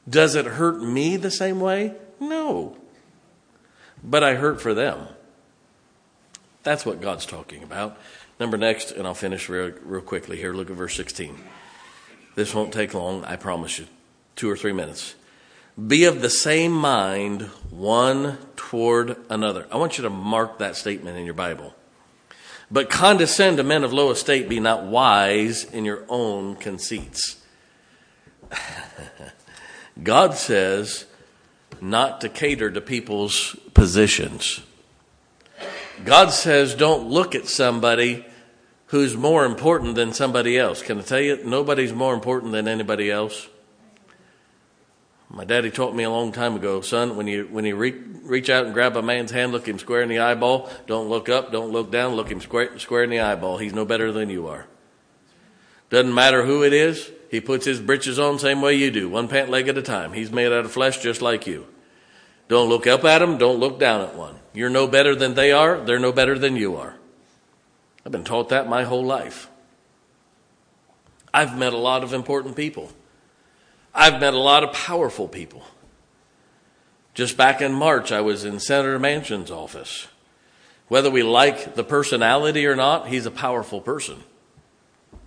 Does 0.10 0.36
it 0.36 0.46
hurt 0.46 0.82
me 0.82 1.18
the 1.18 1.32
same 1.32 1.60
way? 1.60 1.94
No. 2.20 2.78
But 4.04 4.24
I 4.24 4.36
hurt 4.36 4.62
for 4.62 4.74
them. 4.74 5.08
That's 6.64 6.86
what 6.86 7.02
God's 7.02 7.26
talking 7.26 7.64
about. 7.64 7.98
Number 8.40 8.58
next, 8.58 8.92
and 8.92 9.06
I'll 9.06 9.14
finish 9.14 9.50
real, 9.50 9.72
real 9.84 10.02
quickly 10.02 10.38
here. 10.38 10.54
Look 10.54 10.70
at 10.70 10.76
verse 10.76 10.96
16. 10.96 11.38
This 12.36 12.54
won't 12.54 12.74
take 12.74 12.94
long, 12.94 13.24
I 13.26 13.36
promise 13.36 13.78
you. 13.80 13.88
Two 14.36 14.50
or 14.50 14.58
three 14.58 14.74
minutes. 14.74 15.16
Be 15.88 16.06
of 16.06 16.22
the 16.22 16.30
same 16.30 16.72
mind 16.72 17.44
one 17.70 18.38
toward 18.56 19.18
another. 19.30 19.68
I 19.72 19.78
want 19.78 19.98
you 19.98 20.04
to 20.04 20.10
mark 20.10 20.58
that 20.60 20.76
statement 20.76 21.18
in 21.18 21.26
your 21.26 21.34
Bible. 21.34 21.74
But 22.72 22.90
condescend 22.90 23.58
to 23.58 23.64
men 23.64 23.84
of 23.84 23.92
low 23.92 24.12
estate, 24.12 24.48
be 24.48 24.62
not 24.62 24.86
wise 24.86 25.66
in 25.66 25.84
your 25.84 26.06
own 26.08 26.56
conceits. 26.56 27.42
God 30.04 30.36
says 30.36 31.06
not 31.82 32.22
to 32.22 32.30
cater 32.30 32.72
to 32.72 32.80
people's 32.80 33.56
positions. 33.74 34.62
God 36.06 36.30
says 36.30 36.74
don't 36.74 37.10
look 37.10 37.36
at 37.36 37.48
somebody 37.48 38.26
who's 38.88 39.16
more 39.16 39.46
important 39.46 39.96
than 39.96 40.14
somebody 40.14 40.58
else. 40.58 40.82
Can 40.82 41.00
I 41.00 41.02
tell 41.02 41.20
you, 41.20 41.44
nobody's 41.44 41.94
more 41.94 42.14
important 42.14 42.52
than 42.52 42.68
anybody 42.68 43.12
else? 43.12 43.48
My 45.34 45.46
daddy 45.46 45.72
taught 45.72 45.96
me 45.96 46.04
a 46.04 46.10
long 46.10 46.34
time 46.34 46.58
ago, 46.58 46.82
son, 46.82 47.16
when 47.16 47.26
you, 47.26 47.48
when 47.50 47.64
you 47.64 47.78
re- 47.78 48.04
reach 48.24 48.50
out 48.50 48.66
and 48.66 48.74
grab 48.74 48.98
a 48.98 49.02
man's 49.02 49.32
hand, 49.32 49.54
look 49.54 49.66
him 49.66 49.80
square 49.80 50.02
in 50.02 50.10
the 50.10 50.20
eyeball. 50.20 50.70
Don't 50.88 51.08
look 51.08 51.30
up, 51.30 51.54
don't 51.54 51.72
look 51.72 51.90
down, 51.90 52.16
look 52.16 52.30
him 52.30 52.42
square, 52.42 52.78
square 52.80 53.04
in 53.04 53.10
the 53.10 53.22
eyeball. 53.22 53.58
He's 53.58 53.74
no 53.74 53.86
better 53.86 54.12
than 54.12 54.30
you 54.30 54.48
are. 54.48 54.68
Doesn't 55.90 56.14
matter 56.14 56.46
who 56.46 56.64
it 56.64 56.74
is, 56.74 57.12
he 57.30 57.40
puts 57.40 57.66
his 57.66 57.80
breeches 57.80 58.20
on 58.20 58.40
same 58.40 58.62
way 58.62 58.76
you 58.76 58.92
do, 58.92 59.08
one 59.08 59.30
pant 59.30 59.50
leg 59.50 59.70
at 59.70 59.78
a 59.78 59.82
time. 59.82 60.12
He's 60.12 60.32
made 60.32 60.52
out 60.52 60.66
of 60.66 60.72
flesh 60.72 61.00
just 61.00 61.22
like 61.22 61.48
you. 61.48 61.66
Don't 62.50 62.68
look 62.68 62.86
up 62.86 63.06
at 63.06 63.22
him, 63.22 63.38
don't 63.38 63.60
look 63.60 63.80
down 63.80 64.02
at 64.02 64.16
one. 64.16 64.36
You're 64.54 64.70
no 64.70 64.86
better 64.86 65.16
than 65.16 65.36
they 65.36 65.54
are, 65.54 65.80
they're 65.80 65.98
no 65.98 66.12
better 66.12 66.38
than 66.38 66.58
you 66.58 66.76
are. 66.76 66.96
I've 68.06 68.12
been 68.12 68.26
taught 68.26 68.50
that 68.50 68.68
my 68.68 68.84
whole 68.84 69.06
life. 69.06 69.50
I've 71.34 71.58
met 71.58 71.72
a 71.72 71.78
lot 71.78 72.04
of 72.04 72.12
important 72.12 72.58
people. 72.58 72.92
I've 73.94 74.20
met 74.20 74.34
a 74.34 74.39
lot 74.39 74.64
of 74.64 74.74
powerful 74.74 75.28
people. 75.28 75.64
Just 77.14 77.36
back 77.36 77.62
in 77.62 77.74
March, 77.74 78.12
I 78.12 78.22
was 78.22 78.46
in 78.46 78.60
Senator 78.60 79.00
Manchin's 79.00 79.52
office. 79.52 80.08
Whether 80.88 81.10
we 81.10 81.24
like 81.24 81.76
the 81.76 81.84
personality 81.84 82.66
or 82.66 82.76
not, 82.76 83.08
he's 83.08 83.26
a 83.26 83.32
powerful 83.32 83.82
person. 83.82 84.24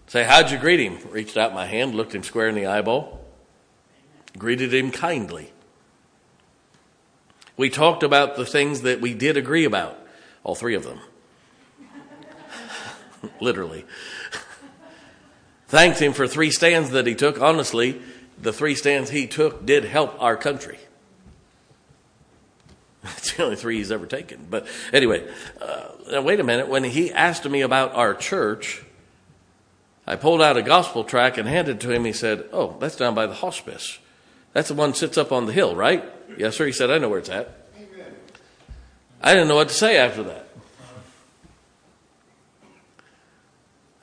Say, 0.07 0.25
how'd 0.25 0.51
you 0.51 0.59
greet 0.59 0.81
him? 0.81 0.99
Reached 1.11 1.37
out 1.37 1.55
my 1.55 1.67
hand, 1.67 1.95
looked 1.95 2.15
him 2.15 2.23
square 2.23 2.49
in 2.49 2.55
the 2.55 2.67
eyeball, 2.67 3.25
greeted 4.37 4.73
him 4.73 4.91
kindly. 4.91 5.53
We 7.57 7.71
talked 7.71 8.03
about 8.03 8.37
the 8.37 8.45
things 8.45 8.83
that 8.83 9.01
we 9.01 9.15
did 9.15 9.37
agree 9.37 9.65
about, 9.65 9.99
all 10.43 10.55
three 10.55 10.75
of 10.75 10.85
them. 10.85 11.01
Literally. 13.41 13.85
Thanked 15.69 16.01
him 16.01 16.13
for 16.13 16.27
three 16.27 16.51
stands 16.51 16.91
that 16.91 17.07
he 17.07 17.15
took. 17.15 17.41
Honestly, 17.41 18.03
the 18.41 18.53
three 18.53 18.75
stands 18.75 19.11
he 19.11 19.27
took 19.27 19.65
did 19.65 19.85
help 19.85 20.21
our 20.21 20.37
country. 20.37 20.79
It's 23.19 23.37
the 23.37 23.45
only 23.45 23.57
three 23.57 23.77
he's 23.77 23.93
ever 23.93 24.07
taken. 24.07 24.47
But 24.49 24.67
anyway, 24.91 25.29
uh, 25.61 25.89
now 26.11 26.23
wait 26.23 26.41
a 26.41 26.45
minute. 26.45 26.69
When 26.69 26.85
he 26.85 27.13
asked 27.13 27.45
me 27.47 27.61
about 27.61 27.95
our 27.95 28.15
church, 28.15 28.83
I 30.07 30.17
pulled 30.17 30.41
out 30.43 30.57
a 30.57 30.63
gospel 30.63 31.05
track 31.05 31.37
and 31.37 31.49
handed 31.49 31.77
it 31.77 31.81
to 31.81 31.91
him. 31.91 32.05
He 32.05 32.13
said, 32.13 32.49
Oh, 32.53 32.77
that's 32.81 32.97
down 32.97 33.15
by 33.15 33.27
the 33.27 33.35
hospice. 33.35 33.99
That's 34.55 34.69
the 34.69 34.75
one 34.75 34.91
that 34.91 34.97
sits 34.97 35.19
up 35.19 35.33
on 35.33 35.47
the 35.47 35.53
hill, 35.53 35.75
right? 35.75 36.05
Yes, 36.39 36.57
sir. 36.57 36.67
He 36.67 36.73
said, 36.73 36.91
I 36.91 36.99
know 36.99 37.09
where 37.09 37.19
it's 37.19 37.29
at. 37.29 37.67
Amen. 37.77 38.15
I 39.21 39.35
didn't 39.35 39.49
know 39.49 39.57
what 39.57 39.69
to 39.69 39.75
say 39.75 39.97
after 39.97 40.23
that. 40.23 40.49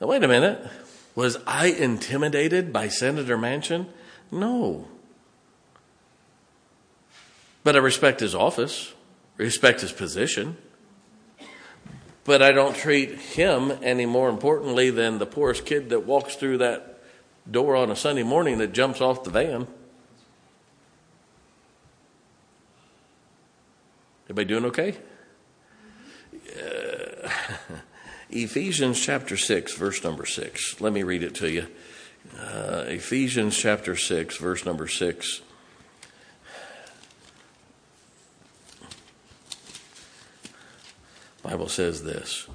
Now, 0.00 0.08
wait 0.08 0.22
a 0.22 0.28
minute. 0.28 0.68
Was 1.14 1.38
I 1.46 1.66
intimidated 1.66 2.72
by 2.72 2.88
Senator 2.88 3.38
Manchin? 3.38 3.86
No. 4.32 4.88
But 7.62 7.76
I 7.76 7.78
respect 7.78 8.18
his 8.18 8.34
office, 8.34 8.92
respect 9.36 9.82
his 9.82 9.92
position 9.92 10.56
but 12.24 12.42
I 12.42 12.52
don't 12.52 12.76
treat 12.76 13.18
him 13.18 13.72
any 13.82 14.06
more 14.06 14.28
importantly 14.28 14.90
than 14.90 15.18
the 15.18 15.26
poorest 15.26 15.66
kid 15.66 15.90
that 15.90 16.06
walks 16.06 16.36
through 16.36 16.58
that 16.58 17.00
door 17.50 17.74
on 17.74 17.90
a 17.90 17.96
Sunday 17.96 18.22
morning 18.22 18.58
that 18.58 18.72
jumps 18.72 19.00
off 19.00 19.24
the 19.24 19.30
van. 19.30 19.66
Everybody 24.26 24.46
doing 24.46 24.64
okay? 24.66 24.96
Uh, 26.56 27.28
Ephesians 28.30 29.00
chapter 29.00 29.36
6, 29.36 29.74
verse 29.74 30.02
number 30.04 30.24
6. 30.24 30.80
Let 30.80 30.92
me 30.92 31.02
read 31.02 31.24
it 31.24 31.34
to 31.36 31.50
you. 31.50 31.66
Uh, 32.38 32.84
Ephesians 32.86 33.56
chapter 33.56 33.94
6, 33.94 34.38
verse 34.38 34.64
number 34.64 34.88
6. 34.88 35.42
Bible 41.42 41.68
says 41.68 42.04
this 42.04 42.46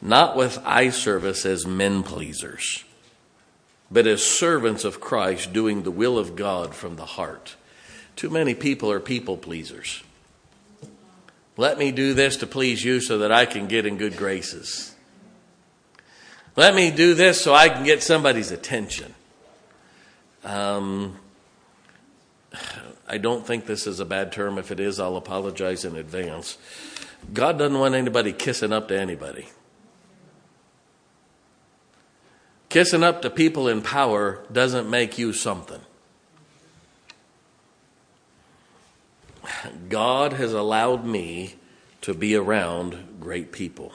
not 0.00 0.36
with 0.36 0.58
eye 0.64 0.90
service 0.90 1.46
as 1.46 1.64
men 1.64 2.02
pleasers, 2.02 2.84
but 3.90 4.06
as 4.06 4.24
servants 4.24 4.84
of 4.84 5.00
Christ 5.00 5.52
doing 5.52 5.82
the 5.82 5.90
will 5.90 6.18
of 6.18 6.34
God 6.34 6.74
from 6.74 6.96
the 6.96 7.06
heart. 7.06 7.56
Too 8.16 8.30
many 8.30 8.54
people 8.54 8.90
are 8.90 9.00
people 9.00 9.36
pleasers. 9.36 10.02
Let 11.56 11.78
me 11.78 11.92
do 11.92 12.14
this 12.14 12.38
to 12.38 12.46
please 12.46 12.84
you 12.84 13.00
so 13.00 13.18
that 13.18 13.30
I 13.30 13.46
can 13.46 13.68
get 13.68 13.86
in 13.86 13.98
good 13.98 14.16
graces. 14.16 14.91
Let 16.54 16.74
me 16.74 16.90
do 16.90 17.14
this 17.14 17.40
so 17.40 17.54
I 17.54 17.68
can 17.68 17.84
get 17.84 18.02
somebody's 18.02 18.50
attention. 18.50 19.14
Um, 20.44 21.18
I 23.08 23.18
don't 23.18 23.46
think 23.46 23.66
this 23.66 23.86
is 23.86 24.00
a 24.00 24.04
bad 24.04 24.32
term. 24.32 24.58
If 24.58 24.70
it 24.70 24.80
is, 24.80 25.00
I'll 25.00 25.16
apologize 25.16 25.84
in 25.84 25.96
advance. 25.96 26.58
God 27.32 27.58
doesn't 27.58 27.78
want 27.78 27.94
anybody 27.94 28.32
kissing 28.32 28.72
up 28.72 28.88
to 28.88 28.98
anybody. 28.98 29.48
Kissing 32.68 33.02
up 33.02 33.22
to 33.22 33.30
people 33.30 33.68
in 33.68 33.82
power 33.82 34.44
doesn't 34.50 34.88
make 34.88 35.18
you 35.18 35.32
something. 35.32 35.80
God 39.88 40.32
has 40.34 40.52
allowed 40.52 41.04
me 41.04 41.54
to 42.00 42.14
be 42.14 42.34
around 42.34 43.18
great 43.20 43.52
people. 43.52 43.92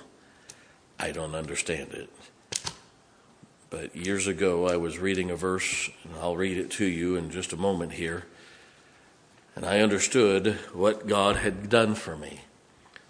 I 0.99 1.11
don't 1.11 1.35
understand 1.35 1.93
it. 1.93 2.09
But 3.69 3.95
years 3.95 4.27
ago, 4.27 4.67
I 4.67 4.77
was 4.77 4.97
reading 4.97 5.29
a 5.29 5.35
verse, 5.35 5.89
and 6.03 6.15
I'll 6.15 6.37
read 6.37 6.57
it 6.57 6.71
to 6.71 6.85
you 6.85 7.15
in 7.15 7.31
just 7.31 7.51
a 7.51 7.57
moment 7.57 7.93
here. 7.93 8.25
And 9.55 9.65
I 9.65 9.79
understood 9.79 10.53
what 10.71 11.07
God 11.07 11.37
had 11.37 11.69
done 11.69 11.95
for 11.95 12.15
me. 12.15 12.41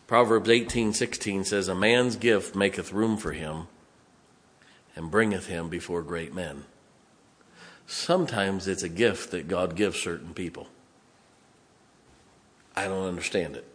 Proverbs 0.07 0.49
18:16 0.49 1.43
says 1.43 1.67
a 1.67 1.75
man's 1.75 2.15
gift 2.15 2.55
maketh 2.55 2.93
room 2.93 3.17
for 3.17 3.33
him 3.33 3.67
and 4.95 5.11
bringeth 5.11 5.47
him 5.47 5.69
before 5.69 6.01
great 6.01 6.33
men. 6.33 6.63
Sometimes 7.85 8.67
it's 8.67 8.83
a 8.83 8.89
gift 8.89 9.31
that 9.31 9.47
God 9.47 9.75
gives 9.75 9.99
certain 9.99 10.33
people. 10.33 10.67
I 12.75 12.85
don't 12.85 13.07
understand 13.07 13.55
it. 13.55 13.65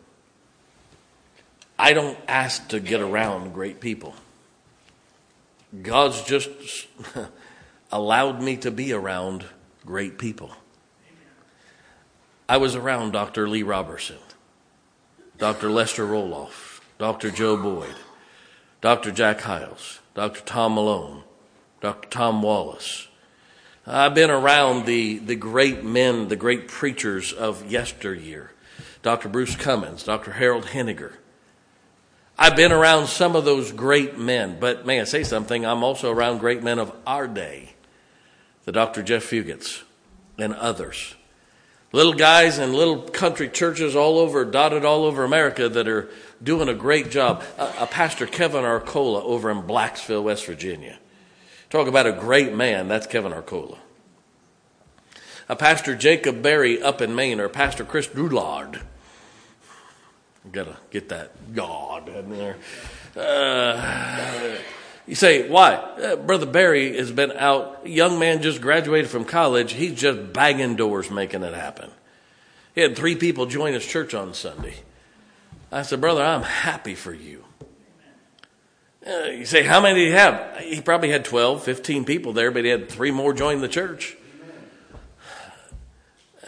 I 1.78 1.92
don't 1.92 2.18
ask 2.26 2.68
to 2.68 2.80
get 2.80 3.00
around 3.00 3.52
great 3.52 3.80
people. 3.80 4.14
God's 5.80 6.22
just 6.22 6.50
allowed 7.92 8.42
me 8.42 8.56
to 8.58 8.70
be 8.70 8.92
around 8.92 9.46
great 9.86 10.18
people. 10.18 10.50
I 12.48 12.58
was 12.58 12.74
around 12.74 13.12
Dr. 13.12 13.48
Lee 13.48 13.62
Roberson, 13.62 14.18
Dr. 15.38 15.70
Lester 15.70 16.04
Roloff, 16.06 16.80
Dr. 16.98 17.30
Joe 17.30 17.56
Boyd, 17.56 17.94
Dr. 18.82 19.10
Jack 19.10 19.40
Hyles, 19.40 20.00
Dr. 20.14 20.42
Tom 20.42 20.74
Malone, 20.74 21.22
Dr. 21.80 22.08
Tom 22.10 22.42
Wallace. 22.42 23.08
I've 23.86 24.14
been 24.14 24.30
around 24.30 24.84
the, 24.84 25.18
the 25.18 25.36
great 25.36 25.82
men, 25.82 26.28
the 26.28 26.36
great 26.36 26.68
preachers 26.68 27.32
of 27.32 27.70
yesteryear. 27.70 28.52
Dr. 29.02 29.28
Bruce 29.28 29.56
Cummons, 29.56 30.04
Dr. 30.04 30.32
Harold 30.32 30.66
Henniger. 30.66 31.14
I've 32.42 32.56
been 32.56 32.72
around 32.72 33.06
some 33.06 33.36
of 33.36 33.44
those 33.44 33.70
great 33.70 34.18
men, 34.18 34.56
but 34.58 34.84
may 34.84 35.00
I 35.00 35.04
say 35.04 35.22
something? 35.22 35.64
I'm 35.64 35.84
also 35.84 36.10
around 36.10 36.38
great 36.38 36.60
men 36.60 36.80
of 36.80 36.92
our 37.06 37.28
day, 37.28 37.74
the 38.64 38.72
Dr. 38.72 39.04
Jeff 39.04 39.22
Fugates 39.22 39.82
and 40.36 40.52
others. 40.52 41.14
Little 41.92 42.14
guys 42.14 42.58
in 42.58 42.72
little 42.72 43.00
country 43.00 43.48
churches 43.48 43.94
all 43.94 44.18
over, 44.18 44.44
dotted 44.44 44.84
all 44.84 45.04
over 45.04 45.22
America 45.22 45.68
that 45.68 45.86
are 45.86 46.08
doing 46.42 46.68
a 46.68 46.74
great 46.74 47.12
job. 47.12 47.44
A, 47.58 47.86
pastor, 47.86 48.26
Kevin 48.26 48.64
Arcola, 48.64 49.22
over 49.22 49.48
in 49.48 49.62
Blacksville, 49.62 50.24
West 50.24 50.44
Virginia. 50.44 50.98
Talk 51.70 51.86
about 51.86 52.08
a 52.08 52.12
great 52.12 52.52
man, 52.52 52.88
that's 52.88 53.06
Kevin 53.06 53.32
Arcola. 53.32 53.78
A 55.48 55.54
pastor, 55.54 55.94
Jacob 55.94 56.42
Berry, 56.42 56.82
up 56.82 57.00
in 57.00 57.14
Maine, 57.14 57.38
or 57.38 57.48
Pastor 57.48 57.84
Chris 57.84 58.08
Drulard. 58.08 58.82
Gotta 60.50 60.76
get 60.90 61.08
that 61.10 61.54
God 61.54 62.08
in 62.08 62.30
there. 62.30 62.56
Uh, 63.16 64.56
you 65.06 65.14
say, 65.14 65.48
why? 65.48 65.74
Uh, 65.74 66.16
Brother 66.16 66.46
Barry 66.46 66.96
has 66.96 67.12
been 67.12 67.32
out, 67.32 67.86
young 67.86 68.18
man 68.18 68.42
just 68.42 68.60
graduated 68.60 69.08
from 69.10 69.24
college. 69.24 69.72
He's 69.72 69.94
just 69.94 70.32
banging 70.32 70.74
doors 70.76 71.10
making 71.10 71.42
it 71.42 71.54
happen. 71.54 71.90
He 72.74 72.80
had 72.80 72.96
three 72.96 73.16
people 73.16 73.46
join 73.46 73.74
his 73.74 73.86
church 73.86 74.14
on 74.14 74.34
Sunday. 74.34 74.76
I 75.70 75.82
said, 75.82 76.00
Brother, 76.00 76.22
I'm 76.22 76.42
happy 76.42 76.94
for 76.94 77.12
you. 77.12 77.44
Uh, 79.06 79.24
you 79.26 79.44
say, 79.44 79.62
how 79.62 79.80
many 79.80 80.00
did 80.00 80.06
he 80.08 80.12
have? 80.12 80.58
He 80.58 80.80
probably 80.80 81.10
had 81.10 81.24
12, 81.24 81.62
15 81.64 82.04
people 82.04 82.32
there, 82.32 82.50
but 82.50 82.64
he 82.64 82.70
had 82.70 82.88
three 82.88 83.10
more 83.10 83.32
join 83.32 83.60
the 83.60 83.68
church. 83.68 84.16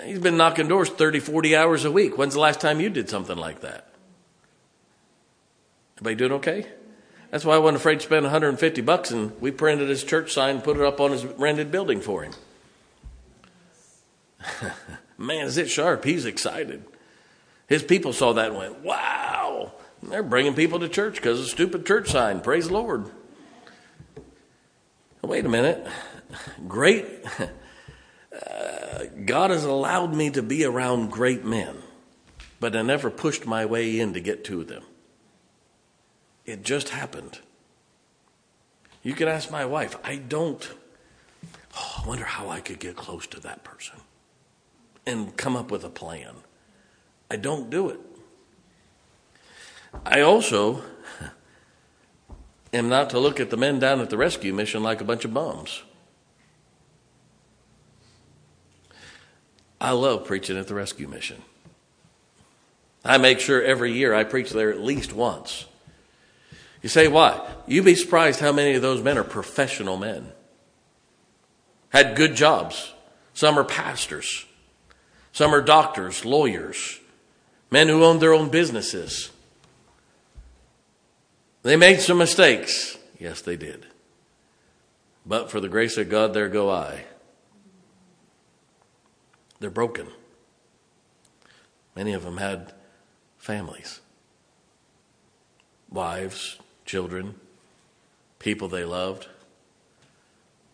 He's 0.02 0.18
been 0.18 0.36
knocking 0.36 0.66
doors 0.66 0.88
30, 0.88 1.20
40 1.20 1.54
hours 1.54 1.84
a 1.84 1.90
week. 1.90 2.18
When's 2.18 2.34
the 2.34 2.40
last 2.40 2.60
time 2.60 2.80
you 2.80 2.90
did 2.90 3.08
something 3.08 3.36
like 3.36 3.60
that? 3.60 3.88
Everybody 5.96 6.16
doing 6.16 6.32
okay? 6.32 6.66
That's 7.30 7.44
why 7.44 7.54
I 7.54 7.58
wasn't 7.58 7.76
afraid 7.76 8.00
to 8.00 8.06
spend 8.06 8.24
150 8.24 8.80
bucks 8.82 9.10
and 9.10 9.40
we 9.40 9.50
printed 9.50 9.88
his 9.88 10.02
church 10.02 10.32
sign 10.32 10.56
and 10.56 10.64
put 10.64 10.76
it 10.76 10.82
up 10.82 11.00
on 11.00 11.12
his 11.12 11.24
rented 11.24 11.70
building 11.70 12.00
for 12.00 12.24
him. 12.24 12.32
Man, 15.18 15.46
is 15.46 15.56
it 15.56 15.70
sharp? 15.70 16.04
He's 16.04 16.26
excited. 16.26 16.84
His 17.68 17.82
people 17.82 18.12
saw 18.12 18.32
that 18.34 18.48
and 18.48 18.56
went, 18.56 18.80
wow. 18.80 19.72
they're 20.02 20.22
bringing 20.22 20.54
people 20.54 20.80
to 20.80 20.88
church 20.88 21.16
because 21.16 21.38
of 21.38 21.46
a 21.46 21.48
stupid 21.48 21.86
church 21.86 22.10
sign. 22.10 22.40
Praise 22.40 22.66
the 22.66 22.74
Lord. 22.74 23.10
Wait 25.22 25.46
a 25.46 25.48
minute. 25.48 25.86
Great. 26.66 27.06
God 29.24 29.50
has 29.50 29.64
allowed 29.64 30.14
me 30.14 30.30
to 30.30 30.42
be 30.42 30.64
around 30.64 31.10
great 31.10 31.44
men, 31.44 31.76
but 32.60 32.74
I 32.76 32.82
never 32.82 33.10
pushed 33.10 33.46
my 33.46 33.64
way 33.64 33.98
in 34.00 34.12
to 34.14 34.20
get 34.20 34.44
to 34.44 34.64
them. 34.64 34.82
It 36.44 36.62
just 36.62 36.90
happened. 36.90 37.40
You 39.02 39.14
can 39.14 39.28
ask 39.28 39.50
my 39.50 39.64
wife. 39.64 39.96
I 40.04 40.16
don't. 40.16 40.68
Oh, 41.76 42.02
I 42.02 42.08
wonder 42.08 42.24
how 42.24 42.48
I 42.48 42.60
could 42.60 42.78
get 42.78 42.96
close 42.96 43.26
to 43.28 43.40
that 43.40 43.64
person 43.64 44.00
and 45.06 45.36
come 45.36 45.56
up 45.56 45.70
with 45.70 45.84
a 45.84 45.90
plan. 45.90 46.36
I 47.30 47.36
don't 47.36 47.70
do 47.70 47.88
it. 47.90 48.00
I 50.04 50.20
also 50.20 50.82
am 52.72 52.88
not 52.88 53.10
to 53.10 53.18
look 53.18 53.40
at 53.40 53.50
the 53.50 53.56
men 53.56 53.78
down 53.78 54.00
at 54.00 54.10
the 54.10 54.16
rescue 54.16 54.52
mission 54.52 54.82
like 54.82 55.00
a 55.00 55.04
bunch 55.04 55.24
of 55.24 55.32
bums. 55.32 55.82
I 59.84 59.90
love 59.90 60.24
preaching 60.24 60.56
at 60.56 60.66
the 60.66 60.74
rescue 60.74 61.06
mission. 61.06 61.42
I 63.04 63.18
make 63.18 63.38
sure 63.38 63.62
every 63.62 63.92
year 63.92 64.14
I 64.14 64.24
preach 64.24 64.48
there 64.48 64.70
at 64.70 64.80
least 64.80 65.12
once. 65.12 65.66
You 66.80 66.88
say, 66.88 67.06
why? 67.06 67.46
You'd 67.66 67.84
be 67.84 67.94
surprised 67.94 68.40
how 68.40 68.50
many 68.50 68.76
of 68.76 68.80
those 68.80 69.02
men 69.02 69.18
are 69.18 69.24
professional 69.24 69.98
men. 69.98 70.32
Had 71.90 72.16
good 72.16 72.34
jobs. 72.34 72.94
Some 73.34 73.58
are 73.58 73.64
pastors. 73.64 74.46
Some 75.32 75.54
are 75.54 75.60
doctors, 75.60 76.24
lawyers, 76.24 76.98
men 77.70 77.88
who 77.88 78.04
owned 78.04 78.22
their 78.22 78.32
own 78.32 78.48
businesses. 78.48 79.32
They 81.62 81.76
made 81.76 82.00
some 82.00 82.16
mistakes. 82.16 82.96
Yes, 83.18 83.42
they 83.42 83.58
did. 83.58 83.84
But 85.26 85.50
for 85.50 85.60
the 85.60 85.68
grace 85.68 85.98
of 85.98 86.08
God, 86.08 86.32
there 86.32 86.48
go 86.48 86.70
I. 86.70 87.04
They're 89.64 89.70
broken. 89.70 90.08
Many 91.96 92.12
of 92.12 92.22
them 92.22 92.36
had 92.36 92.74
families, 93.38 94.02
wives, 95.88 96.58
children, 96.84 97.36
people 98.38 98.68
they 98.68 98.84
loved. 98.84 99.28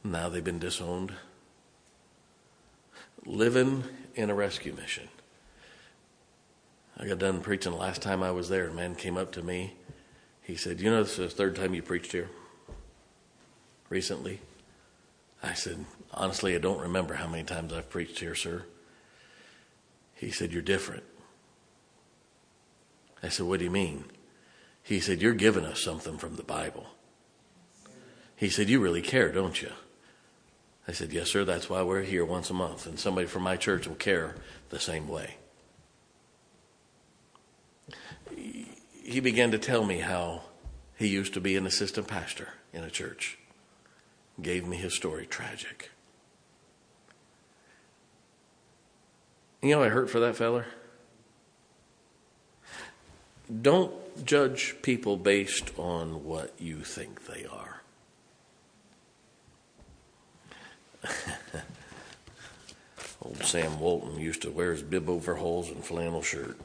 Now 0.03 0.29
they've 0.29 0.43
been 0.43 0.59
disowned. 0.59 1.13
Living 3.25 3.85
in 4.17 4.29
a 4.29 4.35
rescue 4.35 4.73
mission. 4.73 5.07
I 6.99 7.07
got 7.07 7.19
done 7.19 7.43
preaching 7.43 7.71
the 7.71 7.79
last 7.79 8.03
time 8.03 8.25
I 8.25 8.33
was 8.33 8.49
there. 8.49 8.67
A 8.67 8.73
man 8.73 8.97
came 8.97 9.17
up 9.17 9.31
to 9.35 9.43
me. 9.43 9.75
He 10.43 10.57
said, 10.57 10.81
You 10.81 10.91
know, 10.91 11.05
this 11.05 11.17
is 11.17 11.31
the 11.31 11.37
third 11.37 11.55
time 11.55 11.75
you 11.75 11.83
preached 11.83 12.11
here 12.11 12.29
recently. 13.89 14.41
I 15.45 15.55
said, 15.55 15.85
Honestly, 16.13 16.57
I 16.57 16.59
don't 16.59 16.81
remember 16.81 17.15
how 17.15 17.29
many 17.29 17.45
times 17.45 17.73
I've 17.73 17.89
preached 17.89 18.19
here, 18.19 18.35
sir. 18.35 18.65
He 20.21 20.31
said, 20.31 20.53
You're 20.53 20.61
different. 20.61 21.05
I 23.23 23.31
said, 23.31 23.47
What 23.47 23.59
do 23.59 23.65
you 23.65 23.71
mean? 23.71 24.05
He 24.83 25.01
said, 25.01 25.23
You're 25.23 25.33
giving 25.33 25.65
us 25.65 25.83
something 25.83 26.19
from 26.19 26.37
the 26.37 26.43
Bible. 26.43 26.89
He 28.37 28.51
said, 28.51 28.69
You 28.69 28.81
really 28.81 29.01
care, 29.01 29.33
don't 29.33 29.63
you? 29.63 29.71
I 30.87 30.93
said, 30.93 31.11
Yes, 31.11 31.31
sir. 31.31 31.47
That's 31.47 31.71
why 31.71 31.83
we're 31.83 32.03
here 32.03 32.27
once 32.27 32.51
a 32.51 32.55
month, 32.55 32.87
and 32.87 33.01
somebody 33.01 33.27
from 33.27 33.45
my 33.45 33.57
church 33.57 33.89
will 33.89 33.95
care 33.95 34.35
the 34.69 34.79
same 34.79 35.09
way. 35.09 35.37
He 39.03 39.21
began 39.21 39.51
to 39.53 39.59
tell 39.59 39.87
me 39.87 40.01
how 40.01 40.43
he 40.99 41.09
used 41.09 41.33
to 41.33 41.41
be 41.41 41.57
an 41.57 41.67
assistant 41.67 42.09
pastor 42.09 42.49
in 42.75 42.85
a 42.85 42.91
church. 42.91 43.39
Gave 44.43 44.67
me 44.67 44.77
his 44.77 44.95
story. 44.95 45.25
Tragic. 45.25 45.90
You 49.63 49.71
know, 49.71 49.83
I 49.83 49.89
hurt 49.89 50.09
for 50.09 50.21
that 50.21 50.37
feller. 50.37 50.67
Don't 53.61 53.93
judge 54.25 54.77
people 54.81 55.17
based 55.17 55.71
on 55.77 56.25
what 56.25 56.55
you 56.59 56.81
think 56.81 57.27
they 57.27 57.45
are. 57.47 57.83
Old 63.23 63.43
Sam 63.45 63.79
Walton 63.81 64.19
used 64.19 64.43
to 64.43 64.51
wear 64.51 64.73
his 64.73 64.83
bib 64.83 65.11
overalls 65.11 65.69
and 65.69 65.85
flannel 65.85 66.23
shirt. 66.23 66.59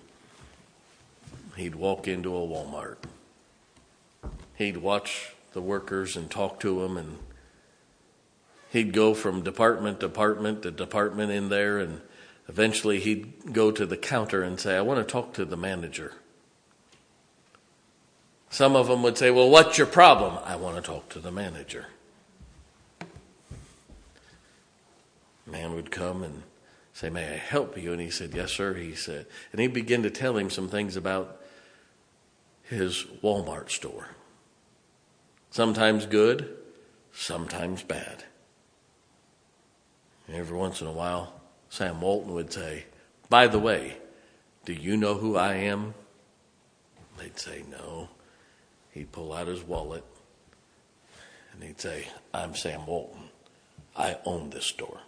He'd 1.57 1.75
walk 1.75 2.07
into 2.07 2.35
a 2.35 2.39
Walmart. 2.39 2.97
He'd 4.55 4.77
watch 4.77 5.33
the 5.53 5.61
workers 5.61 6.15
and 6.15 6.29
talk 6.29 6.59
to 6.61 6.81
them, 6.81 6.97
and 6.97 7.17
he'd 8.71 8.93
go 8.93 9.13
from 9.13 9.41
department 9.41 9.99
to 9.99 10.07
department 10.07 10.63
to 10.63 10.71
department 10.71 11.31
in 11.31 11.49
there, 11.49 11.79
and 11.79 12.01
eventually 12.47 12.99
he'd 12.99 13.53
go 13.53 13.71
to 13.71 13.85
the 13.85 13.97
counter 13.97 14.43
and 14.43 14.59
say, 14.59 14.77
I 14.77 14.81
want 14.81 15.05
to 15.05 15.11
talk 15.11 15.33
to 15.33 15.45
the 15.45 15.57
manager. 15.57 16.13
Some 18.49 18.75
of 18.75 18.87
them 18.87 19.03
would 19.03 19.17
say, 19.17 19.31
Well, 19.31 19.49
what's 19.49 19.77
your 19.77 19.87
problem? 19.87 20.39
I 20.45 20.55
want 20.55 20.77
to 20.77 20.81
talk 20.81 21.09
to 21.09 21.19
the 21.19 21.31
manager. 21.31 21.87
Man 25.45 25.75
would 25.75 25.91
come 25.91 26.23
and 26.23 26.43
say, 26.93 27.09
May 27.09 27.33
I 27.33 27.37
help 27.37 27.77
you? 27.77 27.91
And 27.91 28.01
he 28.01 28.09
said, 28.09 28.33
Yes, 28.33 28.51
sir. 28.51 28.73
He 28.75 28.95
said, 28.95 29.25
and 29.51 29.59
he 29.59 29.67
began 29.67 30.03
to 30.03 30.09
tell 30.09 30.37
him 30.37 30.49
some 30.49 30.69
things 30.69 30.95
about 30.95 31.41
his 32.63 33.03
Walmart 33.21 33.69
store. 33.69 34.09
Sometimes 35.51 36.05
good, 36.05 36.55
sometimes 37.13 37.83
bad. 37.83 38.23
Every 40.31 40.57
once 40.57 40.81
in 40.81 40.87
a 40.87 40.91
while, 40.91 41.33
Sam 41.69 42.01
Walton 42.01 42.33
would 42.33 42.51
say, 42.51 42.85
By 43.29 43.47
the 43.47 43.59
way, 43.59 43.97
do 44.65 44.73
you 44.73 44.97
know 44.97 45.15
who 45.15 45.35
I 45.35 45.55
am? 45.55 45.93
They'd 47.17 47.39
say, 47.39 47.63
No. 47.69 48.09
He'd 48.91 49.11
pull 49.11 49.33
out 49.33 49.47
his 49.47 49.61
wallet 49.61 50.05
and 51.55 51.63
he'd 51.63 51.79
say, 51.79 52.07
I'm 52.33 52.55
Sam 52.55 52.85
Walton. 52.85 53.29
I 53.95 54.17
own 54.25 54.49
this 54.49 54.65
store. 54.65 54.99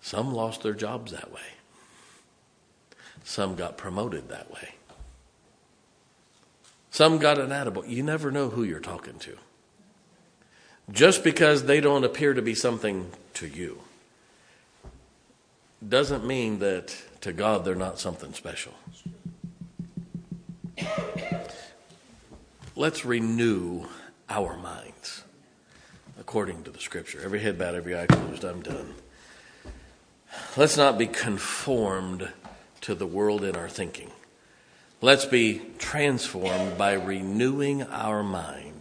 Some 0.00 0.32
lost 0.32 0.62
their 0.62 0.74
jobs 0.74 1.12
that 1.12 1.32
way. 1.32 1.40
Some 3.24 3.54
got 3.54 3.76
promoted 3.76 4.28
that 4.28 4.50
way. 4.50 4.70
Some 6.90 7.18
got 7.18 7.38
an 7.38 7.50
attaboy. 7.50 7.88
You 7.88 8.02
never 8.02 8.30
know 8.30 8.48
who 8.48 8.62
you're 8.62 8.80
talking 8.80 9.18
to. 9.20 9.36
Just 10.92 11.22
because 11.22 11.64
they 11.64 11.80
don't 11.80 12.04
appear 12.04 12.34
to 12.34 12.42
be 12.42 12.54
something 12.54 13.10
to 13.34 13.46
you 13.46 13.80
doesn't 15.86 16.26
mean 16.26 16.58
that 16.58 16.94
to 17.20 17.32
God 17.32 17.64
they're 17.64 17.74
not 17.74 17.98
something 17.98 18.32
special. 18.34 18.74
Let's 22.74 23.04
renew 23.04 23.86
our 24.28 24.56
minds 24.56 25.24
according 26.18 26.64
to 26.64 26.70
the 26.70 26.78
scripture. 26.78 27.20
Every 27.22 27.40
head 27.40 27.58
bowed, 27.58 27.74
every 27.74 27.98
eye 27.98 28.06
closed. 28.06 28.44
I'm 28.44 28.62
done. 28.62 28.94
Let's 30.56 30.76
not 30.76 30.96
be 30.96 31.06
conformed 31.06 32.30
to 32.82 32.94
the 32.94 33.06
world 33.06 33.44
in 33.44 33.56
our 33.56 33.68
thinking. 33.68 34.10
Let's 35.00 35.24
be 35.24 35.62
transformed 35.78 36.78
by 36.78 36.92
renewing 36.92 37.82
our 37.82 38.22
mind 38.22 38.79